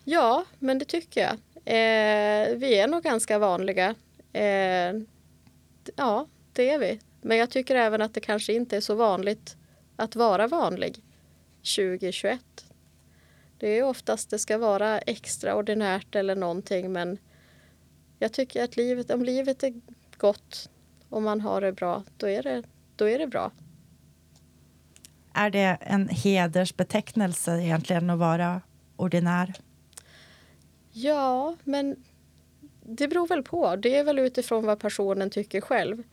Ja, 0.03 0.45
men 0.59 0.79
det 0.79 0.85
tycker 0.85 1.21
jag. 1.21 1.33
Eh, 1.65 2.57
vi 2.57 2.79
är 2.79 2.87
nog 2.87 3.03
ganska 3.03 3.39
vanliga. 3.39 3.95
Eh, 4.33 4.93
ja, 5.95 6.27
det 6.53 6.69
är 6.69 6.79
vi. 6.79 6.99
Men 7.21 7.37
jag 7.37 7.49
tycker 7.49 7.75
även 7.75 8.01
att 8.01 8.13
det 8.13 8.19
kanske 8.19 8.53
inte 8.53 8.77
är 8.77 8.81
så 8.81 8.95
vanligt 8.95 9.57
att 9.95 10.15
vara 10.15 10.47
vanlig 10.47 11.03
2021. 11.75 12.39
Det 13.57 13.67
är 13.67 13.83
oftast 13.83 14.29
det 14.29 14.39
ska 14.39 14.57
vara 14.57 14.99
extraordinärt 14.99 16.15
eller 16.15 16.35
någonting 16.35 16.91
men 16.91 17.17
jag 18.19 18.33
tycker 18.33 18.63
att 18.63 18.77
livet, 18.77 19.11
om 19.11 19.23
livet 19.23 19.63
är 19.63 19.73
gott 20.17 20.69
och 21.09 21.21
man 21.21 21.41
har 21.41 21.61
det 21.61 21.71
bra, 21.71 22.03
då 22.17 22.29
är 22.29 22.43
det, 22.43 22.63
då 22.95 23.09
är 23.09 23.19
det 23.19 23.27
bra. 23.27 23.51
Är 25.33 25.49
det 25.49 25.77
en 25.81 26.09
hedersbetecknelse 26.09 27.61
egentligen 27.61 28.09
att 28.09 28.19
vara 28.19 28.61
ordinär? 28.95 29.53
Ja, 30.91 31.55
men 31.63 32.03
det 32.83 33.07
beror 33.07 33.27
väl 33.27 33.43
på. 33.43 33.75
Det 33.75 33.95
är 33.95 34.03
väl 34.03 34.19
utifrån 34.19 34.65
vad 34.65 34.79
personen 34.79 35.29
tycker 35.29 35.61
själv. 35.61 36.03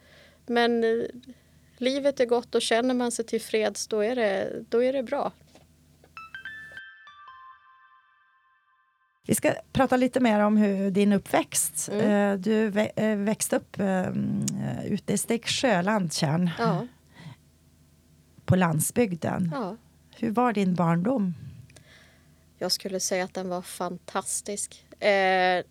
Men 0.46 0.84
eh, 0.84 1.04
livet 1.76 2.20
är 2.20 2.26
gott 2.26 2.54
och 2.54 2.62
känner 2.62 2.94
man 2.94 3.12
sig 3.12 3.24
tillfreds 3.24 3.86
då 3.86 4.00
är 4.00 4.16
det, 4.16 4.64
då 4.68 4.82
är 4.82 4.92
det 4.92 5.02
bra. 5.02 5.32
Vi 9.26 9.34
ska 9.34 9.54
prata 9.72 9.96
lite 9.96 10.20
mer 10.20 10.40
om 10.40 10.56
hur 10.56 10.90
din 10.90 11.12
uppväxt. 11.12 11.88
Mm. 11.92 12.10
Eh, 12.10 12.40
du 12.40 12.80
eh, 12.96 13.16
växte 13.16 13.56
upp 13.56 13.76
ute 14.84 15.12
i 15.12 15.18
Stegsjö, 15.18 15.82
Landtjärn. 15.82 16.50
Ja. 16.58 16.86
På 18.44 18.56
landsbygden. 18.56 19.50
ja. 19.54 19.76
Hur 20.16 20.30
var 20.30 20.52
din 20.52 20.74
barndom? 20.74 21.34
Jag 22.58 22.72
skulle 22.72 23.00
säga 23.00 23.24
att 23.24 23.34
den 23.34 23.48
var 23.48 23.62
fantastisk. 23.62 24.86
Eh, 25.00 25.64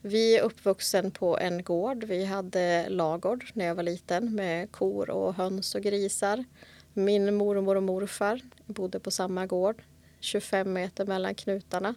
vi 0.00 0.36
är 0.38 0.42
uppvuxen 0.42 1.10
på 1.10 1.38
en 1.38 1.62
gård. 1.62 2.04
Vi 2.04 2.24
hade 2.24 2.88
lagård 2.88 3.44
när 3.52 3.64
jag 3.64 3.74
var 3.74 3.82
liten 3.82 4.34
med 4.34 4.72
kor 4.72 5.10
och 5.10 5.34
höns 5.34 5.74
och 5.74 5.82
grisar. 5.82 6.44
Min 6.92 7.34
mormor 7.34 7.76
och 7.76 7.82
morfar 7.82 8.40
bodde 8.66 9.00
på 9.00 9.10
samma 9.10 9.46
gård, 9.46 9.82
25 10.20 10.72
meter 10.72 11.06
mellan 11.06 11.34
knutarna. 11.34 11.94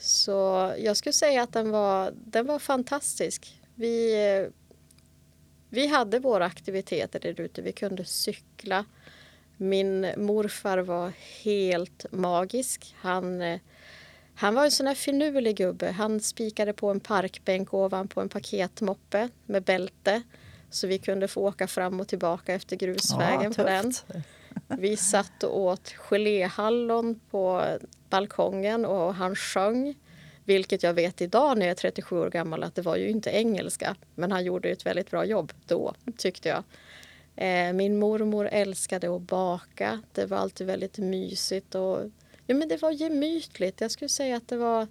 Så 0.00 0.72
jag 0.78 0.96
skulle 0.96 1.12
säga 1.12 1.42
att 1.42 1.52
den 1.52 1.70
var, 1.70 2.12
den 2.14 2.46
var 2.46 2.58
fantastisk. 2.58 3.60
Vi, 3.74 4.48
vi 5.68 5.86
hade 5.86 6.18
våra 6.18 6.44
aktiviteter 6.44 7.20
där 7.20 7.40
ute. 7.40 7.62
Vi 7.62 7.72
kunde 7.72 8.04
cykla. 8.04 8.84
Min 9.56 10.12
morfar 10.16 10.78
var 10.78 11.12
helt 11.42 12.06
magisk. 12.12 12.94
Han, 12.98 13.58
han 14.34 14.54
var 14.54 14.64
en 14.64 14.70
sån 14.70 14.86
här 14.86 14.94
finurlig 14.94 15.56
gubbe. 15.56 15.90
Han 15.90 16.20
spikade 16.20 16.72
på 16.72 16.90
en 16.90 17.00
parkbänk 17.00 17.74
ovanpå 17.74 18.20
en 18.20 18.28
paketmoppe 18.28 19.28
med 19.46 19.62
bälte 19.62 20.22
så 20.70 20.86
vi 20.86 20.98
kunde 20.98 21.28
få 21.28 21.48
åka 21.48 21.66
fram 21.66 22.00
och 22.00 22.08
tillbaka 22.08 22.54
efter 22.54 22.76
grusvägen 22.76 23.54
ja, 23.56 23.62
på 23.62 23.62
den. 23.62 23.92
Vi 24.68 24.96
satt 24.96 25.42
och 25.42 25.60
åt 25.60 25.88
geléhallon 25.88 27.20
på 27.30 27.64
balkongen 28.10 28.84
och 28.84 29.14
han 29.14 29.36
sjöng. 29.36 29.94
Vilket 30.44 30.82
jag 30.82 30.94
vet 30.94 31.20
idag 31.20 31.58
när 31.58 31.66
jag 31.66 31.70
är 31.70 31.74
37 31.74 32.16
år 32.16 32.30
gammal 32.30 32.62
att 32.62 32.74
det 32.74 32.82
var 32.82 32.96
ju 32.96 33.10
inte 33.10 33.30
engelska. 33.30 33.96
Men 34.14 34.32
han 34.32 34.44
gjorde 34.44 34.68
ett 34.68 34.86
väldigt 34.86 35.10
bra 35.10 35.24
jobb 35.24 35.52
då 35.66 35.94
tyckte 36.16 36.48
jag. 36.48 36.64
Eh, 37.36 37.72
min 37.72 37.98
mormor 37.98 38.48
älskade 38.52 39.16
att 39.16 39.22
baka. 39.22 40.02
Det 40.12 40.26
var 40.26 40.36
alltid 40.36 40.66
väldigt 40.66 40.98
mysigt. 40.98 41.74
Och, 41.74 41.98
ja, 42.46 42.54
men 42.54 42.68
det 42.68 42.82
var 42.82 42.90
gemytligt. 42.90 43.80
Jag 43.80 43.90
skulle 43.90 44.08
säga 44.08 44.36
att 44.36 44.48
det 44.48 44.56
var, 44.56 44.86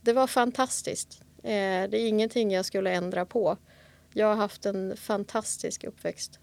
det 0.00 0.12
var 0.12 0.26
fantastiskt. 0.26 1.22
Eh, 1.42 1.90
det 1.90 1.98
är 1.98 2.08
ingenting 2.08 2.50
jag 2.50 2.64
skulle 2.64 2.90
ändra 2.90 3.26
på. 3.26 3.56
Jag 4.12 4.26
har 4.26 4.34
haft 4.34 4.66
en 4.66 4.96
fantastisk 4.96 5.84
uppväxt. 5.84 6.40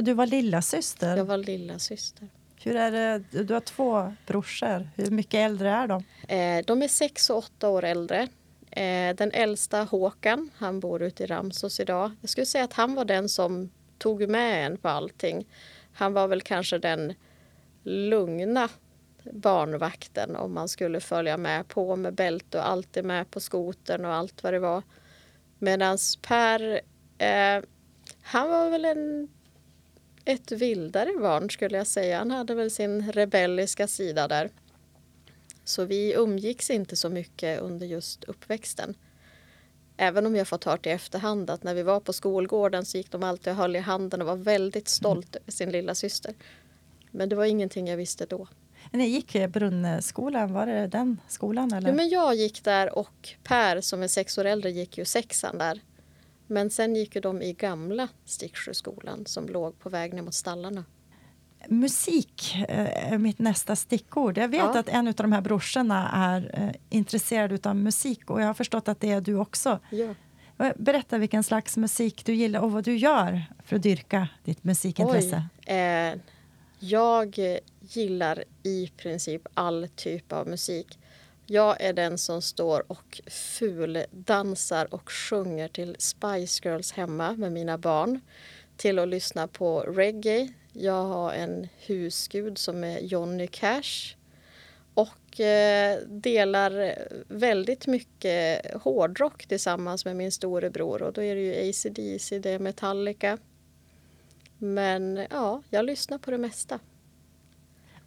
Du 0.00 0.12
var 0.12 0.26
lilla 0.26 0.62
syster. 0.62 1.16
Jag 1.16 1.24
var 1.24 1.36
lilla 1.36 1.78
syster. 1.78 2.28
Hur 2.66 2.76
är 2.76 2.90
det? 2.90 3.42
Du 3.42 3.54
har 3.54 3.60
två 3.60 4.12
brorsor. 4.26 4.88
Hur 4.96 5.10
mycket 5.10 5.34
äldre 5.34 5.70
är 5.70 5.86
de? 5.86 6.04
Eh, 6.28 6.64
de 6.66 6.82
är 6.82 6.88
sex 6.88 7.30
och 7.30 7.38
åtta 7.38 7.68
år 7.68 7.84
äldre. 7.84 8.28
Eh, 8.70 9.16
den 9.16 9.30
äldsta 9.32 9.82
Håkan, 9.82 10.50
han 10.56 10.80
bor 10.80 11.02
ute 11.02 11.24
i 11.24 11.26
Ramsås 11.26 11.80
idag. 11.80 12.10
Jag 12.20 12.30
skulle 12.30 12.46
säga 12.46 12.64
att 12.64 12.72
han 12.72 12.94
var 12.94 13.04
den 13.04 13.28
som 13.28 13.70
tog 13.98 14.28
med 14.28 14.66
en 14.66 14.76
på 14.76 14.88
allting. 14.88 15.46
Han 15.92 16.12
var 16.12 16.28
väl 16.28 16.40
kanske 16.40 16.78
den 16.78 17.14
lugna 17.82 18.68
barnvakten 19.32 20.36
om 20.36 20.54
man 20.54 20.68
skulle 20.68 21.00
följa 21.00 21.36
med 21.36 21.68
på 21.68 21.96
med 21.96 22.14
bälte 22.14 22.58
och 22.58 22.68
alltid 22.68 23.04
med 23.04 23.30
på 23.30 23.40
skoten 23.40 24.04
och 24.04 24.14
allt 24.14 24.42
vad 24.42 24.52
det 24.52 24.58
var. 24.58 24.82
Medan 25.58 25.98
Per, 26.22 26.80
eh, 27.18 27.64
han 28.22 28.50
var 28.50 28.70
väl 28.70 28.84
en, 28.84 29.28
ett 30.26 30.52
vildare 30.52 31.12
barn 31.20 31.50
skulle 31.50 31.76
jag 31.76 31.86
säga. 31.86 32.18
Han 32.18 32.30
hade 32.30 32.54
väl 32.54 32.70
sin 32.70 33.12
rebelliska 33.12 33.86
sida 33.86 34.28
där. 34.28 34.50
Så 35.64 35.84
vi 35.84 36.14
umgicks 36.14 36.70
inte 36.70 36.96
så 36.96 37.08
mycket 37.08 37.60
under 37.60 37.86
just 37.86 38.24
uppväxten. 38.24 38.94
Även 39.96 40.26
om 40.26 40.36
jag 40.36 40.48
fått 40.48 40.64
hört 40.64 40.86
i 40.86 40.90
efterhand 40.90 41.50
att 41.50 41.62
när 41.62 41.74
vi 41.74 41.82
var 41.82 42.00
på 42.00 42.12
skolgården 42.12 42.84
så 42.84 42.96
gick 42.96 43.10
de 43.10 43.22
alltid 43.22 43.50
och 43.50 43.56
höll 43.56 43.76
i 43.76 43.78
handen 43.78 44.20
och 44.20 44.26
var 44.26 44.36
väldigt 44.36 44.88
stolt 44.88 45.36
över 45.36 45.52
sin 45.52 45.70
lilla 45.70 45.94
syster. 45.94 46.34
Men 47.10 47.28
det 47.28 47.36
var 47.36 47.44
ingenting 47.44 47.88
jag 47.88 47.96
visste 47.96 48.26
då. 48.26 48.48
Ni 48.92 49.06
gick 49.06 49.32
Brunnskolan, 49.48 50.52
var 50.52 50.66
det 50.66 50.86
den 50.86 51.20
skolan? 51.28 51.72
Eller? 51.72 51.88
Ja, 51.88 51.94
men 51.94 52.08
jag 52.08 52.34
gick 52.34 52.64
där 52.64 52.98
och 52.98 53.28
Per 53.42 53.80
som 53.80 54.02
är 54.02 54.08
sex 54.08 54.38
år 54.38 54.44
äldre 54.44 54.70
gick 54.70 54.98
ju 54.98 55.04
sexan 55.04 55.58
där. 55.58 55.80
Men 56.46 56.70
sen 56.70 56.94
gick 56.94 57.14
ju 57.14 57.20
de 57.20 57.42
i 57.42 57.52
gamla 57.52 58.08
Sticksjöskolan 58.24 59.26
som 59.26 59.48
låg 59.48 59.78
på 59.78 59.88
väg 59.88 60.14
ner 60.14 60.22
mot 60.22 60.34
stallarna. 60.34 60.84
Musik 61.68 62.56
eh, 62.68 63.12
är 63.12 63.18
mitt 63.18 63.38
nästa 63.38 63.76
stickord. 63.76 64.38
Jag 64.38 64.48
vet 64.48 64.60
ja. 64.60 64.78
att 64.78 64.88
en 64.88 65.08
av 65.08 65.14
de 65.14 65.32
här 65.32 65.40
brorsorna 65.40 66.10
är 66.12 66.50
eh, 66.62 66.96
intresserad 66.98 67.66
av 67.66 67.76
musik 67.76 68.30
och 68.30 68.42
jag 68.42 68.46
har 68.46 68.54
förstått 68.54 68.88
att 68.88 69.00
det 69.00 69.10
är 69.10 69.20
du 69.20 69.36
också. 69.36 69.80
Ja. 69.90 70.14
Berätta 70.76 71.18
vilken 71.18 71.42
slags 71.42 71.76
musik 71.76 72.22
du 72.24 72.34
gillar 72.34 72.60
och 72.60 72.72
vad 72.72 72.84
du 72.84 72.96
gör 72.96 73.42
för 73.64 73.76
att 73.76 73.82
dyrka 73.82 74.28
ditt 74.44 74.64
musikintresse. 74.64 75.42
Eh, 75.66 76.20
jag 76.78 77.38
gillar 77.80 78.44
i 78.62 78.88
princip 78.96 79.42
all 79.54 79.88
typ 79.96 80.32
av 80.32 80.48
musik. 80.48 80.98
Jag 81.48 81.80
är 81.80 81.92
den 81.92 82.18
som 82.18 82.42
står 82.42 82.92
och 82.92 83.20
fuldansar 83.26 84.94
och 84.94 85.10
sjunger 85.10 85.68
till 85.68 85.96
Spice 85.98 86.68
Girls 86.68 86.92
hemma 86.92 87.32
med 87.32 87.52
mina 87.52 87.78
barn. 87.78 88.20
Till 88.76 88.98
att 88.98 89.08
lyssna 89.08 89.48
på 89.48 89.80
reggae, 89.80 90.52
jag 90.72 91.04
har 91.04 91.32
en 91.32 91.68
husgud 91.76 92.58
som 92.58 92.84
är 92.84 93.00
Johnny 93.00 93.46
Cash 93.46 94.16
och 94.94 95.40
eh, 95.40 95.98
delar 96.06 96.98
väldigt 97.28 97.86
mycket 97.86 98.74
hårdrock 98.82 99.46
tillsammans 99.46 100.04
med 100.04 100.16
min 100.16 100.32
storebror 100.32 101.02
och 101.02 101.12
då 101.12 101.22
är 101.22 101.34
det 101.34 101.40
ju 101.40 101.68
ACDC, 101.70 102.38
det 102.38 102.50
är 102.50 102.58
Metallica. 102.58 103.38
Men 104.58 105.26
ja, 105.30 105.62
jag 105.70 105.84
lyssnar 105.84 106.18
på 106.18 106.30
det 106.30 106.38
mesta. 106.38 106.78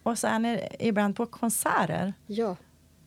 Och 0.02 0.18
så 0.18 0.26
är 0.26 0.38
ni 0.38 0.68
ibland 0.78 1.16
på 1.16 1.26
konserter? 1.26 2.12
Ja. 2.26 2.56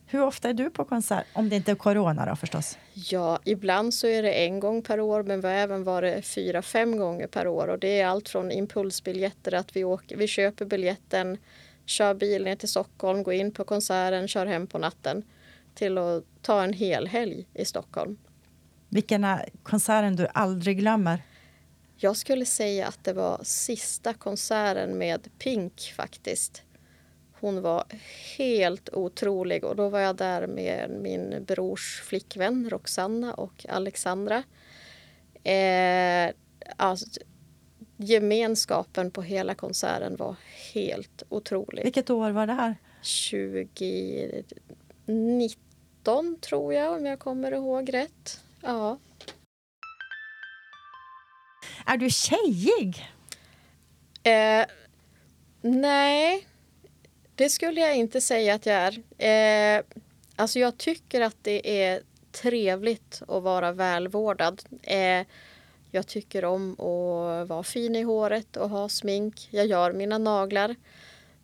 Hur 0.06 0.22
ofta 0.22 0.48
är 0.48 0.54
du 0.54 0.70
på 0.70 0.84
konsert? 0.84 1.26
Om 1.32 1.48
det 1.48 1.56
inte 1.56 1.70
är 1.70 1.74
corona 1.74 2.26
då 2.26 2.36
förstås. 2.36 2.78
Ja, 2.94 3.38
ibland 3.44 3.94
så 3.94 4.06
är 4.06 4.22
det 4.22 4.32
en 4.32 4.60
gång 4.60 4.82
per 4.82 5.00
år 5.00 5.22
men 5.22 5.40
vi 5.40 5.48
har 5.48 5.54
även 5.54 5.84
varit 5.84 6.26
fyra, 6.26 6.62
fem 6.62 6.96
gånger 6.96 7.26
per 7.26 7.46
år 7.46 7.68
och 7.68 7.78
det 7.78 8.00
är 8.00 8.06
allt 8.06 8.28
från 8.28 8.50
impulsbiljetter 8.50 9.54
att 9.54 9.76
vi, 9.76 9.84
åker, 9.84 10.16
vi 10.16 10.26
köper 10.26 10.64
biljetten, 10.64 11.38
kör 11.86 12.14
bil 12.14 12.44
ner 12.44 12.56
till 12.56 12.68
Stockholm, 12.68 13.22
går 13.22 13.34
in 13.34 13.52
på 13.52 13.64
konserten, 13.64 14.28
kör 14.28 14.46
hem 14.46 14.66
på 14.66 14.78
natten 14.78 15.22
till 15.74 15.98
att 15.98 16.24
ta 16.42 16.64
en 16.64 16.72
hel 16.72 17.06
helg 17.06 17.46
i 17.54 17.64
Stockholm. 17.64 18.16
Vilken 18.88 19.24
är 19.24 19.48
konserten 19.62 20.16
du 20.16 20.26
aldrig 20.34 20.78
glömmer? 20.78 21.22
Jag 21.96 22.16
skulle 22.16 22.46
säga 22.46 22.86
att 22.86 23.04
det 23.04 23.12
var 23.12 23.40
sista 23.42 24.14
konserten 24.14 24.98
med 24.98 25.28
Pink 25.38 25.92
faktiskt. 25.96 26.62
Hon 27.44 27.62
var 27.62 27.84
helt 28.36 28.88
otrolig 28.92 29.64
och 29.64 29.76
då 29.76 29.88
var 29.88 30.00
jag 30.00 30.16
där 30.16 30.46
med 30.46 30.90
min 30.90 31.44
brors 31.44 32.02
flickvän 32.02 32.70
Roxanna 32.70 33.34
och 33.34 33.66
Alexandra. 33.68 34.42
Eh, 35.42 36.30
alltså, 36.76 37.20
gemenskapen 37.96 39.10
på 39.10 39.22
hela 39.22 39.54
konserten 39.54 40.16
var 40.16 40.36
helt 40.74 41.22
otrolig. 41.28 41.84
Vilket 41.84 42.10
år 42.10 42.30
var 42.30 42.46
det 42.46 42.52
här? 42.52 42.76
2019 45.06 46.38
tror 46.40 46.74
jag 46.74 46.92
om 46.92 47.06
jag 47.06 47.18
kommer 47.18 47.52
ihåg 47.52 47.94
rätt. 47.94 48.40
Ja. 48.60 48.98
Är 51.86 51.96
du 51.96 52.10
tjejig? 52.10 53.08
Eh, 54.22 54.66
nej, 55.60 56.46
det 57.34 57.48
skulle 57.50 57.80
jag 57.80 57.96
inte 57.96 58.20
säga 58.20 58.54
att 58.54 58.66
jag 58.66 58.76
är. 59.18 59.78
Eh, 59.78 59.84
alltså 60.36 60.58
jag 60.58 60.78
tycker 60.78 61.20
att 61.20 61.36
det 61.42 61.82
är 61.82 62.00
trevligt 62.32 63.22
att 63.28 63.42
vara 63.42 63.72
välvårdad. 63.72 64.62
Eh, 64.82 65.26
Jag 65.90 66.06
tycker 66.06 66.44
om 66.44 66.72
att 66.72 67.48
vara 67.48 67.62
fin 67.62 67.96
i 67.96 68.02
håret 68.02 68.56
och 68.56 68.70
ha 68.70 68.88
smink. 68.88 69.48
Jag 69.50 69.66
gör 69.66 69.92
mina 69.92 70.18
naglar. 70.18 70.76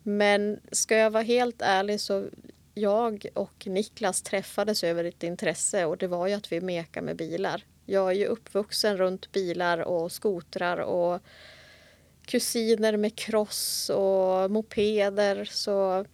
Men 0.03 0.59
ska 0.71 0.97
jag 0.97 1.11
vara 1.11 1.23
helt 1.23 1.61
ärlig 1.61 2.01
så 2.01 2.25
jag 2.73 3.25
och 3.33 3.67
Niklas 3.67 4.21
träffades 4.21 4.83
över 4.83 5.03
ett 5.03 5.23
intresse 5.23 5.85
och 5.85 5.97
det 5.97 6.07
var 6.07 6.27
ju 6.27 6.33
att 6.33 6.51
vi 6.51 6.61
mekar 6.61 7.01
med 7.01 7.15
bilar. 7.15 7.63
Jag 7.85 8.07
är 8.11 8.15
ju 8.15 8.25
uppvuxen 8.25 8.97
runt 8.97 9.31
bilar 9.31 9.77
och 9.77 10.11
skotrar 10.11 10.77
och 10.77 11.21
kusiner 12.31 12.97
med 12.97 13.15
cross 13.15 13.89
och 13.89 14.51
mopeder. 14.51 15.45
Så 15.45 16.05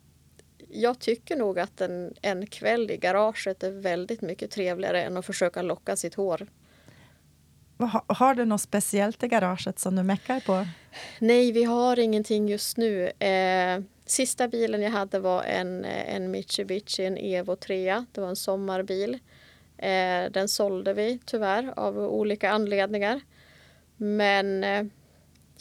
jag 0.69 0.99
tycker 0.99 1.35
nog 1.35 1.59
att 1.59 1.81
en, 1.81 2.13
en 2.21 2.47
kväll 2.47 2.91
i 2.91 2.97
garaget 2.97 3.63
är 3.63 3.71
väldigt 3.71 4.21
mycket 4.21 4.51
trevligare 4.51 5.03
än 5.03 5.17
att 5.17 5.25
försöka 5.25 5.61
locka 5.61 5.95
sitt 5.95 6.15
hår. 6.15 6.47
Har 8.07 8.35
du 8.35 8.45
något 8.45 8.61
speciellt 8.61 9.23
i 9.23 9.27
garaget 9.27 9.79
som 9.79 9.95
du 9.95 10.03
meckar 10.03 10.39
på? 10.39 10.65
Nej, 11.19 11.51
vi 11.51 11.63
har 11.63 11.99
ingenting 11.99 12.49
just 12.49 12.77
nu. 12.77 13.07
Eh, 13.07 13.81
sista 14.05 14.47
bilen 14.47 14.81
jag 14.81 14.91
hade 14.91 15.19
var 15.19 15.43
en, 15.43 15.85
en 15.85 16.31
Mitsubishi, 16.31 17.05
en 17.05 17.17
Evo 17.17 17.55
3. 17.55 18.05
Det 18.11 18.21
var 18.21 18.29
en 18.29 18.35
sommarbil. 18.35 19.19
Eh, 19.77 20.31
den 20.31 20.47
sålde 20.47 20.93
vi 20.93 21.19
tyvärr 21.25 21.73
av 21.79 21.97
olika 21.97 22.51
anledningar. 22.51 23.21
Men 23.97 24.63
eh, 24.63 24.83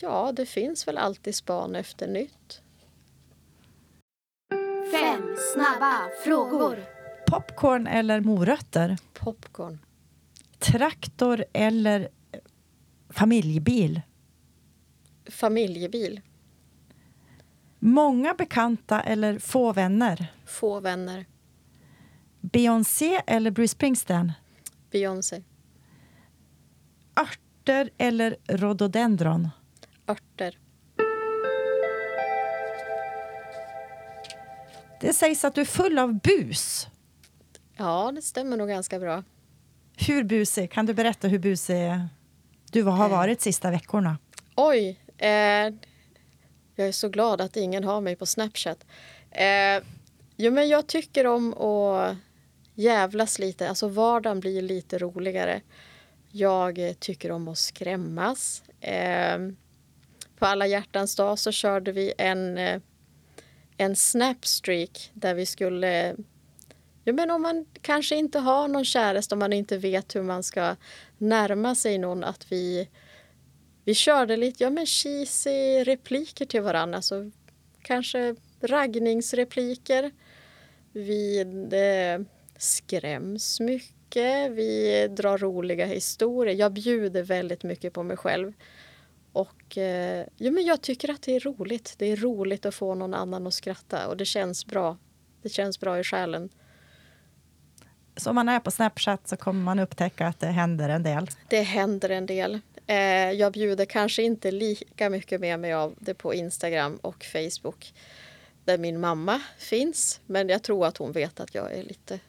ja, 0.03 0.33
det 0.33 0.47
finns 0.47 0.89
väl 0.89 0.99
alltid 0.99 1.35
span 1.35 1.77
efter 1.77 2.09
nytt. 2.09 2.63
Fem 4.93 5.37
snabba 5.55 6.11
frågor. 6.25 6.85
Popcorn 7.27 7.87
eller 7.87 8.21
morötter? 8.21 8.97
Popcorn. 9.13 9.79
Traktor 10.59 11.45
eller 11.53 12.09
familjebil? 13.11 14.01
Familjebil. 15.31 16.21
Många 17.79 18.35
bekanta 18.35 19.01
eller 19.01 19.39
få 19.39 19.73
vänner? 19.73 20.33
Få 20.47 20.81
vänner. 20.81 21.27
Beyoncé 22.41 23.21
eller 23.27 23.51
Bruce 23.51 23.69
Springsteen? 23.73 24.33
Beyoncé. 24.91 25.43
Örter 27.21 27.91
eller 27.99 28.37
rhododendron? 28.49 29.49
Örter. 30.09 30.59
Det 35.01 35.13
sägs 35.13 35.45
att 35.45 35.55
du 35.55 35.61
är 35.61 35.65
full 35.65 35.99
av 35.99 36.21
bus. 36.21 36.87
Ja, 37.77 38.13
det 38.15 38.23
stämmer 38.23 38.57
nog 38.57 38.69
ganska 38.69 38.99
bra. 38.99 39.23
Hur 39.97 40.25
busig? 40.25 40.73
Kan 40.73 40.87
du 40.87 40.95
berätta 40.95 41.29
hur 41.29 41.39
busig 41.39 41.93
du 42.73 42.83
har 42.83 43.05
eh. 43.05 43.11
varit 43.11 43.41
sista 43.41 43.71
veckorna? 43.71 44.19
Oj! 44.55 45.01
Eh, 45.19 45.29
jag 46.75 46.89
är 46.89 46.93
så 46.93 47.09
glad 47.09 47.41
att 47.41 47.57
ingen 47.57 47.85
har 47.85 48.01
mig 48.01 48.17
på 48.17 48.27
Snapchat. 48.27 48.87
Eh, 49.31 49.85
jo, 50.37 50.53
men 50.53 50.69
jag 50.69 50.87
tycker 50.87 51.27
om 51.27 51.55
att 51.55 52.17
jävlas 52.75 53.39
lite. 53.39 53.69
Alltså 53.69 53.89
vardagen 53.89 54.41
blir 54.41 54.63
lite 54.63 54.99
roligare. 54.99 55.61
Jag 56.31 56.95
tycker 56.99 57.31
om 57.31 57.49
att 57.49 57.59
skrämmas. 57.59 58.63
Eh, 58.81 59.39
på 60.39 60.47
alla 60.47 60.67
hjärtans 60.67 61.17
dag 61.17 61.39
så 61.39 61.53
körde 61.53 61.93
vi 61.93 62.13
en, 62.19 62.59
eh, 62.59 62.81
en 63.77 63.97
snapstreak 63.97 65.11
där 65.15 65.35
vi 65.35 65.47
skulle 65.47 66.17
Ja, 67.09 67.13
men 67.13 67.31
om 67.31 67.43
man 67.43 67.67
kanske 67.83 68.17
inte 68.17 68.39
har 68.39 68.69
någon 68.69 68.85
käraste, 68.85 69.35
om 69.35 69.39
man 69.39 69.53
inte 69.53 69.79
vet 69.79 70.17
hur 70.17 70.23
man 70.23 70.43
ska 70.43 70.77
närma 71.19 71.75
sig 71.75 71.99
någon, 71.99 72.25
att 72.25 72.53
vi, 72.53 72.89
vi 73.85 73.95
körde 73.95 74.37
lite 74.37 74.65
ja, 74.65 74.71
men 74.71 74.87
cheesy 74.87 75.85
repliker 75.85 76.45
till 76.47 76.63
varandra. 76.63 76.97
Alltså, 76.97 77.31
kanske 77.83 78.35
raggningsrepliker. 78.61 80.11
Vi 80.93 81.41
eh, 81.73 82.27
skräms 82.59 83.61
mycket, 83.61 84.53
vi 84.53 85.09
drar 85.11 85.39
roliga 85.39 85.87
historier. 85.87 86.55
Jag 86.55 86.73
bjuder 86.73 87.23
väldigt 87.23 87.63
mycket 87.63 87.93
på 87.93 88.03
mig 88.03 88.17
själv. 88.17 88.53
Och 89.37 89.79
eh, 89.79 90.27
ja, 90.37 90.51
men 90.51 90.65
jag 90.65 90.83
tycker 90.83 91.11
att 91.11 91.23
det 91.23 91.37
är 91.37 91.41
roligt. 91.41 91.95
Det 91.99 92.07
är 92.07 92.17
roligt 92.17 92.67
att 92.67 92.75
få 92.75 92.95
någon 92.95 93.15
annan 93.15 93.47
att 93.47 93.55
skratta 93.55 94.09
och 94.09 94.17
det 94.17 94.25
känns 94.25 94.67
bra. 94.67 94.97
Det 95.43 95.49
känns 95.49 95.81
bra 95.81 95.99
i 95.99 96.05
själen. 96.05 96.49
Så 98.17 98.31
om 98.31 98.35
man 98.35 98.49
är 98.49 98.61
på 98.61 98.71
Snapchat 98.71 99.29
så 99.29 99.37
kommer 99.37 99.65
man 99.65 99.79
upptäcka 99.79 100.27
att 100.27 100.41
det 100.41 100.47
händer 100.47 100.89
en 100.89 101.03
del? 101.03 101.31
Det 101.49 101.63
händer 101.63 102.09
en 102.09 102.27
del. 102.27 102.61
Eh, 102.87 102.97
jag 103.31 103.53
bjuder 103.53 103.85
kanske 103.85 104.23
inte 104.23 104.51
lika 104.51 105.11
mycket 105.11 105.41
med 105.41 105.61
mig 105.61 105.73
av 105.73 105.95
det 105.99 106.15
på 106.15 106.35
Instagram 106.35 106.97
och 106.97 107.25
Facebook 107.25 107.95
där 108.65 108.79
min 108.79 109.01
mamma 109.01 109.41
finns. 109.59 110.21
Men 110.27 110.49
jag 110.49 110.63
tror 110.63 110.87
att 110.87 110.97
hon 110.97 111.13
vet 111.13 111.41
att 111.41 111.55
jag 111.55 111.73
är 111.73 111.83
lite, 111.83 112.21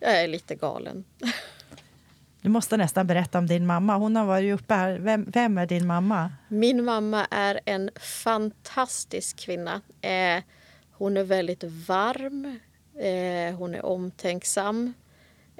jag 0.00 0.22
är 0.22 0.28
lite 0.28 0.54
galen. 0.54 1.04
Du 2.42 2.48
måste 2.48 2.76
nästan 2.76 3.06
berätta 3.06 3.38
om 3.38 3.46
din 3.46 3.66
mamma. 3.66 3.96
Hon 3.96 4.16
har 4.16 4.26
varit 4.26 4.54
uppe 4.54 4.74
här. 4.74 4.98
Vem, 4.98 5.24
vem 5.30 5.58
är 5.58 5.66
din 5.66 5.86
mamma? 5.86 6.32
Min 6.48 6.84
mamma 6.84 7.26
är 7.30 7.60
en 7.64 7.90
fantastisk 8.00 9.36
kvinna. 9.36 9.80
Eh, 10.00 10.42
hon 10.90 11.16
är 11.16 11.24
väldigt 11.24 11.64
varm. 11.64 12.58
Eh, 12.98 13.56
hon 13.56 13.74
är 13.74 13.84
omtänksam. 13.84 14.92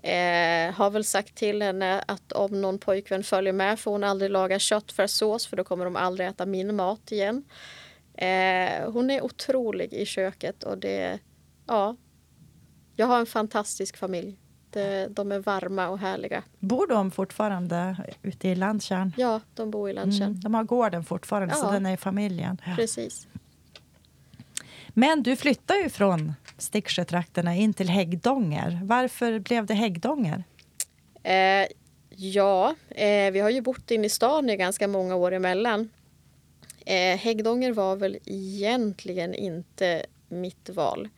Eh, 0.03 0.75
har 0.75 0.91
väl 0.91 1.05
sagt 1.05 1.35
till 1.35 1.63
henne 1.63 2.05
att 2.09 2.33
om 2.33 2.61
någon 2.61 2.79
pojkvän 2.79 3.23
följer 3.23 3.53
med 3.53 3.81
får 3.81 3.91
hon 3.91 4.05
aldrig 4.05 4.31
laga 4.31 4.59
köttfärssås 4.59 5.47
för 5.47 5.57
då 5.57 5.65
kommer 5.65 5.85
de 5.85 5.97
aldrig 5.97 6.29
äta 6.29 6.47
min 6.47 6.77
mat 6.77 7.13
igen. 7.13 7.45
Eh, 8.15 8.91
hon 8.93 9.11
är 9.11 9.25
otrolig 9.25 9.93
i 9.93 10.07
köket 10.07 10.65
och 10.65 10.79
det, 10.79 11.19
ja. 11.67 11.97
Jag 12.97 13.07
har 13.07 13.21
en 13.21 13.27
fantastisk 13.27 13.97
familj. 13.97 14.39
Det, 14.77 15.09
de 15.11 15.33
är 15.33 15.39
varma 15.39 15.89
och 15.89 15.99
härliga. 15.99 16.43
Bor 16.59 16.87
de 16.87 17.11
fortfarande 17.11 17.97
ute 18.23 18.49
i 18.49 18.55
Landtjärn? 18.55 19.13
Ja, 19.17 19.41
de 19.55 19.71
bor 19.71 19.91
i 19.91 19.93
Landtjärn. 19.93 20.29
Mm, 20.29 20.41
de 20.41 20.55
har 20.55 20.65
gården 20.65 21.05
fortfarande, 21.05 21.55
ja, 21.55 21.61
så 21.61 21.71
den 21.71 21.87
är 21.87 21.95
i 21.95 21.97
familjen. 21.97 22.61
Precis. 22.77 23.27
Men 24.89 25.23
du 25.23 25.37
flyttar 25.37 25.75
ju 25.75 25.89
från 25.89 26.35
Sticksjötrakterna 26.59 27.55
in 27.55 27.75
till 27.75 27.89
Häggdånger. 27.89 28.81
Varför 28.83 29.39
blev 29.39 29.67
det 29.67 29.75
Häggdånger? 29.75 30.45
Eh, 31.23 31.67
ja, 32.11 32.75
eh, 32.89 33.31
vi 33.31 33.41
har 33.41 33.51
ju 33.51 33.61
bott 33.61 33.91
inne 33.91 34.07
i 34.07 34.11
stan 34.11 34.51
i 34.51 34.57
ganska 34.57 34.89
många 34.89 35.15
år 35.17 35.33
emellan. 35.33 35.91
Eh, 36.87 37.17
Häggdånger 37.17 37.73
var 37.73 37.97
väl 37.97 38.19
egentligen 38.25 39.35
inte 39.35 40.07
mitt 40.29 40.69
val. 40.69 41.09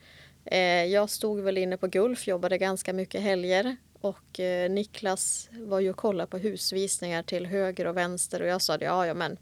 Eh, 0.51 0.85
jag 0.85 1.11
stod 1.11 1.41
väl 1.41 1.59
inne 1.59 1.77
på 1.77 1.87
Gulf, 1.87 2.27
jobbade 2.27 2.59
ganska 2.59 2.93
mycket 2.93 3.21
helger 3.21 3.77
och 4.01 4.41
eh, 4.41 4.71
Niklas 4.71 5.49
var 5.53 5.81
ju 5.81 5.91
och 5.91 5.97
kollade 5.97 6.31
på 6.31 6.39
husvisningar 6.39 7.23
till 7.23 7.47
höger 7.47 7.87
och 7.87 7.97
vänster 7.97 8.43
och 8.43 8.49
jag 8.49 8.63
sa 8.63 8.77
ja, 8.81 9.07
ja 9.07 9.15
men 9.15 9.39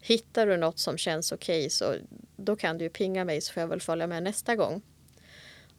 hittar 0.00 0.46
du 0.46 0.56
något 0.56 0.78
som 0.78 0.98
känns 0.98 1.32
okej 1.32 1.60
okay, 1.60 1.70
så 1.70 1.94
då 2.36 2.56
kan 2.56 2.78
du 2.78 2.84
ju 2.84 2.90
pinga 2.90 3.24
mig 3.24 3.40
så 3.40 3.52
får 3.52 3.60
jag 3.60 3.68
väl 3.68 3.80
följa 3.80 4.06
med 4.06 4.22
nästa 4.22 4.56
gång. 4.56 4.82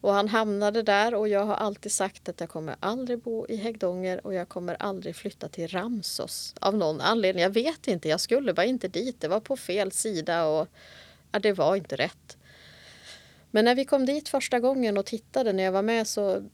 Och 0.00 0.12
han 0.12 0.28
hamnade 0.28 0.82
där 0.82 1.14
och 1.14 1.28
jag 1.28 1.44
har 1.44 1.54
alltid 1.54 1.92
sagt 1.92 2.28
att 2.28 2.40
jag 2.40 2.48
kommer 2.48 2.76
aldrig 2.80 3.18
bo 3.18 3.46
i 3.48 3.56
Häggdånger 3.56 4.26
och 4.26 4.34
jag 4.34 4.48
kommer 4.48 4.74
aldrig 4.74 5.16
flytta 5.16 5.48
till 5.48 5.68
Ramsos 5.68 6.54
av 6.60 6.74
någon 6.74 7.00
anledning. 7.00 7.42
Jag 7.42 7.50
vet 7.50 7.88
inte, 7.88 8.08
jag 8.08 8.20
skulle 8.20 8.54
bara 8.54 8.66
inte 8.66 8.88
dit. 8.88 9.20
Det 9.20 9.28
var 9.28 9.40
på 9.40 9.56
fel 9.56 9.92
sida 9.92 10.46
och 10.46 10.68
ja, 11.32 11.38
det 11.38 11.52
var 11.52 11.76
inte 11.76 11.96
rätt. 11.96 12.37
Men 13.50 13.64
när 13.64 13.74
vi 13.74 13.84
kom 13.84 14.06
dit 14.06 14.28
första 14.28 14.60
gången 14.60 14.98
och 14.98 15.06
tittade 15.06 15.52
när 15.52 15.62
jag 15.62 15.72
var 15.72 15.82
med 15.82 16.06
så 16.06 16.48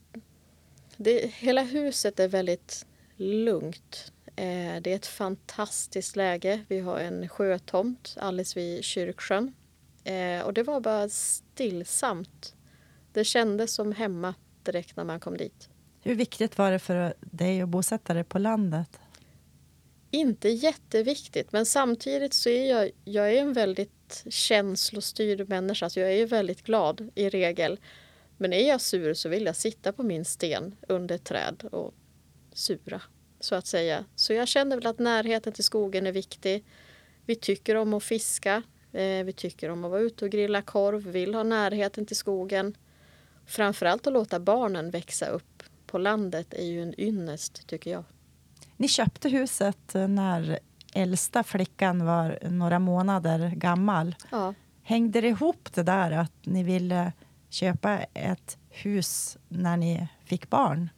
det, 0.97 1.33
hela 1.35 1.63
huset 1.63 2.21
är 2.21 2.29
väldigt 2.29 2.87
lugnt. 3.17 4.13
Eh, 4.37 4.81
det 4.83 4.93
är 4.93 4.97
ett 4.97 5.07
fantastiskt 5.07 6.17
läge. 6.17 6.65
Vi 6.69 6.81
har 6.81 6.99
en 6.99 7.29
sjötomt 7.29 8.17
alldeles 8.21 8.57
vid 8.57 8.85
kyrksjön. 8.85 9.55
Eh, 10.05 10.41
och 10.41 10.55
det 10.55 10.63
var 10.63 10.81
bara 10.81 11.09
stillsamt. 11.09 12.55
Det 13.13 13.25
kändes 13.25 13.75
som 13.75 13.93
hemma 13.93 14.35
direkt 14.63 14.97
när 14.97 15.05
man 15.05 15.21
kom 15.21 15.37
dit. 15.37 15.69
Hur 16.03 16.15
viktigt 16.15 16.59
var 16.59 16.71
det 16.71 16.79
för 16.79 17.15
dig 17.21 17.61
att 17.61 17.69
bosätta 17.69 18.15
dig 18.15 18.25
på 18.25 18.39
landet? 18.39 19.01
Inte 20.11 20.49
jätteviktigt, 20.49 21.53
men 21.53 21.67
samtidigt 21.67 22.35
så 22.35 22.49
är 22.49 22.71
jag, 22.71 22.91
jag 23.05 23.33
är 23.33 23.41
en 23.41 23.53
väldigt 23.53 24.04
känslostyrd 24.31 25.49
människa. 25.49 25.91
Så 25.91 26.01
jag 26.01 26.13
är 26.13 26.17
ju 26.17 26.27
väldigt 26.27 26.63
glad 26.63 27.11
i 27.15 27.29
regel. 27.29 27.81
Men 28.37 28.53
är 28.53 28.69
jag 28.69 28.81
sur 28.81 29.15
så 29.15 29.29
vill 29.29 29.47
jag 29.47 29.57
sitta 29.57 29.93
på 29.93 30.03
min 30.03 30.25
sten 30.25 30.77
under 30.89 31.15
ett 31.15 31.25
träd 31.25 31.65
och 31.73 31.95
sura, 32.53 33.03
så 33.41 33.55
att 33.55 33.67
säga. 33.67 34.05
Så 34.15 34.33
jag 34.33 34.49
känner 34.49 34.77
väl 34.77 34.87
att 34.87 34.99
närheten 34.99 35.53
till 35.53 35.65
skogen 35.65 36.07
är 36.07 36.13
viktig. 36.13 36.65
Vi 37.27 37.35
tycker 37.35 37.75
om 37.75 37.95
att 37.95 38.03
fiska. 38.03 38.63
Eh, 38.93 39.25
vi 39.25 39.33
tycker 39.33 39.71
om 39.71 39.85
att 39.85 39.91
vara 39.91 40.01
ute 40.01 40.25
och 40.25 40.31
grilla 40.31 40.63
korv, 40.63 41.03
vill 41.03 41.35
ha 41.35 41.43
närheten 41.43 42.07
till 42.07 42.17
skogen. 42.17 42.77
Framförallt 43.47 44.07
att 44.07 44.13
låta 44.13 44.41
barnen 44.41 44.91
växa 44.91 45.27
upp 45.27 45.63
på 45.87 45.99
landet 45.99 46.55
är 46.55 46.65
ju 46.65 46.83
en 46.83 47.01
ynnest 47.01 47.67
tycker 47.67 47.91
jag. 47.91 48.05
Ni 48.77 48.89
köpte 48.89 49.29
huset 49.29 49.95
eh, 49.95 50.09
när 50.09 50.59
äldsta 50.95 51.43
flickan 51.43 52.07
var 52.07 52.39
några 52.51 52.79
månader 52.79 53.51
gammal. 53.57 54.15
Ja. 54.31 54.55
Hängde 54.83 55.21
det 55.21 55.29
ihop 55.29 55.69
det 55.75 55.83
där 55.83 56.11
att 56.11 56.33
ni 56.43 56.63
ville 56.63 57.13
köpa 57.51 57.99
ett 58.15 58.59
hus 58.71 59.39
när 59.49 59.77
ni 59.77 60.09
fick 60.25 60.51
barn? 60.51 60.91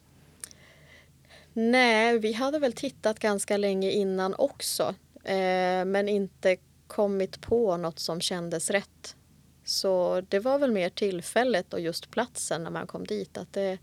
Nej, 1.53 2.19
vi 2.19 2.33
hade 2.33 2.59
väl 2.59 2.73
tittat 2.73 3.19
ganska 3.19 3.57
länge 3.57 3.91
innan 3.91 4.35
också. 4.37 4.95
Eh, 5.23 5.85
men 5.85 6.09
inte 6.09 6.57
kommit 6.87 7.41
på 7.41 7.77
något 7.77 7.99
som 7.99 8.21
kändes 8.21 8.69
rätt. 8.69 9.15
Så 9.63 10.21
det 10.21 10.39
var 10.39 10.59
väl 10.59 10.71
mer 10.71 10.89
tillfället 10.89 11.73
och 11.73 11.79
just 11.79 12.11
platsen 12.11 12.63
när 12.63 12.71
man 12.71 12.87
kom 12.87 13.07
dit. 13.07 13.37
Att 13.37 13.53
det, 13.53 13.77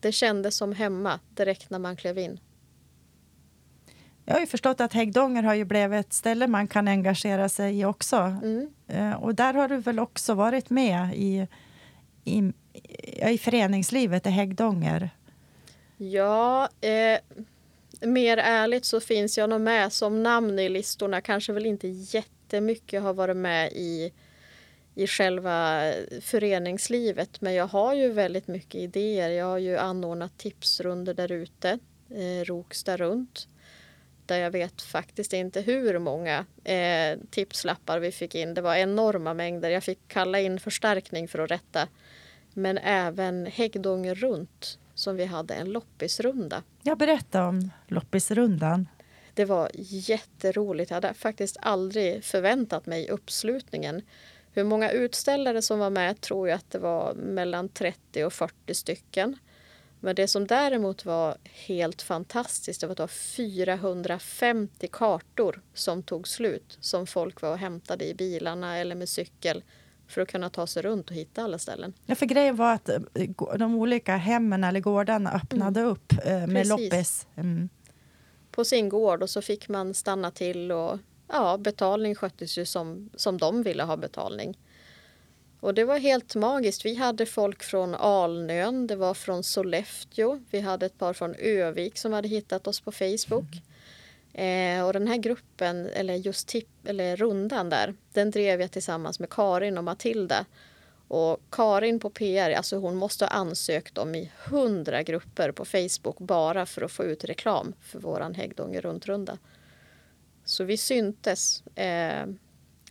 det 0.00 0.12
kändes 0.12 0.56
som 0.56 0.72
hemma 0.72 1.20
direkt 1.34 1.70
när 1.70 1.78
man 1.78 1.96
klev 1.96 2.18
in. 2.18 2.40
Jag 4.30 4.34
har 4.36 4.40
ju 4.40 4.46
förstått 4.46 4.80
att 4.80 4.92
Häggdånger 4.92 5.42
har 5.42 5.54
ju 5.54 5.64
blivit 5.64 6.06
ett 6.06 6.12
ställe 6.12 6.46
man 6.46 6.68
kan 6.68 6.88
engagera 6.88 7.48
sig 7.48 7.80
i 7.80 7.84
också. 7.84 8.16
Mm. 8.16 8.70
Eh, 8.88 9.12
Och 9.22 9.34
där 9.34 9.54
har 9.54 9.68
du 9.68 9.76
väl 9.76 9.98
också 9.98 10.34
varit 10.34 10.70
med 10.70 11.14
i, 11.14 11.46
i, 12.24 12.52
i 13.30 13.38
föreningslivet 13.38 14.26
i 14.26 14.30
Häggdånger? 14.30 15.10
Ja, 15.96 16.68
eh, 16.80 17.18
mer 18.08 18.36
ärligt 18.36 18.84
så 18.84 19.00
finns 19.00 19.38
jag 19.38 19.50
nog 19.50 19.60
med 19.60 19.92
som 19.92 20.22
namn 20.22 20.58
i 20.58 20.68
listorna. 20.68 21.20
Kanske 21.20 21.52
väl 21.52 21.66
inte 21.66 21.88
jättemycket 21.88 23.02
har 23.02 23.14
varit 23.14 23.36
med 23.36 23.72
i, 23.72 24.12
i 24.94 25.06
själva 25.06 25.92
föreningslivet. 26.20 27.40
Men 27.40 27.54
jag 27.54 27.66
har 27.66 27.94
ju 27.94 28.12
väldigt 28.12 28.48
mycket 28.48 28.80
idéer. 28.80 29.30
Jag 29.30 29.46
har 29.46 29.58
ju 29.58 29.76
anordnat 29.76 30.38
tipsrunder 30.38 31.14
där 31.14 31.32
ute, 31.32 31.78
eh, 32.10 32.44
Rokstad 32.44 32.96
runt. 32.96 33.46
Där 34.30 34.38
jag 34.38 34.50
vet 34.50 34.82
faktiskt 34.82 35.32
inte 35.32 35.60
hur 35.60 35.98
många 35.98 36.44
eh, 36.64 37.18
tipslappar 37.30 37.98
vi 37.98 38.12
fick 38.12 38.34
in. 38.34 38.54
Det 38.54 38.60
var 38.60 38.74
enorma 38.74 39.34
mängder. 39.34 39.70
Jag 39.70 39.84
fick 39.84 39.98
kalla 40.08 40.40
in 40.40 40.60
förstärkning 40.60 41.28
för 41.28 41.38
att 41.38 41.50
rätta. 41.50 41.88
Men 42.54 42.78
även 42.78 43.46
Häggdånger 43.46 44.14
runt 44.14 44.78
som 44.94 45.16
vi 45.16 45.24
hade 45.24 45.54
en 45.54 45.72
loppisrunda. 45.72 46.62
Jag 46.82 46.98
berättade 46.98 47.44
om 47.44 47.70
loppisrundan. 47.86 48.88
Det 49.34 49.44
var 49.44 49.70
jätteroligt. 49.74 50.90
Jag 50.90 50.96
hade 50.96 51.14
faktiskt 51.14 51.56
aldrig 51.60 52.24
förväntat 52.24 52.86
mig 52.86 53.08
uppslutningen. 53.08 54.02
Hur 54.52 54.64
många 54.64 54.90
utställare 54.90 55.62
som 55.62 55.78
var 55.78 55.90
med 55.90 56.20
tror 56.20 56.48
jag 56.48 56.56
att 56.56 56.70
det 56.70 56.78
var 56.78 57.14
mellan 57.14 57.68
30 57.68 58.24
och 58.24 58.32
40 58.32 58.74
stycken. 58.74 59.38
Men 60.00 60.14
det 60.14 60.28
som 60.28 60.46
däremot 60.46 61.04
var 61.04 61.36
helt 61.44 62.02
fantastiskt 62.02 62.80
det 62.80 62.86
var 62.86 62.92
att 62.92 62.96
det 62.96 63.02
var 63.02 63.08
450 63.08 64.88
kartor 64.92 65.60
som 65.74 66.02
tog 66.02 66.28
slut 66.28 66.78
som 66.80 67.06
folk 67.06 67.42
var 67.42 67.50
och 67.50 67.58
hämtade 67.58 68.04
i 68.08 68.14
bilarna 68.14 68.76
eller 68.78 68.94
med 68.94 69.08
cykel 69.08 69.64
för 70.08 70.20
att 70.20 70.28
kunna 70.28 70.50
ta 70.50 70.66
sig 70.66 70.82
runt 70.82 71.10
och 71.10 71.16
hitta 71.16 71.42
alla 71.42 71.58
ställen. 71.58 71.92
Ja, 72.06 72.14
för 72.14 72.26
grejen 72.26 72.56
var 72.56 72.72
att 72.74 72.88
eh, 72.88 73.00
de 73.58 73.74
olika 73.74 74.16
hemmen 74.16 74.64
eller 74.64 74.80
gårdarna 74.80 75.32
öppnade 75.32 75.80
upp 75.82 76.12
eh, 76.24 76.32
med 76.32 76.42
Mm. 76.42 76.54
Precis. 76.54 76.70
loppis. 76.70 77.26
Mm. 77.36 77.68
på 78.50 78.64
sin 78.64 78.88
gård 78.88 79.22
och 79.22 79.30
så 79.30 79.42
fick 79.42 79.68
man 79.68 79.94
stanna 79.94 80.30
till 80.30 80.72
och 80.72 80.98
ja, 81.28 81.56
betalning 81.58 82.14
sköttes 82.14 82.58
ju 82.58 82.64
som, 82.66 83.10
som 83.14 83.38
de 83.38 83.62
ville 83.62 83.82
ha 83.82 83.96
betalning. 83.96 84.58
Och 85.60 85.74
det 85.74 85.84
var 85.84 85.98
helt 85.98 86.34
magiskt. 86.34 86.84
Vi 86.84 86.94
hade 86.94 87.26
folk 87.26 87.62
från 87.62 87.94
Alnön, 87.94 88.86
det 88.86 88.96
var 88.96 89.14
från 89.14 89.42
Sollefteå, 89.42 90.40
vi 90.50 90.60
hade 90.60 90.86
ett 90.86 90.98
par 90.98 91.12
från 91.12 91.34
Övik 91.34 91.98
som 91.98 92.12
hade 92.12 92.28
hittat 92.28 92.66
oss 92.66 92.80
på 92.80 92.92
Facebook. 92.92 93.62
Eh, 94.32 94.86
och 94.86 94.92
den 94.92 95.08
här 95.08 95.16
gruppen, 95.16 95.86
eller 95.86 96.14
just 96.14 96.48
tip, 96.48 96.68
eller 96.84 97.16
rundan 97.16 97.68
där, 97.68 97.94
den 98.12 98.30
drev 98.30 98.60
jag 98.60 98.70
tillsammans 98.70 99.20
med 99.20 99.30
Karin 99.30 99.78
och 99.78 99.84
Matilda. 99.84 100.46
Och 101.08 101.40
Karin 101.50 102.00
på 102.00 102.10
PR, 102.10 102.50
alltså 102.50 102.76
hon 102.76 102.96
måste 102.96 103.24
ha 103.24 103.30
ansökt 103.30 103.98
om 103.98 104.14
i 104.14 104.32
hundra 104.48 105.02
grupper 105.02 105.52
på 105.52 105.64
Facebook 105.64 106.18
bara 106.18 106.66
för 106.66 106.82
att 106.82 106.92
få 106.92 107.04
ut 107.04 107.24
reklam 107.24 107.72
för 107.80 107.98
våran 107.98 108.34
Häggdånger 108.34 108.80
runtrunda. 108.80 109.38
Så 110.44 110.64
vi 110.64 110.76
syntes. 110.76 111.66
Eh, 111.66 112.26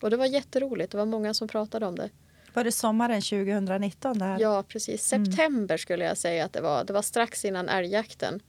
och 0.02 0.10
det 0.10 0.18
var 0.18 0.26
jätteroligt, 0.26 0.92
det 0.92 0.98
var 0.98 1.06
många 1.06 1.34
som 1.34 1.48
pratade 1.48 1.86
om 1.86 1.96
det. 1.96 2.10
Var 2.54 2.64
det 2.64 2.72
sommaren 2.72 3.22
2019? 3.22 4.20
Där? 4.20 4.38
Ja, 4.40 4.64
precis. 4.68 5.04
September 5.04 5.78
skulle 5.78 6.06
jag 6.06 6.18
säga 6.18 6.46
att 6.46 6.54
det 6.54 6.62
var. 6.62 6.84
Det 6.84 6.94
var 6.94 7.02
strax 7.02 7.46
innan 7.46 7.70
älgjakten. 7.70 8.42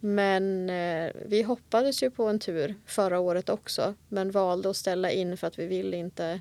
Men 0.00 0.70
eh, 0.70 1.12
vi 1.26 1.42
hoppades 1.42 2.02
ju 2.02 2.10
på 2.10 2.28
en 2.28 2.38
tur 2.38 2.74
förra 2.86 3.18
året 3.18 3.48
också 3.48 3.94
men 4.08 4.30
valde 4.30 4.70
att 4.70 4.76
ställa 4.76 5.10
in 5.10 5.36
för 5.36 5.46
att 5.46 5.58
vi 5.58 5.66
vill 5.66 5.94
inte 5.94 6.40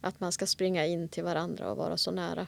att 0.00 0.20
man 0.20 0.32
ska 0.32 0.46
springa 0.46 0.86
in 0.86 1.08
till 1.08 1.24
varandra 1.24 1.70
och 1.70 1.76
vara 1.76 1.96
så 1.96 2.10
nära. 2.10 2.46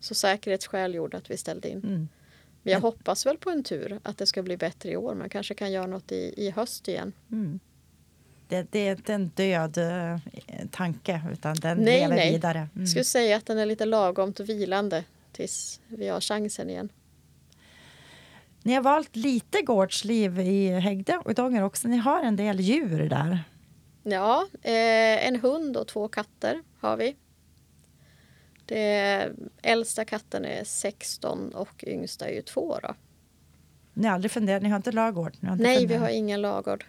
Så 0.00 0.14
säkerhetsskäl 0.14 0.94
gjorde 0.94 1.16
att 1.16 1.30
vi 1.30 1.36
ställde 1.36 1.68
in. 1.68 1.78
Mm. 1.78 2.08
Men 2.62 2.72
jag 2.72 2.80
hoppas 2.80 3.26
väl 3.26 3.38
på 3.38 3.50
en 3.50 3.64
tur, 3.64 4.00
att 4.02 4.18
det 4.18 4.26
ska 4.26 4.42
bli 4.42 4.56
bättre 4.56 4.90
i 4.90 4.96
år. 4.96 5.14
Man 5.14 5.28
kanske 5.28 5.54
kan 5.54 5.72
göra 5.72 5.86
något 5.86 6.12
i, 6.12 6.34
i 6.36 6.50
höst 6.50 6.88
igen. 6.88 7.12
Mm. 7.32 7.60
Det, 8.48 8.66
det 8.72 8.78
är 8.78 8.96
inte 8.96 9.14
en 9.14 9.28
död 9.34 9.78
eh, 9.78 10.16
tanke, 10.70 11.22
utan 11.32 11.54
den 11.54 11.78
Nej, 11.78 12.00
lever 12.00 12.16
nej. 12.16 12.32
vidare. 12.32 12.58
Mm. 12.58 12.70
Jag 12.74 12.88
skulle 12.88 13.04
säga 13.04 13.36
att 13.36 13.46
den 13.46 13.58
är 13.58 13.66
lite 13.66 13.84
lagomt 13.84 14.40
vilande 14.40 15.04
tills 15.32 15.80
vi 15.88 16.08
har 16.08 16.20
chansen 16.20 16.70
igen. 16.70 16.88
Ni 18.62 18.74
har 18.74 18.82
valt 18.82 19.16
lite 19.16 19.62
gårdsliv 19.62 20.40
i 20.40 20.68
Hägde 20.80 21.18
och 21.24 21.34
Dånger 21.34 21.62
också. 21.62 21.88
Ni 21.88 21.96
har 21.96 22.22
en 22.22 22.36
del 22.36 22.60
djur 22.60 23.08
där. 23.08 23.44
Ja, 24.02 24.46
eh, 24.62 25.26
en 25.26 25.40
hund 25.40 25.76
och 25.76 25.86
två 25.88 26.08
katter 26.08 26.62
har 26.80 26.96
vi. 26.96 27.16
Det 28.66 29.32
äldsta 29.62 30.04
katten 30.04 30.44
är 30.44 30.64
16 30.64 31.54
och 31.54 31.84
yngsta 31.86 32.28
är 32.28 32.34
ju 32.34 32.42
två. 32.42 32.78
Då. 32.82 32.94
Ni 33.94 34.06
har 34.06 34.14
aldrig 34.14 34.30
funderat, 34.30 34.62
ni 34.62 34.68
har 34.68 34.76
inte 34.76 34.92
lagård? 34.92 35.36
Har 35.42 35.52
inte 35.52 35.62
Nej, 35.62 35.74
vi 35.74 35.80
funderat. 35.80 36.02
har 36.02 36.08
ingen 36.08 36.40
lagård. 36.42 36.84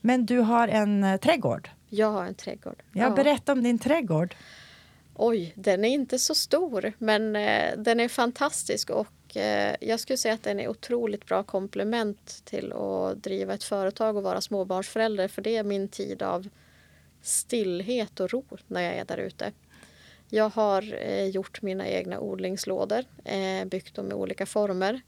Men 0.00 0.26
du 0.26 0.38
har 0.38 0.68
en 0.68 1.04
eh, 1.04 1.16
trädgård. 1.16 1.70
Jag 1.88 2.10
har 2.10 2.24
en 2.24 2.34
trädgård. 2.34 2.82
Jag 2.92 3.14
berätta 3.14 3.52
om 3.52 3.62
din 3.62 3.78
trädgård. 3.78 4.34
Oj, 5.14 5.52
den 5.56 5.84
är 5.84 5.88
inte 5.88 6.18
så 6.18 6.34
stor, 6.34 6.92
men 6.98 7.36
eh, 7.36 7.78
den 7.78 8.00
är 8.00 8.08
fantastisk 8.08 8.90
och 8.90 9.36
eh, 9.36 9.76
jag 9.80 10.00
skulle 10.00 10.16
säga 10.16 10.34
att 10.34 10.42
den 10.42 10.60
är 10.60 10.68
otroligt 10.68 11.26
bra 11.26 11.42
komplement 11.42 12.42
till 12.44 12.72
att 12.72 13.22
driva 13.22 13.54
ett 13.54 13.64
företag 13.64 14.16
och 14.16 14.22
vara 14.22 14.40
småbarnsförälder, 14.40 15.28
för 15.28 15.42
det 15.42 15.56
är 15.56 15.64
min 15.64 15.88
tid 15.88 16.22
av 16.22 16.48
stillhet 17.22 18.20
och 18.20 18.30
ro 18.30 18.44
när 18.66 18.80
jag 18.80 18.94
är 18.94 19.04
där 19.04 19.18
ute. 19.18 19.52
Jag 20.28 20.48
har 20.48 20.94
eh, 20.94 21.26
gjort 21.26 21.62
mina 21.62 21.88
egna 21.88 22.20
odlingslådor, 22.20 23.04
eh, 23.24 23.64
byggt 23.64 23.94
dem 23.94 24.10
i 24.10 24.14
olika 24.14 24.46
former 24.46 25.00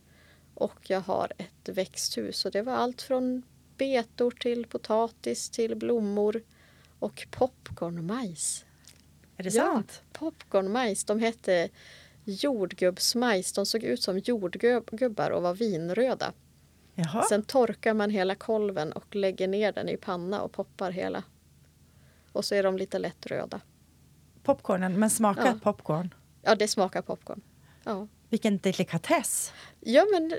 och 0.55 0.91
jag 0.91 1.01
har 1.01 1.33
ett 1.39 1.69
växthus 1.69 2.45
och 2.45 2.53
det 2.53 2.63
var 2.63 2.73
allt 2.73 3.03
från 3.03 3.43
betor 3.81 4.31
till 4.31 4.67
potatis 4.67 5.51
till 5.51 5.75
blommor 5.77 6.43
och 6.99 7.27
popcornmajs. 7.31 8.65
Är 9.37 9.43
det 9.43 9.55
Ja. 9.55 9.63
sant? 9.65 10.03
Popcornmajs, 10.13 11.05
de 11.05 11.19
hette 11.21 11.69
jordgubbsmajs. 12.25 13.53
De 13.53 13.67
såg 13.67 13.83
ut 13.85 14.03
som 14.03 14.19
jordgubbar 14.19 15.31
och 15.31 15.43
var 15.43 15.55
vinröda. 15.55 16.33
Jaha. 16.95 17.23
Sen 17.29 17.43
torkar 17.43 17.95
man 17.95 18.11
hela 18.11 18.35
kolven 18.35 18.93
och 18.93 19.17
lägger 19.17 19.49
ner 19.49 19.73
den 19.73 19.89
i 19.89 19.97
panna 19.97 20.43
och 20.43 20.53
poppar 20.53 20.91
hela. 20.91 21.23
Och 22.33 22.45
så 22.45 22.55
är 22.55 22.63
de 22.63 22.77
lite 22.77 22.99
lätt 22.99 23.27
röda. 23.27 23.61
Popcornen, 24.43 24.99
men 24.99 25.11
smakat 25.11 25.45
Ja. 25.47 25.59
popcorn. 25.63 26.15
Ja, 26.43 26.55
det 26.55 26.69
smakar 26.69 27.03
popcorn. 27.03 27.41
Ja, 27.85 28.09
Vilken 28.29 28.59
delikatess. 28.59 29.53
ja 29.81 30.07
men 30.13 30.33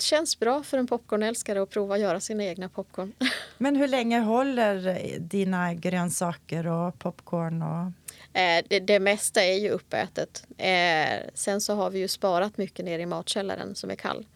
känns 0.00 0.40
bra 0.40 0.62
för 0.62 0.78
en 0.78 0.86
popcornälskare 0.86 1.62
att 1.62 1.70
prova 1.70 1.94
att 1.94 2.00
göra 2.00 2.20
sina 2.20 2.44
egna 2.44 2.68
popcorn. 2.68 3.12
Men 3.58 3.76
hur 3.76 3.88
länge 3.88 4.20
håller 4.20 5.18
dina 5.18 5.74
grönsaker 5.74 6.66
och 6.66 6.98
popcorn? 6.98 7.62
Och... 7.62 7.92
Eh, 8.40 8.64
det, 8.68 8.80
det 8.80 9.00
mesta 9.00 9.44
är 9.44 9.58
ju 9.58 9.70
uppätet. 9.70 10.46
Eh, 10.58 11.30
sen 11.34 11.60
så 11.60 11.74
har 11.74 11.90
vi 11.90 11.98
ju 11.98 12.08
sparat 12.08 12.58
mycket 12.58 12.84
ner 12.84 12.98
i 12.98 13.06
matkällaren 13.06 13.74
som 13.74 13.90
är 13.90 13.96
kall. 13.96 14.26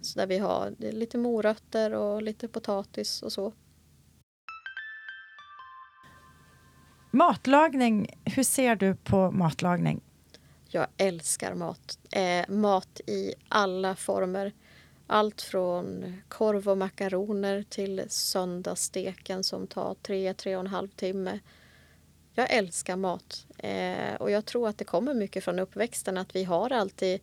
Så 0.00 0.18
där 0.18 0.26
vi 0.26 0.38
har 0.38 0.74
lite 0.78 1.18
morötter 1.18 1.92
och 1.94 2.22
lite 2.22 2.48
potatis 2.48 3.22
och 3.22 3.32
så. 3.32 3.52
Matlagning, 7.10 8.18
hur 8.24 8.42
ser 8.42 8.76
du 8.76 8.94
på 8.94 9.30
matlagning? 9.30 10.00
Jag 10.68 10.86
älskar 10.96 11.54
mat. 11.54 11.98
Eh, 12.10 12.48
mat 12.48 13.00
i 13.06 13.34
alla 13.48 13.94
former. 13.94 14.52
Allt 15.10 15.42
från 15.42 16.16
korv 16.28 16.68
och 16.68 16.78
makaroner 16.78 17.64
till 17.68 18.04
söndagssteken 18.08 19.44
som 19.44 19.66
tar 19.66 19.94
tre, 20.02 20.34
tre 20.34 20.56
och 20.56 20.60
en 20.60 20.66
halv 20.66 20.88
timme. 20.88 21.38
Jag 22.34 22.52
älskar 22.52 22.96
mat. 22.96 23.46
Eh, 23.58 24.14
och 24.14 24.30
jag 24.30 24.44
tror 24.44 24.68
att 24.68 24.78
det 24.78 24.84
kommer 24.84 25.14
mycket 25.14 25.44
från 25.44 25.58
uppväxten 25.58 26.18
att 26.18 26.36
vi 26.36 26.44
har 26.44 26.72
alltid 26.72 27.20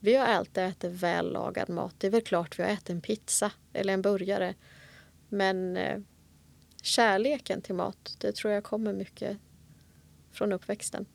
Vi 0.00 0.16
har 0.16 0.26
alltid 0.26 0.64
ätit 0.64 0.92
vällagad 0.92 1.68
mat. 1.68 1.94
Det 1.98 2.06
är 2.06 2.10
väl 2.10 2.22
klart 2.22 2.58
vi 2.58 2.62
har 2.62 2.70
ätit 2.70 2.90
en 2.90 3.00
pizza 3.00 3.50
eller 3.72 3.94
en 3.94 4.02
burgare. 4.02 4.54
Men 5.28 5.76
eh, 5.76 6.00
kärleken 6.82 7.62
till 7.62 7.74
mat, 7.74 8.16
det 8.18 8.34
tror 8.34 8.52
jag 8.52 8.64
kommer 8.64 8.92
mycket 8.92 9.38
från 10.32 10.52
uppväxten. 10.52 11.06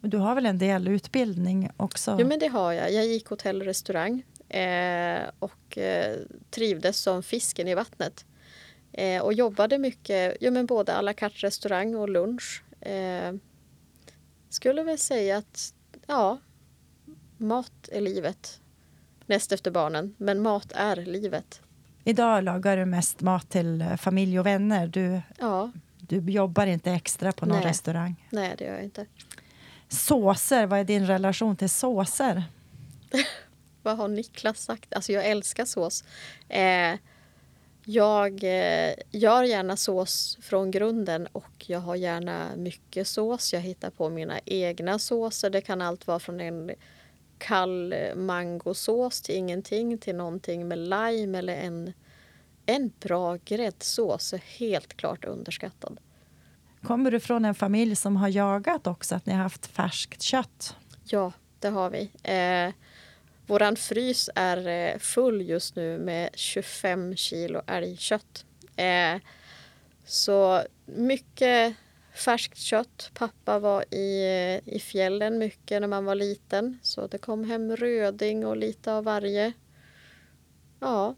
Du 0.00 0.16
har 0.16 0.34
väl 0.34 0.46
en 0.46 0.58
del 0.58 0.88
utbildning 0.88 1.70
också? 1.76 2.16
Jo, 2.20 2.26
men 2.26 2.38
det 2.38 2.48
har 2.48 2.72
jag. 2.72 2.92
Jag 2.92 3.06
gick 3.06 3.26
hotell 3.26 3.60
och 3.60 3.66
restaurang 3.66 4.22
eh, 4.54 5.30
och 5.38 5.78
eh, 5.78 6.16
trivdes 6.50 7.00
som 7.00 7.22
fisken 7.22 7.68
i 7.68 7.74
vattnet. 7.74 8.24
Eh, 8.92 9.22
och 9.22 9.32
jobbade 9.32 9.78
mycket, 9.78 10.36
ja, 10.40 10.50
men 10.50 10.66
både 10.66 10.94
à 10.94 11.02
la 11.02 11.12
carte 11.12 11.46
restaurang 11.46 11.94
och 11.94 12.08
lunch. 12.08 12.62
Eh, 12.80 13.34
skulle 14.48 14.82
väl 14.82 14.98
säga 14.98 15.36
att 15.36 15.74
ja, 16.06 16.38
mat 17.36 17.88
är 17.92 18.00
livet. 18.00 18.60
Näst 19.26 19.52
efter 19.52 19.70
barnen, 19.70 20.14
men 20.18 20.42
mat 20.42 20.72
är 20.74 20.96
livet. 20.96 21.60
Idag 22.04 22.44
lagar 22.44 22.76
du 22.76 22.84
mest 22.84 23.20
mat 23.20 23.50
till 23.50 23.84
familj 23.98 24.40
och 24.40 24.46
vänner. 24.46 24.86
Du, 24.86 25.20
ja. 25.38 25.70
du 26.00 26.30
jobbar 26.30 26.66
inte 26.66 26.92
extra 26.92 27.32
på 27.32 27.46
någon 27.46 27.58
Nej. 27.58 27.66
restaurang. 27.66 28.28
Nej, 28.30 28.54
det 28.58 28.64
gör 28.64 28.74
jag 28.74 28.84
inte. 28.84 29.06
Såser, 29.88 30.66
vad 30.66 30.78
är 30.78 30.84
din 30.84 31.06
relation 31.06 31.56
till 31.56 31.70
såser? 31.70 32.42
Vad 33.84 33.96
har 33.96 34.08
Niklas 34.08 34.64
sagt? 34.64 34.94
Alltså 34.94 35.12
jag 35.12 35.26
älskar 35.26 35.64
sås. 35.64 36.04
Eh, 36.48 36.98
jag 37.84 38.32
eh, 38.44 38.94
gör 39.10 39.42
gärna 39.42 39.76
sås 39.76 40.38
från 40.42 40.70
grunden 40.70 41.26
och 41.32 41.64
jag 41.66 41.80
har 41.80 41.96
gärna 41.96 42.56
mycket 42.56 43.06
sås. 43.08 43.52
Jag 43.52 43.60
hittar 43.60 43.90
på 43.90 44.08
mina 44.08 44.40
egna 44.44 44.98
såser. 44.98 45.50
Det 45.50 45.60
kan 45.60 45.82
allt 45.82 46.06
vara 46.06 46.18
från 46.18 46.40
en 46.40 46.70
kall 47.38 47.94
mangosås 48.16 49.20
till 49.20 49.34
ingenting 49.34 49.98
till 49.98 50.16
någonting 50.16 50.68
med 50.68 50.78
lime 50.78 51.38
eller 51.38 51.56
en, 51.56 51.92
en 52.66 52.92
bra 53.00 53.38
gräddsås 53.44 54.32
är 54.32 54.42
helt 54.58 54.96
klart 54.96 55.24
underskattad. 55.24 56.00
Kommer 56.82 57.10
du 57.10 57.20
från 57.20 57.44
en 57.44 57.54
familj 57.54 57.96
som 57.96 58.16
har 58.16 58.28
jagat 58.28 58.86
också, 58.86 59.14
att 59.14 59.26
ni 59.26 59.32
har 59.32 59.42
haft 59.42 59.66
färskt 59.66 60.22
kött? 60.22 60.76
Ja, 61.04 61.32
det 61.58 61.68
har 61.68 61.90
vi. 61.90 62.10
Eh, 62.22 62.74
våran 63.46 63.76
frys 63.76 64.30
är 64.34 64.66
eh, 64.68 64.98
full 64.98 65.48
just 65.48 65.76
nu 65.76 65.98
med 65.98 66.30
25 66.34 67.16
kilo 67.16 67.62
älgkött. 67.66 68.44
Eh, 68.76 69.16
så 70.04 70.62
mycket 70.86 71.74
färskt 72.14 72.58
kött. 72.58 73.10
Pappa 73.14 73.58
var 73.58 73.94
i, 73.94 74.60
i 74.64 74.78
fjällen 74.80 75.38
mycket 75.38 75.80
när 75.80 75.88
man 75.88 76.04
var 76.04 76.14
liten. 76.14 76.78
Så 76.82 77.06
det 77.06 77.18
kom 77.18 77.44
hem 77.44 77.76
röding 77.76 78.46
och 78.46 78.56
lite 78.56 78.92
av 78.92 79.04
varje. 79.04 79.52
Ja, 80.80 81.14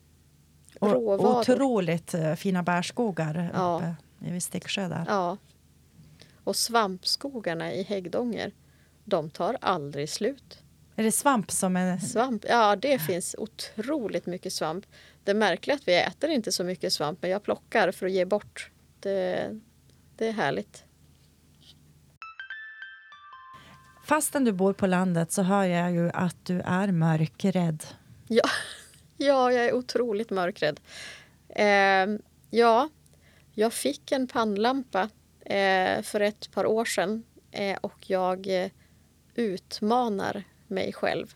Och 0.81 0.93
råvaror. 0.93 1.41
otroligt 1.41 2.15
eh, 2.15 2.35
fina 2.35 2.63
bärskogar 2.63 3.51
Ja. 3.55 3.77
uppe 3.77 4.31
vid 4.33 4.43
Sticksjö 4.43 4.89
där. 4.89 5.05
Ja. 5.09 5.37
Och 6.45 6.57
svampskogarna 6.57 7.73
i 7.75 7.83
Häggdånger, 7.83 8.53
de 9.05 9.31
tar 9.31 9.57
aldrig 9.61 10.09
slut. 10.09 10.59
Är 10.99 11.03
det 11.03 11.13
svamp 11.13 11.51
som 11.51 11.77
är... 11.77 11.99
Svamp, 11.99 12.45
ja 12.49 12.77
det 12.77 12.99
finns 12.99 13.37
otroligt 13.39 14.27
mycket 14.27 14.53
svamp. 14.53 14.87
Det 15.25 15.35
märkliga 15.35 15.75
är 15.75 15.79
att 15.79 15.89
vi 15.89 15.95
äter 15.95 16.31
inte 16.31 16.53
så 16.53 16.65
mycket 16.65 16.93
svamp 16.93 17.23
men 17.23 17.31
jag 17.31 17.43
plockar 17.43 17.93
för 17.93 18.07
att 18.07 18.13
ge 18.13 18.25
bort. 18.25 18.71
Det, 19.01 19.51
det 20.17 20.29
är 20.29 20.33
härligt. 20.33 20.85
Fastän 24.07 24.45
du 24.45 24.53
bor 24.53 24.73
på 24.73 24.87
landet 24.87 25.33
så 25.33 25.43
hör 25.43 25.65
jag 25.65 25.93
ju 25.93 26.11
att 26.15 26.37
du 26.45 26.61
är 26.61 26.93
mörkrädd. 26.93 27.85
Ja, 28.29 28.45
ja 29.17 29.53
jag 29.53 29.65
är 29.65 29.75
otroligt 29.75 30.31
mörkrädd. 30.31 30.81
Eh, 31.49 32.07
ja, 32.51 32.89
jag 33.55 33.73
fick 33.73 34.13
en 34.13 34.27
pannlampa 34.27 35.09
eh, 35.41 36.03
för 36.03 36.21
ett 36.21 36.51
par 36.51 36.67
år 36.67 36.85
sedan 36.85 37.25
eh, 37.51 37.77
och 37.81 38.11
jag 38.11 38.47
eh, 38.47 38.71
utmanar 39.35 40.45
mig 40.71 40.93
själv. 40.93 41.35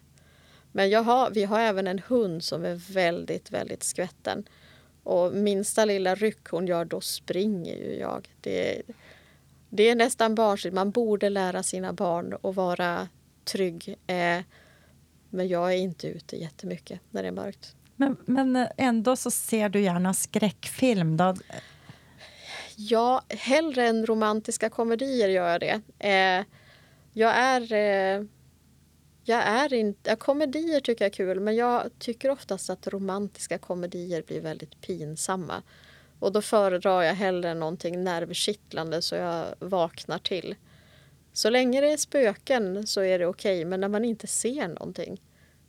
Men 0.73 0.91
jag 0.91 1.03
har, 1.03 1.31
vi 1.31 1.45
har 1.45 1.61
även 1.61 1.87
en 1.87 1.99
hund 1.99 2.45
som 2.45 2.65
är 2.65 2.93
väldigt, 2.93 3.51
väldigt 3.51 3.83
skvätten. 3.83 4.49
Och 5.03 5.33
minsta 5.33 5.85
lilla 5.85 6.15
ryck 6.15 6.49
hon 6.51 6.67
gör, 6.67 6.85
då 6.85 7.01
springer 7.01 7.77
ju 7.77 7.95
jag. 7.95 8.29
Det, 8.41 8.83
det 9.71 9.89
är 9.89 9.95
nästan 9.95 10.35
barnsligt. 10.35 10.75
Man 10.75 10.91
borde 10.91 11.29
lära 11.29 11.63
sina 11.63 11.93
barn 11.93 12.37
att 12.43 12.55
vara 12.55 13.09
trygg. 13.45 13.97
Eh, 14.07 14.41
men 15.31 15.49
jag 15.49 15.73
är 15.73 15.77
inte 15.77 16.09
ute 16.09 16.37
jättemycket 16.37 17.01
när 17.11 17.23
det 17.23 17.29
är 17.29 17.33
mörkt. 17.33 17.75
Men, 17.97 18.17
men 18.25 18.69
ändå 18.77 19.17
så 19.17 19.31
ser 19.31 19.69
du 19.69 19.81
gärna 19.81 20.15
skräckfilm. 20.15 21.17
Då. 21.17 21.35
Ja, 22.77 23.23
hellre 23.29 23.87
än 23.87 24.07
romantiska 24.07 24.71
komedier 24.71 25.29
gör 25.29 25.49
jag 25.49 25.61
det. 25.61 25.81
Eh, 26.09 26.45
jag 27.13 27.35
är... 27.37 27.73
Eh, 27.73 28.25
jag 29.31 29.43
är 29.43 29.73
inte... 29.73 30.17
Komedier 30.17 30.81
tycker 30.81 31.05
jag 31.05 31.11
är 31.11 31.15
kul, 31.15 31.41
men 31.41 31.57
jag 31.57 31.91
tycker 31.99 32.31
oftast 32.31 32.71
att 32.71 32.89
romantiska 32.89 33.59
komedier 33.59 34.23
blir 34.27 34.41
väldigt 34.41 34.81
pinsamma. 34.81 35.63
Och 36.19 36.33
då 36.33 36.43
föredrar 36.43 37.03
jag 37.03 37.15
hellre 37.15 37.55
någonting 37.55 38.05
nervkittlande 38.05 39.03
så 39.03 39.15
jag 39.15 39.47
vaknar 39.59 40.19
till. 40.19 40.55
Så 41.33 41.51
länge 41.51 41.81
det 41.81 41.93
är 41.93 41.97
spöken 41.97 42.87
så 42.87 43.01
är 43.01 43.19
det 43.19 43.27
okej, 43.27 43.65
men 43.65 43.81
när 43.81 43.89
man 43.89 44.05
inte 44.05 44.27
ser 44.27 44.69
någonting. 44.69 45.21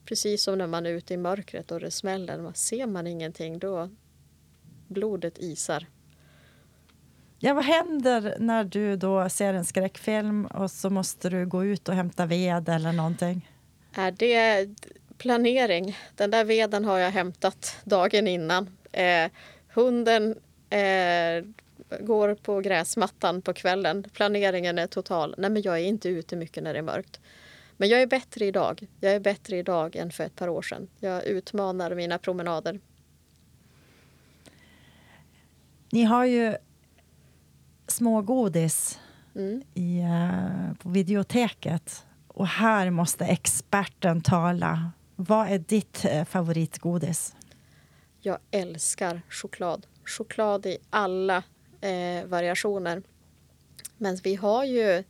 Precis 0.06 0.44
som 0.44 0.58
när 0.58 0.68
man 0.68 0.86
är 0.86 0.90
ute 0.90 1.14
i 1.14 1.18
mörkret 1.18 1.72
och 1.72 1.80
det 1.80 1.92
smäller. 1.92 2.52
Ser 2.54 2.86
man 2.86 3.08
ingenting, 3.08 3.60
då 3.60 3.90
blodet 4.88 5.40
isar. 5.40 5.88
Ja, 7.40 7.54
vad 7.54 7.64
händer 7.64 8.36
när 8.40 8.64
du 8.64 8.96
då 8.96 9.30
ser 9.30 9.54
en 9.54 9.66
skräckfilm 9.66 10.46
och 10.46 10.72
så 10.72 10.90
måste 10.90 11.30
du 11.30 11.46
gå 11.46 11.66
ut 11.66 11.90
och 11.90 11.96
hämta 11.96 12.26
ved 12.26 12.70
eller 12.70 12.92
någonting? 12.92 13.51
Är 13.96 14.12
det 14.12 14.70
planering? 15.18 15.98
Den 16.16 16.32
där 16.32 16.46
veden 16.46 16.86
har 16.86 16.98
jag 16.98 17.12
hämtat 17.12 17.78
dagen 17.84 18.28
innan. 18.28 18.78
Eh, 18.92 19.32
hunden 19.74 20.36
eh, 20.70 21.46
går 22.00 22.36
på 22.36 22.60
gräsmattan 22.60 23.42
på 23.42 23.54
kvällen. 23.54 24.04
Planeringen 24.14 24.78
är 24.80 24.88
total. 24.88 25.36
Nej, 25.38 25.50
men 25.50 25.62
jag 25.62 25.80
är 25.80 25.84
inte 25.84 26.10
ute 26.10 26.36
mycket 26.36 26.64
när 26.64 26.74
det 26.74 26.80
är 26.80 26.84
mörkt. 26.84 27.20
Men 27.78 27.90
jag 27.90 28.02
är 28.02 28.08
bättre 28.08 28.46
idag. 28.46 28.88
Jag 29.00 29.14
är 29.14 29.20
bättre 29.20 29.58
idag 29.58 29.96
än 29.96 30.12
för 30.12 30.24
ett 30.24 30.36
par 30.36 30.48
år 30.48 30.62
sedan. 30.62 30.88
Jag 31.00 31.26
utmanar 31.26 31.96
mina 31.96 32.18
promenader. 32.18 32.80
Ni 35.92 36.04
har 36.04 36.26
ju 36.26 36.56
smågodis 37.88 39.00
Mm. 39.36 39.62
i, 39.74 40.00
eh, 40.00 40.74
på 40.78 40.90
videoteket. 40.90 42.06
Och 42.34 42.48
här 42.48 42.90
måste 42.90 43.26
experten 43.26 44.22
tala. 44.22 44.92
Vad 45.16 45.48
är 45.48 45.60
ditt 45.60 46.06
eh, 46.06 46.26
favoritgodis? 46.26 47.36
Jag 48.20 48.38
älskar 48.52 49.22
choklad. 49.30 49.88
Choklad 50.06 50.66
i 50.66 50.78
alla 50.90 51.44
eh, 51.82 52.26
variationer. 52.26 53.04
Men 53.98 54.16
vi 54.16 54.36
har 54.36 54.66
ju 54.66 55.04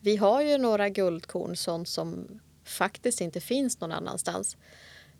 vi 0.00 0.16
har 0.16 0.42
ju 0.42 0.58
några 0.58 0.88
guldkorn, 0.88 1.56
sånt 1.56 1.88
som 1.88 2.40
faktiskt 2.64 3.20
inte 3.20 3.40
finns 3.40 3.80
någon 3.80 3.92
annanstans. 3.92 4.56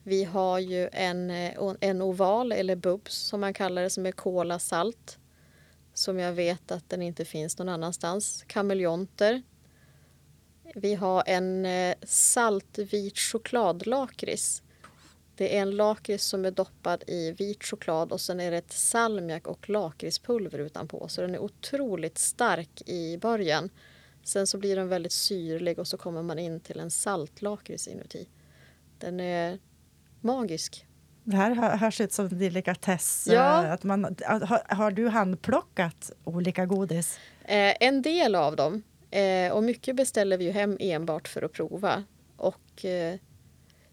Vi 0.03 0.25
har 0.25 0.59
ju 0.59 0.89
en, 0.93 1.31
eh, 1.31 1.75
en 1.81 2.03
oval, 2.03 2.53
eller 2.53 2.77
bubs 2.77 3.14
som 3.14 3.41
man 3.41 3.55
kallar 3.55 3.83
det, 3.83 3.91
som 3.91 4.07
är 4.07 4.12
kolasalt. 4.12 5.18
Som 5.95 6.18
jag 6.18 6.33
vet 6.33 6.70
att 6.70 6.91
den 6.91 7.03
inte 7.03 7.25
finns 7.25 7.59
någon 7.59 7.68
annanstans. 7.68 8.45
Kameleonter. 8.47 9.43
Vi 10.75 10.95
har 10.95 11.23
en 11.27 11.67
eh, 11.67 11.95
saltvit 12.03 13.19
chokladlakrits. 13.19 14.62
Det 15.37 15.57
är 15.57 15.62
en 15.62 15.71
lakrits 15.71 16.25
som 16.25 16.45
är 16.45 16.51
doppad 16.51 17.05
i 17.07 17.31
vit 17.33 17.65
choklad 17.65 18.12
och 18.12 18.21
sen 18.21 18.41
är 18.41 18.51
det 18.51 18.57
ett 18.57 18.73
salmiak 18.73 19.47
och 19.47 19.69
lakritspulver 19.69 20.59
utanpå. 20.59 21.09
Så 21.09 21.21
den 21.21 21.35
är 21.35 21.39
otroligt 21.39 22.19
stark 22.19 22.83
i 22.87 23.19
början. 23.19 23.71
Sen 24.25 24.47
så 24.47 24.59
blir 24.59 24.77
den 24.77 24.89
väldigt 24.89 25.12
syrlig 25.12 25.79
och 25.79 25.87
så 25.89 25.97
kommer 25.97 26.23
man 26.23 26.39
in 26.39 26.61
till 26.61 26.81
en 26.81 26.91
saltlakrits 26.91 27.89
inuti. 27.89 28.29
Den 28.99 29.21
är 29.21 29.59
magisk. 30.21 30.87
Det 31.25 31.37
här 31.37 31.55
hö- 31.55 31.77
hörs 31.77 32.01
ut 32.01 32.12
som 32.12 32.27
en 32.27 32.39
delikatess. 32.39 33.29
Ja. 33.31 33.65
eh, 33.65 33.73
Att 33.73 33.85
man, 33.85 34.17
har, 34.27 34.75
har 34.75 34.91
du 34.91 35.09
handplockat 35.09 36.11
olika 36.25 36.67
godis? 36.67 37.19
Eh, 37.45 37.75
en 37.81 38.03
del 38.03 38.35
av 38.35 38.57
dem. 38.57 38.83
Eh, 39.15 39.53
och 39.53 39.65
mycket 39.65 39.97
beställer 39.97 40.39
vi 40.39 40.45
ju 40.45 40.51
hem 40.51 40.77
enbart 40.81 41.29
för 41.29 41.43
att 41.43 41.53
prova. 41.53 42.05
Och 42.37 42.85
eh, 42.85 43.17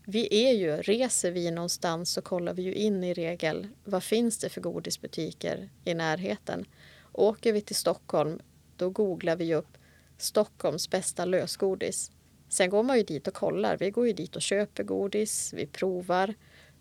vi 0.05 0.47
är 0.47 0.51
ju, 0.51 0.77
reser 0.77 1.31
vi 1.31 1.51
någonstans 1.51 2.13
så 2.13 2.21
kollar 2.21 2.53
vi 2.53 2.61
ju 2.61 2.73
in 2.73 3.03
i 3.03 3.13
regel 3.13 3.67
vad 3.83 4.03
finns 4.03 4.37
det 4.37 4.49
för 4.49 4.61
godisbutiker 4.61 5.69
i 5.85 5.93
närheten. 5.93 6.65
Åker 7.11 7.53
vi 7.53 7.61
till 7.61 7.75
Stockholm 7.75 8.39
då 8.77 8.89
googlar 8.89 9.35
vi 9.35 9.55
upp 9.55 9.77
Stockholms 10.17 10.89
bästa 10.89 11.25
lösgodis. 11.25 12.11
Sen 12.49 12.69
går 12.69 12.83
man 12.83 12.97
ju 12.97 13.03
dit 13.03 13.27
och 13.27 13.33
kollar. 13.33 13.77
Vi 13.77 13.91
går 13.91 14.07
ju 14.07 14.13
dit 14.13 14.35
och 14.35 14.41
köper 14.41 14.83
godis, 14.83 15.53
vi 15.53 15.65
provar. 15.65 16.33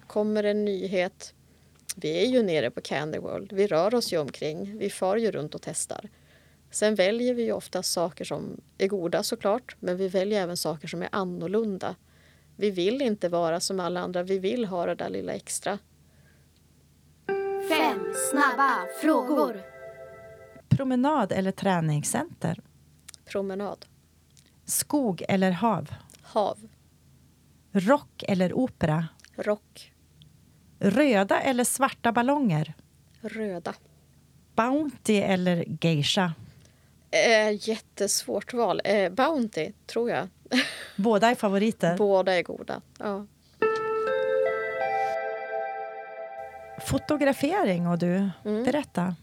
Kommer 0.07 0.45
en 0.45 0.65
nyhet. 0.65 1.35
Vi 1.97 2.23
är 2.23 2.27
ju 2.27 2.43
nere 2.43 2.71
på 2.71 2.81
Candy 2.81 3.19
World. 3.19 3.53
Vi 3.53 3.67
rör 3.67 3.95
oss 3.95 4.13
ju 4.13 4.19
omkring. 4.19 4.79
Vi 4.79 4.91
far 4.91 5.17
ju 5.17 5.31
runt 5.31 5.55
och 5.55 5.63
testar. 5.63 6.09
Sen 6.71 6.95
väljer 6.95 7.35
vi 7.35 7.43
ju 7.43 7.53
ofta 7.53 7.83
saker 7.83 8.25
som 8.25 8.61
är 8.79 8.89
goda 8.89 9.23
såklart, 9.23 9.77
men 9.81 9.97
vi 9.97 10.09
väljer 10.09 10.43
även 10.43 10.57
saker 10.57 10.89
som 10.89 11.03
är 11.03 11.09
annorlunda. 11.13 11.97
Vi 12.57 12.71
vill 12.71 13.03
inte 13.03 13.29
vara 13.29 13.61
som 13.61 13.81
alla 13.81 14.01
andra, 14.01 14.23
vi 14.23 14.39
vill 14.39 14.65
ha 14.65 14.87
det 14.87 14.95
där 14.95 15.09
lilla 15.09 15.33
extra. 15.33 15.79
Fem 17.69 18.15
snabba 18.31 18.87
frågor. 19.01 19.63
Promenad 20.69 21.33
eller 21.33 21.53
träningscenter? 21.53 22.61
Promenad. 23.25 23.87
Skog 24.65 25.23
eller 25.29 25.51
hav? 25.51 25.91
Hav. 26.23 26.69
Rock 27.73 28.25
eller 28.29 28.53
opera? 28.53 29.09
Rock. 29.37 29.93
Röda 30.79 31.41
eller 31.41 31.65
svarta 31.65 32.13
ballonger? 32.13 32.75
Röda. 33.21 33.75
Bounty 34.55 35.17
eller 35.17 35.65
geisha? 35.85 36.33
Eh, 37.11 37.69
jättesvårt 37.69 38.53
val. 38.53 38.81
Eh, 38.85 39.13
Bounty, 39.13 39.73
tror 39.87 40.11
jag. 40.11 40.29
Båda 40.97 41.31
är 41.31 41.35
favoriter. 41.35 41.97
Båda 41.97 42.35
är 42.39 42.43
goda. 42.43 42.81
Ja. 42.99 43.27
Fotografering 46.87 47.87
och 47.89 47.99
du, 47.99 48.31
Mm. 48.45 48.65
berätta. 48.65 49.15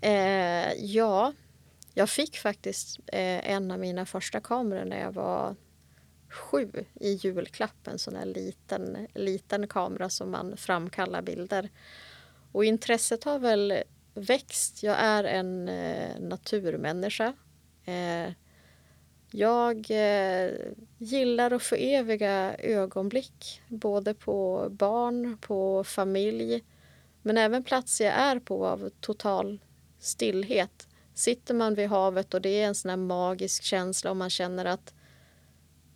Eh, 0.00 0.72
ja, 0.74 1.32
jag 1.94 2.10
fick 2.10 2.36
faktiskt 2.38 2.98
eh, 3.06 3.50
en 3.50 3.70
av 3.70 3.78
mina 3.78 4.06
första 4.06 4.40
kameror 4.40 4.84
när 4.84 5.00
jag 5.00 5.12
var 5.12 5.56
sju 6.28 6.70
i 7.00 7.12
julklapp. 7.12 7.86
En 7.86 7.98
sån 7.98 8.16
här 8.16 8.24
liten, 8.26 9.08
liten 9.14 9.66
kamera 9.68 10.10
som 10.10 10.30
man 10.30 10.56
framkallar 10.56 11.22
bilder. 11.22 11.68
Och 12.52 12.64
intresset 12.64 13.24
har 13.24 13.38
väl 13.38 13.74
växt. 14.14 14.82
Jag 14.82 14.96
är 14.98 15.24
en 15.24 15.68
eh, 15.68 16.20
naturmänniska. 16.20 17.32
Eh, 17.84 18.32
jag 19.30 19.86
eh, 19.90 20.50
gillar 20.98 21.50
att 21.50 21.62
föreviga 21.62 22.56
ögonblick, 22.56 23.62
både 23.68 24.14
på 24.14 24.68
barn, 24.70 25.38
på 25.38 25.84
familj 25.84 26.64
men 27.22 27.38
även 27.38 27.64
platser 27.64 28.04
jag 28.04 28.14
är 28.14 28.38
på 28.38 28.66
av 28.66 28.90
total 29.00 29.60
stillhet. 29.98 30.88
Sitter 31.14 31.54
man 31.54 31.74
vid 31.74 31.88
havet 31.88 32.34
och 32.34 32.40
det 32.40 32.48
är 32.48 32.66
en 32.66 32.74
sån 32.74 32.88
här 32.88 32.96
magisk 32.96 33.62
känsla 33.62 34.10
och 34.10 34.16
man 34.16 34.30
känner 34.30 34.64
att 34.64 34.94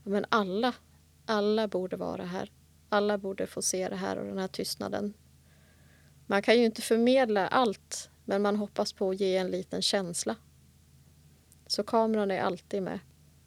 men 0.03 0.25
alla, 0.29 0.73
alla 1.27 1.69
borde 1.69 1.97
vara 1.97 2.25
här. 2.25 2.51
Alla 2.89 3.19
borde 3.19 3.47
få 3.47 3.63
se 3.63 3.89
det 3.89 3.97
här 3.97 4.17
och 4.17 4.27
den 4.27 4.39
här 4.39 4.49
tystnaden. 4.49 5.15
Man 6.27 6.43
kan 6.43 6.59
ju 6.59 6.65
inte 6.65 6.83
förmedla 6.83 7.49
allt, 7.49 8.11
men 8.25 8.43
man 8.43 8.57
hoppas 8.57 8.93
på 8.93 9.11
att 9.11 9.21
ge 9.21 9.37
en 9.37 9.51
liten 9.51 9.83
känsla. 9.83 10.37
Så 11.67 11.83
kameran 11.83 12.31
är 12.31 12.41
alltid 12.41 12.83
med. 12.83 12.99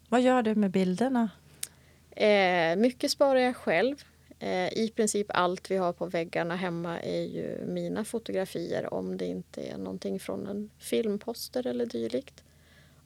Vad 0.10 0.22
gör 0.22 0.42
du 0.42 0.56
med 0.56 0.72
bilderna? 0.72 1.30
Eh, 2.12 2.76
mycket 2.76 3.12
sparar 3.12 3.40
jag 3.40 3.56
själv. 3.56 4.04
Eh, 4.40 4.74
I 4.74 4.92
princip 4.96 5.28
allt 5.30 5.72
vi 5.72 5.78
har 5.78 5.94
på 5.94 6.06
väggarna 6.06 6.56
hemma 6.56 7.00
är 7.00 7.22
ju 7.22 7.66
mina 7.66 8.06
fotografier 8.06 8.94
om 8.94 9.18
det 9.18 9.26
inte 9.26 9.62
är 9.62 9.78
någonting 9.78 10.20
från 10.20 10.48
en 10.48 10.70
filmposter 10.78 11.68
eller 11.68 11.86
dylikt. 11.86 12.44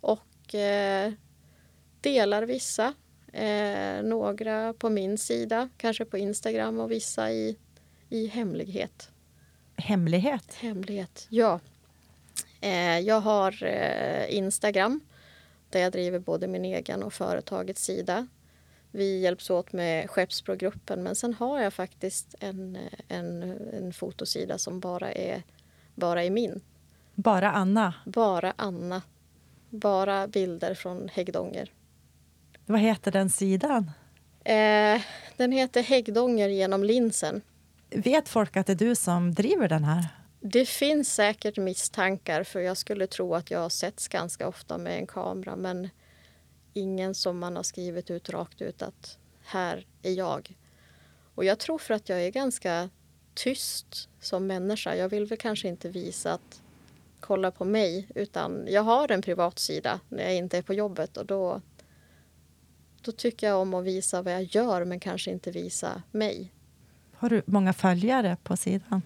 Och 0.01 0.55
eh, 0.55 1.13
delar 2.01 2.43
vissa. 2.43 2.93
Eh, 3.33 4.03
några 4.03 4.73
på 4.73 4.89
min 4.89 5.17
sida, 5.17 5.69
kanske 5.77 6.05
på 6.05 6.17
Instagram 6.17 6.79
och 6.79 6.91
vissa 6.91 7.31
i, 7.31 7.57
i 8.09 8.27
hemlighet. 8.27 9.11
Hemlighet? 9.83 10.53
Hemlighet, 10.53 11.27
ja. 11.29 11.59
Eh, 12.61 12.99
jag 12.99 13.21
har 13.21 13.63
eh, 13.63 14.35
Instagram 14.35 14.99
där 15.69 15.79
jag 15.79 15.91
driver 15.91 16.19
både 16.19 16.47
min 16.47 16.65
egen 16.65 17.03
och 17.03 17.13
företagets 17.13 17.83
sida. 17.83 18.27
Vi 18.91 19.19
hjälps 19.21 19.49
åt 19.49 19.73
med 19.73 20.09
Skeppsbrogruppen 20.09 21.03
men 21.03 21.15
sen 21.15 21.33
har 21.33 21.61
jag 21.61 21.73
faktiskt 21.73 22.35
en, 22.39 22.77
en, 23.07 23.43
en 23.73 23.93
fotosida 23.93 24.57
som 24.57 24.79
bara 24.79 25.11
är, 25.11 25.43
bara 25.95 26.23
är 26.23 26.29
min. 26.29 26.61
Bara 27.15 27.51
Anna? 27.51 27.93
Bara 28.05 28.53
Anna. 28.55 29.01
Bara 29.69 30.27
bilder 30.27 30.73
från 30.73 31.09
Häggdånger. 31.13 31.71
Vad 32.65 32.79
heter 32.79 33.11
den 33.11 33.29
sidan? 33.29 33.91
Eh, 34.43 35.01
den 35.37 35.51
heter 35.51 35.83
Häggdånger 35.83 36.49
genom 36.49 36.83
linsen. 36.83 37.41
Vet 37.95 38.29
folk 38.29 38.57
att 38.57 38.67
det 38.67 38.73
är 38.73 38.77
du 38.77 38.95
som 38.95 39.33
driver 39.33 39.69
den 39.69 39.83
här? 39.83 40.07
Det 40.39 40.65
finns 40.65 41.13
säkert 41.13 41.57
misstankar 41.57 42.43
för 42.43 42.59
jag 42.59 42.77
skulle 42.77 43.07
tro 43.07 43.35
att 43.35 43.51
jag 43.51 43.59
har 43.59 43.69
setts 43.69 44.07
ganska 44.07 44.47
ofta 44.47 44.77
med 44.77 44.97
en 44.99 45.07
kamera 45.07 45.55
men 45.55 45.89
ingen 46.73 47.15
som 47.15 47.39
man 47.39 47.55
har 47.55 47.63
skrivit 47.63 48.11
ut 48.11 48.29
rakt 48.29 48.61
ut 48.61 48.81
att 48.81 49.17
här 49.43 49.87
är 50.01 50.11
jag. 50.11 50.57
Och 51.35 51.45
jag 51.45 51.59
tror 51.59 51.77
för 51.77 51.93
att 51.93 52.09
jag 52.09 52.21
är 52.21 52.31
ganska 52.31 52.89
tyst 53.33 54.09
som 54.19 54.47
människa. 54.47 54.95
Jag 54.95 55.09
vill 55.09 55.25
väl 55.25 55.37
kanske 55.37 55.67
inte 55.67 55.89
visa 55.89 56.33
att 56.33 56.61
kolla 57.19 57.51
på 57.51 57.65
mig 57.65 58.07
utan 58.15 58.67
jag 58.69 58.81
har 58.81 59.11
en 59.11 59.21
privat 59.21 59.59
sida 59.59 59.99
när 60.09 60.23
jag 60.23 60.35
inte 60.35 60.57
är 60.57 60.61
på 60.61 60.73
jobbet 60.73 61.17
och 61.17 61.25
då, 61.25 61.61
då 63.01 63.11
tycker 63.11 63.47
jag 63.47 63.59
om 63.59 63.73
att 63.73 63.85
visa 63.85 64.21
vad 64.21 64.33
jag 64.33 64.43
gör 64.43 64.85
men 64.85 64.99
kanske 64.99 65.31
inte 65.31 65.51
visa 65.51 66.03
mig. 66.11 66.51
Har 67.23 67.29
du 67.29 67.41
många 67.45 67.73
följare 67.73 68.37
på 68.43 68.57
sidan? 68.57 69.01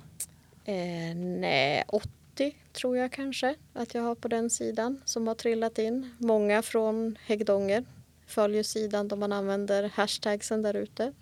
Eh, 0.66 1.16
nej, 1.16 1.84
80 1.88 2.56
tror 2.74 2.98
jag 2.98 3.12
kanske 3.12 3.56
att 3.74 3.94
jag 3.94 4.02
har 4.02 4.16
på 4.16 4.28
den 4.28 4.50
sidan 4.50 5.02
som 5.06 5.28
har 5.28 5.36
trillat 5.36 5.78
in. 5.78 6.16
Många 6.18 6.62
från 6.62 7.18
Häggdånger 7.26 7.86
följer 8.28 8.64
sidan 8.64 9.08
då 9.08 9.16
man 9.16 9.34
använder 9.34 9.92
hashtagsen 9.94 10.62
där 10.62 10.74
ute. 10.74 11.14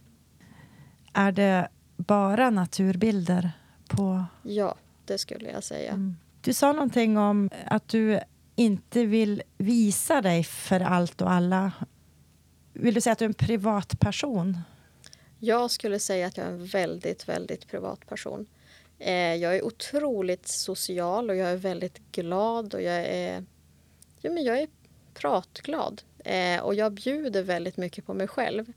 Är 1.13 1.31
det 1.31 1.67
bara 1.97 2.49
naturbilder 2.49 3.51
på... 3.87 4.25
Ja, 4.43 4.75
det 5.05 5.17
skulle 5.17 5.51
jag 5.51 5.63
säga. 5.63 5.91
Mm. 5.91 6.15
Du 6.41 6.53
sa 6.53 6.71
någonting 6.71 7.17
om 7.17 7.49
att 7.65 7.87
du 7.87 8.19
inte 8.55 9.05
vill 9.05 9.43
visa 9.57 10.21
dig 10.21 10.43
för 10.43 10.79
allt 10.79 11.21
och 11.21 11.31
alla. 11.31 11.71
Vill 12.73 12.93
du 12.93 13.01
säga 13.01 13.13
att 13.13 13.19
du 13.19 13.25
är 13.25 13.29
en 13.29 13.33
privatperson? 13.33 14.57
Jag 15.39 15.71
skulle 15.71 15.99
säga 15.99 16.27
att 16.27 16.37
jag 16.37 16.45
är 16.47 16.51
en 16.51 16.65
väldigt, 16.65 17.29
väldigt 17.29 17.67
privat 17.67 18.07
person. 18.07 18.45
Eh, 18.99 19.35
jag 19.35 19.55
är 19.55 19.65
otroligt 19.65 20.47
social 20.47 21.29
och 21.29 21.35
jag 21.35 21.49
är 21.49 21.57
väldigt 21.57 22.01
glad 22.11 22.73
och 22.73 22.81
jag 22.81 23.05
är, 23.05 23.45
ja, 24.21 24.31
men 24.31 24.43
jag 24.43 24.59
är 24.61 24.67
pratglad. 25.13 26.01
Eh, 26.19 26.59
och 26.63 26.75
jag 26.75 26.91
bjuder 26.93 27.43
väldigt 27.43 27.77
mycket 27.77 28.05
på 28.05 28.13
mig 28.13 28.27
själv. 28.27 28.73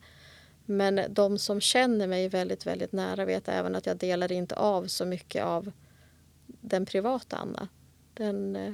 Men 0.65 1.01
de 1.11 1.39
som 1.39 1.61
känner 1.61 2.07
mig 2.07 2.29
väldigt, 2.29 2.67
väldigt 2.67 2.93
nära 2.93 3.25
vet 3.25 3.49
även 3.49 3.75
att 3.75 3.87
jag 3.87 3.97
delar 3.97 4.33
inte 4.33 4.55
av 4.57 4.87
så 4.87 5.05
mycket 5.05 5.45
av 5.45 5.73
den 6.47 6.87
privata 6.87 7.37
Anna. 7.37 7.69
Den, 8.15 8.57
eh, 8.57 8.73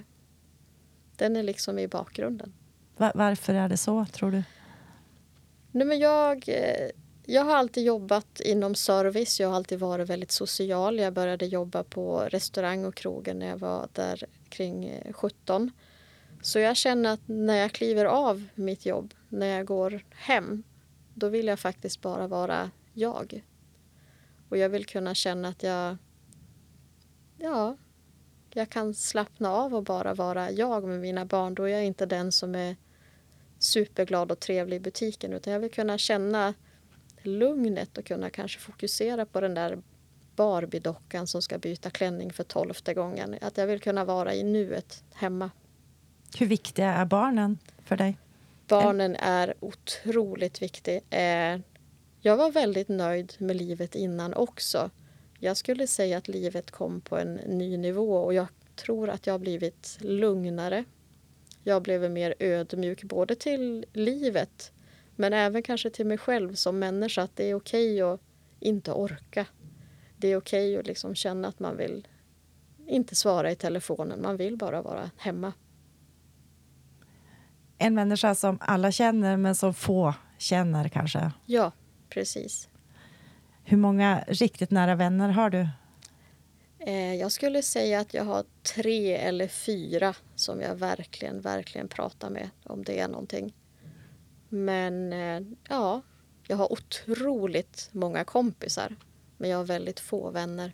den 1.17 1.37
är 1.37 1.43
liksom 1.43 1.79
i 1.79 1.89
bakgrunden. 1.89 2.53
Va- 2.97 3.13
varför 3.15 3.55
är 3.55 3.69
det 3.69 3.77
så, 3.77 4.07
tror 4.13 4.31
du? 4.31 4.43
Nej, 5.71 5.87
men 5.87 5.99
jag, 5.99 6.49
eh, 6.49 6.89
jag 7.27 7.45
har 7.45 7.57
alltid 7.57 7.85
jobbat 7.85 8.41
inom 8.41 8.75
service. 8.75 9.41
Jag 9.41 9.49
har 9.49 9.57
alltid 9.57 9.79
varit 9.79 10.11
väldigt 10.11 10.31
social. 10.31 10.99
Jag 10.99 11.13
började 11.13 11.47
jobba 11.47 11.85
på 11.85 12.19
restaurang 12.19 12.85
och 12.85 12.95
krogen 12.95 13.39
när 13.39 13.47
jag 13.47 13.59
var 13.59 13.89
där 13.93 14.25
kring 14.49 14.85
eh, 14.85 15.13
17. 15.13 15.71
Så 16.43 16.59
jag 16.59 16.77
känner 16.77 17.13
att 17.13 17.21
när 17.27 17.57
jag 17.57 17.73
kliver 17.73 18.05
av 18.05 18.45
mitt 18.55 18.87
jobb, 18.87 19.15
när 19.29 19.47
jag 19.47 19.67
går 19.67 20.05
hem, 20.11 20.63
då 21.15 21.29
vill 21.29 21.47
jag 21.47 21.59
faktiskt 21.59 22.01
bara 22.01 22.27
vara 22.27 22.71
jag. 22.93 23.45
Och 24.49 24.57
jag 24.57 24.69
vill 24.69 24.87
kunna 24.87 25.15
känna 25.15 25.49
att 25.49 25.63
jag, 25.63 25.97
ja, 27.39 27.77
jag 28.55 28.71
kan 28.71 28.95
slappna 28.95 29.53
av 29.53 29.75
och 29.75 29.83
bara 29.83 30.15
vara 30.15 30.51
jag 30.51 30.85
med 30.85 31.01
mina 31.01 31.25
barn. 31.25 31.55
Då 31.55 31.63
är 31.63 31.69
jag 31.69 31.85
inte 31.85 32.07
den 32.07 32.33
som 32.33 32.55
är 32.55 32.77
superglad 33.59 34.33
och 34.33 34.41
trevlig 34.41 34.77
i 34.77 34.81
butiken 34.81 35.33
utan 35.33 35.53
jag 35.53 35.61
vill 35.61 35.71
kunna 35.71 35.99
känna 35.99 36.55
lugnet 37.27 37.99
och 37.99 38.05
kunna 38.05 38.31
kanske 38.31 38.61
fokusera 38.61 39.27
på 39.27 39.41
den 39.41 39.55
där 39.55 39.79
Barbie-dockan 40.37 41.27
som 41.27 41.43
ska 41.43 41.59
byta 41.59 41.91
klänning 41.91 42.33
för 42.33 42.45
tolfte 42.45 42.95
gången. 42.95 43.37
Att 43.41 43.59
jag 43.59 43.67
vill 43.67 43.81
kunna 43.81 44.05
vara 44.05 44.35
i 44.35 44.43
nuet 44.43 45.05
hemma. 45.15 45.51
Hur 46.39 46.47
viktiga 46.47 46.93
är 46.93 47.05
barnen 47.05 47.59
för 47.85 47.97
dig? 47.97 48.19
Barnen 48.69 49.17
är 49.17 49.55
otroligt 49.61 50.63
viktiga. 50.63 51.01
Eh, 51.11 51.61
jag 52.21 52.37
var 52.37 52.51
väldigt 52.51 52.89
nöjd 52.89 53.33
med 53.39 53.57
livet 53.57 53.95
innan 53.95 54.35
också. 54.35 54.91
Jag 55.39 55.57
skulle 55.57 55.87
säga 55.87 56.19
att 56.19 56.29
livet 56.29 56.71
kom 56.71 57.01
på 57.01 57.19
en 57.19 57.35
ny 57.35 57.77
nivå 57.77 58.17
och 58.17 58.35
jag 58.35 58.47
tror 58.77 59.09
att 59.11 59.27
jag 59.27 59.35
har 59.35 59.39
blivit 59.39 59.99
lugnare. 60.01 60.85
Jag 61.63 61.83
blev 61.83 62.11
mer 62.11 62.35
ödmjuk 62.39 63.03
både 63.03 63.35
till 63.35 63.87
livet 63.93 64.73
Men 65.17 65.33
även 65.33 65.63
kanske 65.63 65.91
till 65.91 66.07
mig 66.07 66.19
själv 66.19 66.55
som 66.55 66.79
människa 66.79 67.23
att 67.23 67.37
det 67.37 67.51
är 67.51 67.55
okej 67.55 68.03
att 68.03 68.21
inte 68.61 68.93
orka. 68.93 69.47
Det 70.17 70.29
är 70.29 70.37
okej 70.37 70.79
att 70.79 70.87
liksom 70.87 71.15
känna 71.15 71.49
att 71.49 71.61
man 71.61 71.77
vill 71.77 72.09
inte 72.87 73.15
svara 73.15 73.51
i 73.51 73.57
telefonen. 73.57 74.23
Man 74.23 74.37
vill 74.37 74.57
bara 74.57 74.83
vara 74.83 75.11
hemma. 75.17 75.53
En 77.79 77.95
människa 77.95 78.35
som 78.35 78.59
alla 78.61 78.93
känner, 78.93 79.37
men 79.37 79.55
som 79.55 79.75
få 79.75 80.15
känner 80.39 80.89
kanske. 80.89 81.33
Ja, 81.47 81.73
precis. 82.09 82.69
Hur 83.65 83.77
många 83.77 84.25
riktigt 84.29 84.71
nära 84.71 84.95
vänner 84.95 85.29
har 85.29 85.51
du? 85.51 85.69
Eh, 86.79 87.15
jag 87.15 87.33
skulle 87.33 87.63
säga 87.63 88.01
att 88.01 88.15
jag 88.15 88.25
har 88.25 88.45
tre 88.75 89.17
eller 89.17 89.49
fyra 89.49 90.15
som 90.35 90.61
jag 90.61 90.75
verkligen, 90.75 91.41
verkligen 91.41 91.89
pratar 91.89 92.31
med 92.31 92.51
om 92.65 92.85
det 92.85 92.99
är 92.99 93.09
någonting. 93.09 93.55
Men 94.55 95.13
eh, 95.13 95.43
ja, 95.69 96.03
jag 96.47 96.57
har 96.57 96.73
otroligt 96.73 97.89
många 97.93 98.25
kompisar. 98.25 98.97
Men 99.39 99.51
jag 99.51 99.59
har 99.59 99.65
väldigt 99.65 100.01
få 100.01 100.31
vänner. 100.31 100.73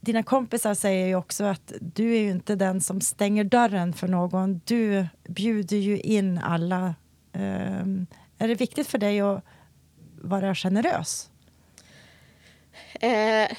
Dina 0.00 0.22
kompisar 0.22 0.74
säger 0.74 1.06
ju 1.06 1.14
också 1.14 1.44
att 1.44 1.72
du 1.80 2.14
är 2.14 2.20
ju 2.20 2.30
inte 2.30 2.54
den 2.54 2.80
som 2.80 3.00
stänger 3.00 3.44
dörren 3.44 3.92
för 3.92 4.08
någon. 4.08 4.60
Du 4.64 5.06
bjuder 5.28 5.76
ju 5.76 6.00
in 6.00 6.38
alla. 6.38 6.94
Um, 7.32 8.06
är 8.38 8.48
det 8.48 8.54
viktigt 8.54 8.86
för 8.86 8.98
dig 8.98 9.20
att 9.20 9.44
vara 10.20 10.54
generös? 10.54 11.30
Eh, 13.00 13.56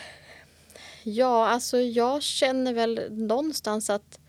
ja, 1.04 1.48
alltså 1.48 1.78
jag 1.78 2.24
känner 2.24 2.74
väl 2.74 3.08
någonstans 3.12 3.90
att 3.90 4.20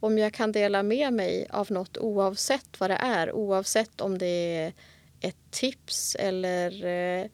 om 0.00 0.18
jag 0.18 0.32
kan 0.32 0.52
dela 0.52 0.82
med 0.82 1.12
mig 1.12 1.46
av 1.50 1.72
något 1.72 1.98
oavsett 1.98 2.80
vad 2.80 2.90
det 2.90 2.96
är, 3.00 3.32
oavsett 3.32 4.00
om 4.00 4.18
det 4.18 4.56
är 4.56 4.72
ett 5.20 5.50
tips 5.50 6.14
eller 6.14 6.84
eh, 6.84 7.26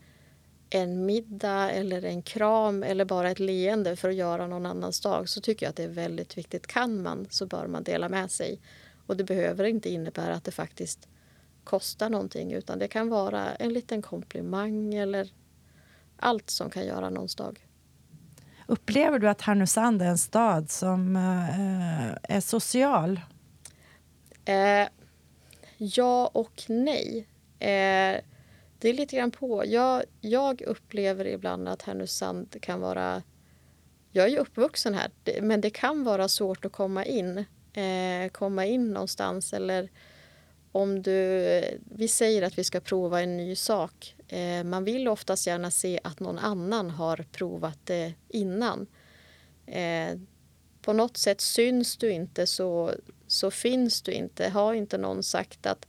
en 0.71 1.07
middag 1.07 1.71
eller 1.71 2.05
en 2.05 2.23
kram 2.23 2.83
eller 2.83 3.05
bara 3.05 3.31
ett 3.31 3.39
leende 3.39 3.97
för 3.97 4.09
att 4.09 4.15
göra 4.15 4.47
någon 4.47 4.67
annans 4.67 5.01
dag 5.01 5.29
så 5.29 5.41
tycker 5.41 5.67
jag 5.67 5.71
att 5.71 5.77
det 5.77 5.85
är 5.85 5.89
väldigt 5.89 6.39
viktigt. 6.39 6.67
Kan 6.67 7.03
man 7.03 7.27
så 7.31 7.47
bör 7.47 7.67
man 7.67 7.83
dela 7.83 8.09
med 8.09 8.31
sig. 8.31 8.61
Och 9.07 9.17
det 9.17 9.25
behöver 9.25 9.65
inte 9.65 9.91
innebära 9.91 10.35
att 10.35 10.45
det 10.45 10.51
faktiskt 10.51 11.09
kostar 11.65 12.11
någonting 12.11 12.53
utan 12.53 12.79
det 12.79 12.89
kan 12.89 13.09
vara 13.09 13.55
en 13.55 13.73
liten 13.73 14.03
komplimang 14.03 14.95
eller 14.95 15.31
allt 16.17 16.51
som 16.51 16.71
kan 16.71 16.87
göra 16.87 17.11
någons 17.11 17.35
dag. 17.35 17.66
Upplever 18.67 19.19
du 19.19 19.29
att 19.29 19.43
Härnösand 19.43 20.03
är 20.03 20.07
en 20.07 20.19
stad 20.19 20.71
som 20.71 21.17
eh, 21.17 22.37
är 22.37 22.41
social? 22.41 23.21
Eh, 24.45 24.89
ja 25.77 26.31
och 26.33 26.63
nej. 26.69 27.27
Eh, 27.59 28.21
det 28.79 28.89
är 28.89 28.93
lite 28.93 29.17
grann 29.17 29.31
på. 29.31 29.63
Jag, 29.67 30.03
jag 30.21 30.63
upplever 30.63 31.25
ibland 31.25 31.69
att 31.69 31.83
Härnösand 31.83 32.57
kan 32.61 32.81
vara... 32.81 33.23
Jag 34.13 34.25
är 34.25 34.29
ju 34.29 34.39
uppvuxen 34.39 34.95
här, 34.95 35.11
men 35.43 35.61
det 35.61 35.71
kan 35.71 36.05
vara 36.05 36.29
svårt 36.29 36.65
att 36.65 36.73
komma 36.73 37.05
in. 37.05 37.45
Eh, 37.73 38.29
komma 38.33 38.65
in 38.65 38.93
någonstans 38.93 39.53
eller 39.53 39.89
om 40.77 41.03
du... 41.03 41.61
Vi 41.85 42.09
säger 42.09 42.43
att 42.43 42.59
vi 42.59 42.65
ska 42.65 42.81
prova 42.81 43.21
en 43.21 43.37
ny 43.37 43.55
sak. 43.55 44.15
Eh, 44.29 44.65
man 44.65 44.85
vill 44.85 45.09
oftast 45.09 45.47
gärna 45.47 45.71
se 45.71 46.01
att 46.05 46.21
någon 46.21 46.39
annan 46.39 46.91
har 46.91 47.25
provat 47.33 47.79
det 47.85 48.15
innan. 48.29 48.87
Eh, 49.67 50.19
på 50.83 50.93
något 50.93 51.17
sätt 51.17 51.41
syns 51.41 51.97
du 51.97 52.11
inte 52.11 52.47
så, 52.47 52.93
så 53.27 53.51
finns 53.51 54.03
du 54.03 54.13
inte. 54.13 54.49
Har 54.49 54.75
inte 54.75 54.99
någon 54.99 55.23
sagt 55.23 55.67
att 55.67 55.87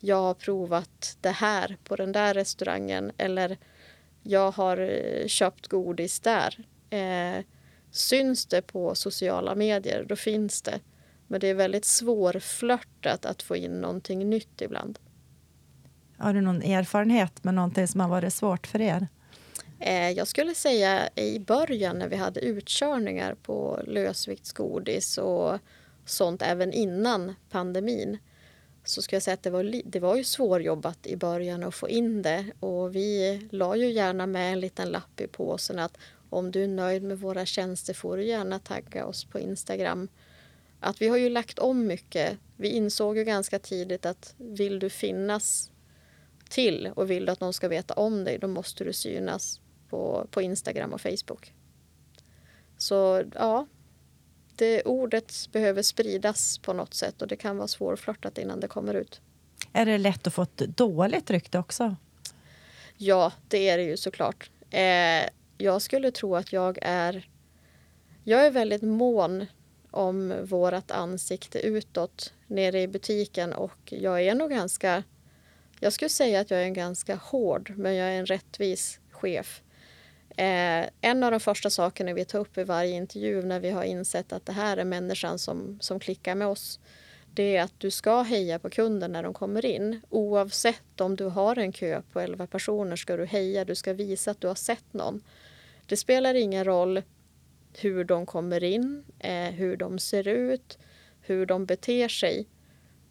jag 0.00 0.16
har 0.16 0.34
provat 0.34 1.16
det 1.20 1.30
här 1.30 1.76
på 1.84 1.96
den 1.96 2.12
där 2.12 2.34
restaurangen 2.34 3.12
eller 3.16 3.58
jag 4.22 4.50
har 4.50 4.76
eh, 4.78 5.26
köpt 5.26 5.66
godis 5.66 6.20
där. 6.20 6.64
Eh, 6.90 7.44
syns 7.90 8.46
det 8.46 8.62
på 8.62 8.94
sociala 8.94 9.54
medier, 9.54 10.04
då 10.08 10.16
finns 10.16 10.62
det. 10.62 10.80
Men 11.30 11.40
det 11.40 11.48
är 11.48 11.54
väldigt 11.54 11.84
svårflörtat 11.84 13.24
att 13.24 13.42
få 13.42 13.56
in 13.56 13.80
någonting 13.80 14.30
nytt 14.30 14.60
ibland. 14.60 14.98
Har 16.16 16.34
du 16.34 16.40
någon 16.40 16.62
erfarenhet 16.62 17.44
med 17.44 17.54
någonting 17.54 17.88
som 17.88 18.00
har 18.00 18.08
varit 18.08 18.34
svårt 18.34 18.66
för 18.66 18.80
er? 18.80 19.08
Eh, 19.78 20.10
jag 20.10 20.28
skulle 20.28 20.54
säga 20.54 21.08
i 21.14 21.38
början 21.38 21.98
när 21.98 22.08
vi 22.08 22.16
hade 22.16 22.40
utkörningar 22.40 23.34
på 23.34 23.80
lösviktsgodis 23.86 25.18
och 25.18 25.58
sånt 26.04 26.42
även 26.42 26.72
innan 26.72 27.34
pandemin 27.50 28.18
så 28.84 29.02
ska 29.02 29.16
jag 29.16 29.22
säga 29.22 29.34
att 29.34 29.42
det 29.42 29.50
var, 29.50 29.82
det 29.84 30.00
var 30.00 30.16
ju 30.16 30.24
svårjobbat 30.24 31.06
i 31.06 31.16
början 31.16 31.64
att 31.64 31.74
få 31.74 31.88
in 31.88 32.22
det 32.22 32.44
och 32.60 32.96
vi 32.96 33.40
la 33.50 33.76
ju 33.76 33.90
gärna 33.90 34.26
med 34.26 34.52
en 34.52 34.60
liten 34.60 34.88
lapp 34.88 35.20
i 35.20 35.26
påsen 35.26 35.78
att 35.78 35.96
om 36.30 36.50
du 36.50 36.64
är 36.64 36.68
nöjd 36.68 37.02
med 37.02 37.18
våra 37.18 37.46
tjänster 37.46 37.94
får 37.94 38.16
du 38.16 38.24
gärna 38.24 38.58
tagga 38.58 39.06
oss 39.06 39.24
på 39.24 39.38
Instagram. 39.38 40.08
Att 40.80 41.02
vi 41.02 41.08
har 41.08 41.16
ju 41.16 41.28
lagt 41.28 41.58
om 41.58 41.86
mycket. 41.86 42.38
Vi 42.56 42.68
insåg 42.68 43.18
ju 43.18 43.24
ganska 43.24 43.58
tidigt 43.58 44.06
att 44.06 44.34
vill 44.36 44.78
du 44.78 44.90
finnas 44.90 45.70
till 46.48 46.90
och 46.96 47.10
vill 47.10 47.26
du 47.26 47.32
att 47.32 47.40
någon 47.40 47.52
ska 47.52 47.68
veta 47.68 47.94
om 47.94 48.24
dig 48.24 48.38
då 48.38 48.48
måste 48.48 48.84
du 48.84 48.92
synas 48.92 49.60
på, 49.88 50.26
på 50.30 50.42
Instagram 50.42 50.92
och 50.92 51.00
Facebook. 51.00 51.54
Så 52.76 53.24
ja, 53.34 53.66
det, 54.56 54.82
ordet 54.82 55.48
behöver 55.52 55.82
spridas 55.82 56.58
på 56.58 56.72
något 56.72 56.94
sätt 56.94 57.22
och 57.22 57.28
det 57.28 57.36
kan 57.36 57.56
vara 57.56 57.68
svårflörtat 57.68 58.38
innan 58.38 58.60
det 58.60 58.68
kommer 58.68 58.94
ut. 58.94 59.20
Är 59.72 59.86
det 59.86 59.98
lätt 59.98 60.26
att 60.26 60.34
få 60.34 60.42
ett 60.42 60.58
dåligt 60.58 61.30
rykte 61.30 61.58
också? 61.58 61.96
Ja, 62.96 63.32
det 63.48 63.68
är 63.68 63.78
det 63.78 63.84
ju 63.84 63.96
såklart. 63.96 64.50
Eh, 64.70 65.28
jag 65.58 65.82
skulle 65.82 66.10
tro 66.10 66.36
att 66.36 66.52
jag 66.52 66.78
är... 66.82 67.28
Jag 68.24 68.46
är 68.46 68.50
väldigt 68.50 68.82
mån 68.82 69.46
om 69.90 70.46
vårt 70.46 70.90
ansikte 70.90 71.60
utåt 71.60 72.32
nere 72.46 72.80
i 72.80 72.88
butiken 72.88 73.52
och 73.52 73.78
jag 73.84 74.22
är 74.22 74.34
nog 74.34 74.50
ganska... 74.50 75.02
Jag 75.80 75.92
skulle 75.92 76.08
säga 76.08 76.40
att 76.40 76.50
jag 76.50 76.60
är 76.60 76.64
en 76.64 76.74
ganska 76.74 77.14
hård, 77.14 77.72
men 77.76 77.94
jag 77.94 78.08
är 78.08 78.18
en 78.18 78.26
rättvis 78.26 79.00
chef. 79.10 79.62
Eh, 80.36 80.86
en 81.00 81.24
av 81.24 81.30
de 81.30 81.40
första 81.40 81.70
sakerna 81.70 82.12
vi 82.12 82.24
tar 82.24 82.38
upp 82.38 82.58
i 82.58 82.64
varje 82.64 82.94
intervju 82.94 83.42
när 83.42 83.60
vi 83.60 83.70
har 83.70 83.84
insett 83.84 84.32
att 84.32 84.46
det 84.46 84.52
här 84.52 84.76
är 84.76 84.84
människan 84.84 85.38
som, 85.38 85.78
som 85.80 86.00
klickar 86.00 86.34
med 86.34 86.48
oss 86.48 86.80
det 87.34 87.56
är 87.56 87.62
att 87.62 87.80
du 87.80 87.90
ska 87.90 88.22
heja 88.22 88.58
på 88.58 88.70
kunden 88.70 89.12
när 89.12 89.22
de 89.22 89.34
kommer 89.34 89.64
in. 89.64 90.00
Oavsett 90.10 91.00
om 91.00 91.16
du 91.16 91.24
har 91.24 91.58
en 91.58 91.72
kö 91.72 92.02
på 92.12 92.20
11 92.20 92.46
personer 92.46 92.96
ska 92.96 93.16
du 93.16 93.26
heja, 93.26 93.64
du 93.64 93.74
ska 93.74 93.92
visa 93.92 94.30
att 94.30 94.40
du 94.40 94.48
har 94.48 94.54
sett 94.54 94.92
någon. 94.92 95.22
Det 95.86 95.96
spelar 95.96 96.34
ingen 96.34 96.64
roll 96.64 97.02
hur 97.78 98.04
de 98.04 98.26
kommer 98.26 98.64
in, 98.64 99.04
eh, 99.18 99.50
hur 99.50 99.76
de 99.76 99.98
ser 99.98 100.28
ut, 100.28 100.78
hur 101.20 101.46
de 101.46 101.66
beter 101.66 102.08
sig. 102.08 102.48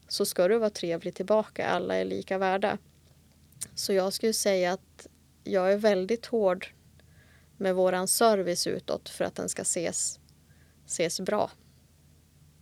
Så 0.08 0.26
ska 0.26 0.48
du 0.48 0.58
vara 0.58 0.70
trevlig 0.70 1.16
tillbaka, 1.16 1.68
alla 1.68 1.96
är 1.96 2.06
lika 2.06 2.38
värda. 2.38 2.78
Så 3.76 3.94
jag 3.94 4.14
skulle 4.14 4.34
säga 4.34 4.74
att 4.74 5.08
jag 5.44 5.74
är 5.74 5.78
väldigt 5.78 6.26
hård 6.26 6.68
med 7.58 7.76
våran 7.76 8.08
service 8.08 8.68
utåt 8.68 9.10
för 9.10 9.26
att 9.26 9.36
den 9.36 9.50
ska 9.50 9.62
ses, 9.62 10.20
ses 10.86 11.20
bra. 11.20 11.52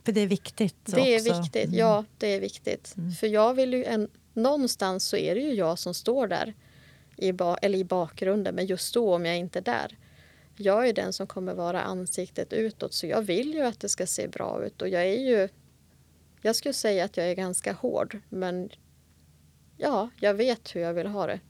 För 0.04 0.12
det 0.12 0.20
är 0.20 0.26
viktigt? 0.26 0.76
Det 0.84 1.14
är 1.14 1.40
viktigt, 1.40 1.64
mm. 1.64 1.78
ja 1.78 2.04
det 2.18 2.26
är 2.26 2.40
viktigt. 2.40 2.94
Mm. 2.96 3.12
För 3.12 3.26
jag 3.26 3.54
vill 3.54 3.74
ju 3.74 3.84
en, 3.84 4.10
någonstans 4.32 5.04
så 5.04 5.16
är 5.16 5.34
det 5.34 5.40
ju 5.40 5.54
jag 5.54 5.78
som 5.78 5.94
står 5.94 6.26
där 6.26 6.54
i, 7.16 7.32
ba, 7.32 7.56
eller 7.56 7.78
i 7.78 7.84
bakgrunden, 7.84 8.54
men 8.54 8.66
just 8.66 8.94
då 8.94 9.14
om 9.14 9.24
jag 9.24 9.36
inte 9.36 9.58
är 9.58 9.62
där. 9.62 9.96
Jag 10.60 10.88
är 10.88 10.92
den 10.92 11.12
som 11.12 11.26
kommer 11.26 11.54
vara 11.54 11.82
ansiktet 11.82 12.52
utåt 12.52 12.94
så 12.94 13.06
jag 13.06 13.22
vill 13.22 13.54
ju 13.54 13.62
att 13.62 13.80
det 13.80 13.88
ska 13.88 14.06
se 14.06 14.28
bra 14.28 14.64
ut 14.66 14.82
och 14.82 14.88
jag 14.88 15.02
är 15.02 15.20
ju 15.20 15.48
jag 16.42 16.56
skulle 16.56 16.74
säga 16.74 17.04
att 17.04 17.16
jag 17.16 17.26
är 17.26 17.34
ganska 17.34 17.72
hård 17.72 18.18
men 18.28 18.70
ja, 19.76 20.10
jag 20.20 20.34
vet 20.34 20.76
hur 20.76 20.80
jag 20.80 20.94
vill 20.94 21.06
ha 21.06 21.26
det. 21.26 21.40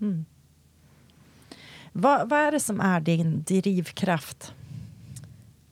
Mm. 0.00 0.24
Vad, 1.92 2.28
vad, 2.28 2.40
är 2.40 2.52
det 2.52 2.60
som 2.60 2.80
är 2.80 3.00
din 3.00 3.42
drivkraft? 3.42 4.54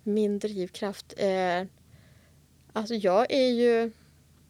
Min 0.02 0.38
drivkraft? 0.38 1.14
Eh, 1.16 1.66
alltså 2.72 2.94
jag 2.94 3.26
är 3.30 3.48
ju 3.48 3.92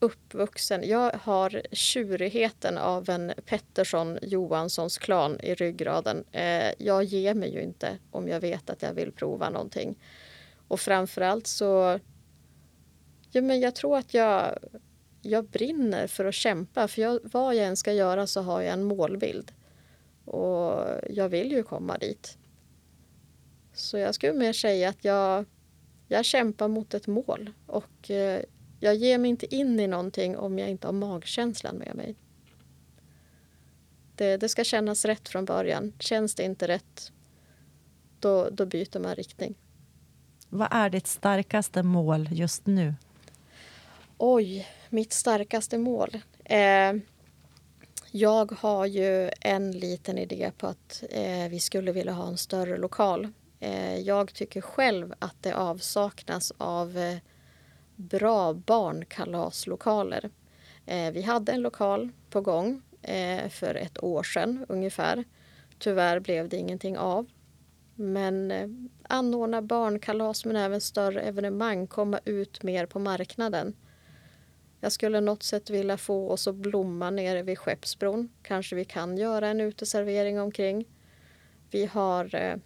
uppvuxen. 0.01 0.89
Jag 0.89 1.13
har 1.13 1.63
tjurigheten 1.73 2.79
av 2.79 3.11
en 3.11 3.33
Pettersson 3.47 4.19
Johanssons 4.23 4.99
klan 4.99 5.41
i 5.41 5.55
ryggraden. 5.55 6.25
Eh, 6.33 6.73
jag 6.79 7.05
ger 7.05 7.35
mig 7.35 7.55
ju 7.55 7.63
inte 7.63 7.99
om 8.11 8.29
jag 8.29 8.41
vet 8.41 8.71
att 8.71 8.83
jag 8.83 8.95
vill 8.95 9.13
prova 9.13 9.51
någonting. 9.51 9.99
Och 10.69 10.81
framförallt 10.81 11.47
så... 11.47 11.99
Ja, 13.33 13.43
men 13.43 13.61
jag 13.61 13.75
tror 13.75 13.99
att 13.99 14.15
jag, 14.15 14.59
jag 15.23 15.45
brinner 15.45 16.07
för 16.07 16.25
att 16.25 16.35
kämpa. 16.35 16.89
För 16.89 17.03
jag, 17.03 17.21
vad 17.23 17.55
jag 17.55 17.67
än 17.67 17.77
ska 17.77 17.93
göra 17.93 18.27
så 18.27 18.43
har 18.43 18.63
jag 18.63 18.73
en 18.73 18.85
målbild. 18.85 19.53
Och 20.25 20.85
jag 21.11 21.29
vill 21.29 21.53
ju 21.53 21.63
komma 21.63 21.99
dit. 21.99 22.39
Så 23.73 23.99
jag 23.99 24.15
skulle 24.15 24.33
mer 24.33 24.53
säga 24.53 24.89
att 24.89 25.05
jag, 25.05 25.45
jag 26.09 26.25
kämpar 26.25 26.69
mot 26.69 26.95
ett 26.95 27.07
mål 27.07 27.53
och 27.67 28.11
eh, 28.11 28.43
jag 28.81 28.95
ger 28.95 29.19
mig 29.19 29.31
inte 29.31 29.55
in 29.55 29.81
i 29.81 29.87
någonting 29.87 30.37
om 30.37 30.59
jag 30.59 30.71
inte 30.71 30.87
har 30.89 30.93
magkänslan 30.93 31.77
med 31.77 31.95
mig. 31.95 32.15
Det, 34.15 34.37
det 34.37 34.49
ska 34.49 34.65
kännas 34.65 35.05
rätt 35.05 35.29
från 35.29 35.45
början. 35.45 35.93
Känns 35.99 36.35
det 36.35 36.43
inte 36.43 36.69
rätt, 36.69 37.13
då, 38.21 38.51
då 38.51 38.67
byter 38.67 38.99
man 38.99 39.15
riktning. 39.15 39.55
Vad 40.49 40.69
är 40.71 40.91
ditt 40.91 41.07
starkaste 41.07 41.83
mål 41.83 42.29
just 42.33 42.67
nu? 42.67 42.95
Oj, 44.19 44.69
mitt 44.89 45.13
starkaste 45.13 45.79
mål. 45.79 46.19
Eh, 46.45 46.93
jag 48.11 48.53
har 48.53 48.87
ju 48.87 49.31
en 49.41 49.73
liten 49.73 50.19
idé 50.19 50.51
på 50.59 50.67
att 50.67 51.05
eh, 51.11 51.49
vi 51.49 51.61
skulle 51.61 51.93
vilja 51.93 52.13
ha 52.13 52.29
en 52.29 52.37
större 52.37 52.77
lokal. 52.77 53.29
Eh, 53.61 53.97
jag 53.97 54.35
tycker 54.35 54.61
själv 54.61 55.15
att 55.19 55.37
det 55.41 55.53
avsaknas 55.55 56.53
av 56.59 56.99
eh, 56.99 57.17
bra 58.01 58.55
barnkalaslokaler. 58.55 60.31
Eh, 60.87 61.13
vi 61.13 61.23
hade 61.23 61.53
en 61.53 61.63
lokal 61.63 62.11
på 62.31 62.41
gång 62.41 62.83
eh, 63.03 63.49
för 63.49 63.75
ett 63.75 64.03
år 64.03 64.23
sedan 64.23 64.67
ungefär. 64.69 65.25
Tyvärr 65.79 66.21
blev 66.21 66.49
det 66.49 66.57
ingenting 66.57 66.99
av. 66.99 67.27
Men 67.95 68.51
eh, 68.51 68.69
anordna 69.03 69.63
barnkalas 69.63 70.45
men 70.45 70.57
även 70.57 70.81
större 70.81 71.21
evenemang, 71.21 71.87
komma 71.87 72.21
ut 72.25 72.63
mer 72.63 72.87
på 72.87 72.99
marknaden. 72.99 73.77
Jag 74.81 74.93
skulle 74.93 75.21
något 75.21 75.43
sätt 75.43 75.71
vilja 75.71 75.97
få 75.97 76.31
oss 76.31 76.49
att 76.49 76.55
blomma 76.55 77.11
nere 77.11 77.43
vid 77.43 77.59
Skeppsbron. 77.59 78.29
Kanske 78.43 78.77
vi 78.77 78.85
kan 78.85 79.19
göra 79.19 79.49
en 79.49 79.61
uteservering 79.61 80.41
omkring. 80.41 80.89
Vi 81.71 81.87
har 81.87 82.35
eh, 82.35 82.57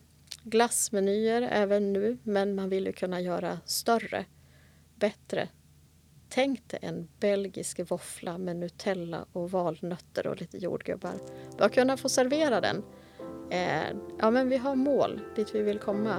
glassmenyer 0.43 1.43
även 1.43 1.93
nu, 1.93 2.19
men 2.23 2.55
man 2.55 2.69
vill 2.69 2.87
ju 2.87 2.93
kunna 2.93 3.21
göra 3.21 3.59
större, 3.65 4.25
bättre. 4.97 5.49
Tänk 6.29 6.69
dig 6.69 6.81
en 6.83 7.09
belgisk 7.21 7.91
våffla 7.91 8.39
med 8.39 8.57
Nutella 8.57 9.27
och 9.33 9.51
valnötter 9.51 10.27
och 10.27 10.41
lite 10.41 10.59
jordgubbar. 10.59 11.13
Bara 11.59 11.69
kunna 11.69 11.97
få 11.97 12.09
servera 12.09 12.61
den. 12.61 12.83
Eh, 13.51 13.97
ja, 14.19 14.31
men 14.31 14.49
vi 14.49 14.57
har 14.57 14.75
mål 14.75 15.21
dit 15.37 15.55
vi 15.55 15.63
vill 15.63 15.79
komma 15.79 16.17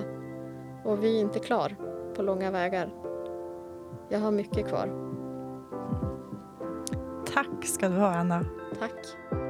och 0.84 1.04
vi 1.04 1.18
är 1.18 1.22
inte 1.22 1.40
klar 1.40 1.76
på 2.16 2.22
långa 2.22 2.52
vägar. 2.52 2.94
Jag 4.10 4.20
har 4.20 4.32
mycket 4.32 4.68
kvar. 4.68 5.06
Tack 7.34 7.66
ska 7.66 7.90
du 7.90 7.96
ha, 7.96 8.16
Anna. 8.16 8.46
Tack. 8.80 9.45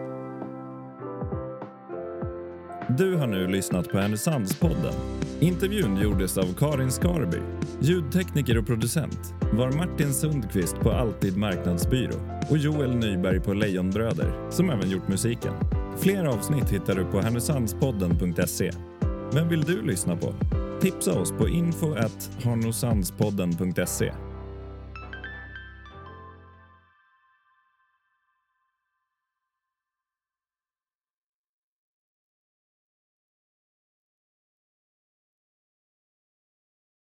Du 2.98 3.16
har 3.16 3.28
nu 3.28 3.48
lyssnat 3.48 3.90
på 3.90 3.98
Härnösandspodden. 3.98 4.94
Intervjun 5.40 5.98
gjordes 5.98 6.38
av 6.38 6.54
Karin 6.58 6.92
Skarby. 6.92 7.38
Ljudtekniker 7.82 8.58
och 8.58 8.68
producent 8.68 9.34
var 9.54 9.72
Martin 9.72 10.14
Sundqvist 10.14 10.76
på 10.76 10.92
Alltid 10.92 11.38
Marknadsbyrå 11.38 12.46
och 12.50 12.58
Joel 12.58 12.96
Nyberg 12.96 13.40
på 13.40 13.54
Lejonbröder 13.54 14.52
som 14.52 14.70
även 14.70 14.90
gjort 14.90 15.08
musiken. 15.08 15.54
Fler 15.98 16.26
avsnitt 16.26 16.70
hittar 16.70 16.96
du 16.96 17.06
på 17.06 17.22
härnösandspodden.se. 17.22 18.72
Vem 19.34 19.50
vill 19.50 19.64
du 19.64 19.82
lyssna 19.82 20.16
på? 20.16 20.34
Tipsa 20.82 21.20
oss 21.20 21.32
på 21.32 21.50
info 21.50 21.96
harnosandspodden.se 22.44 24.14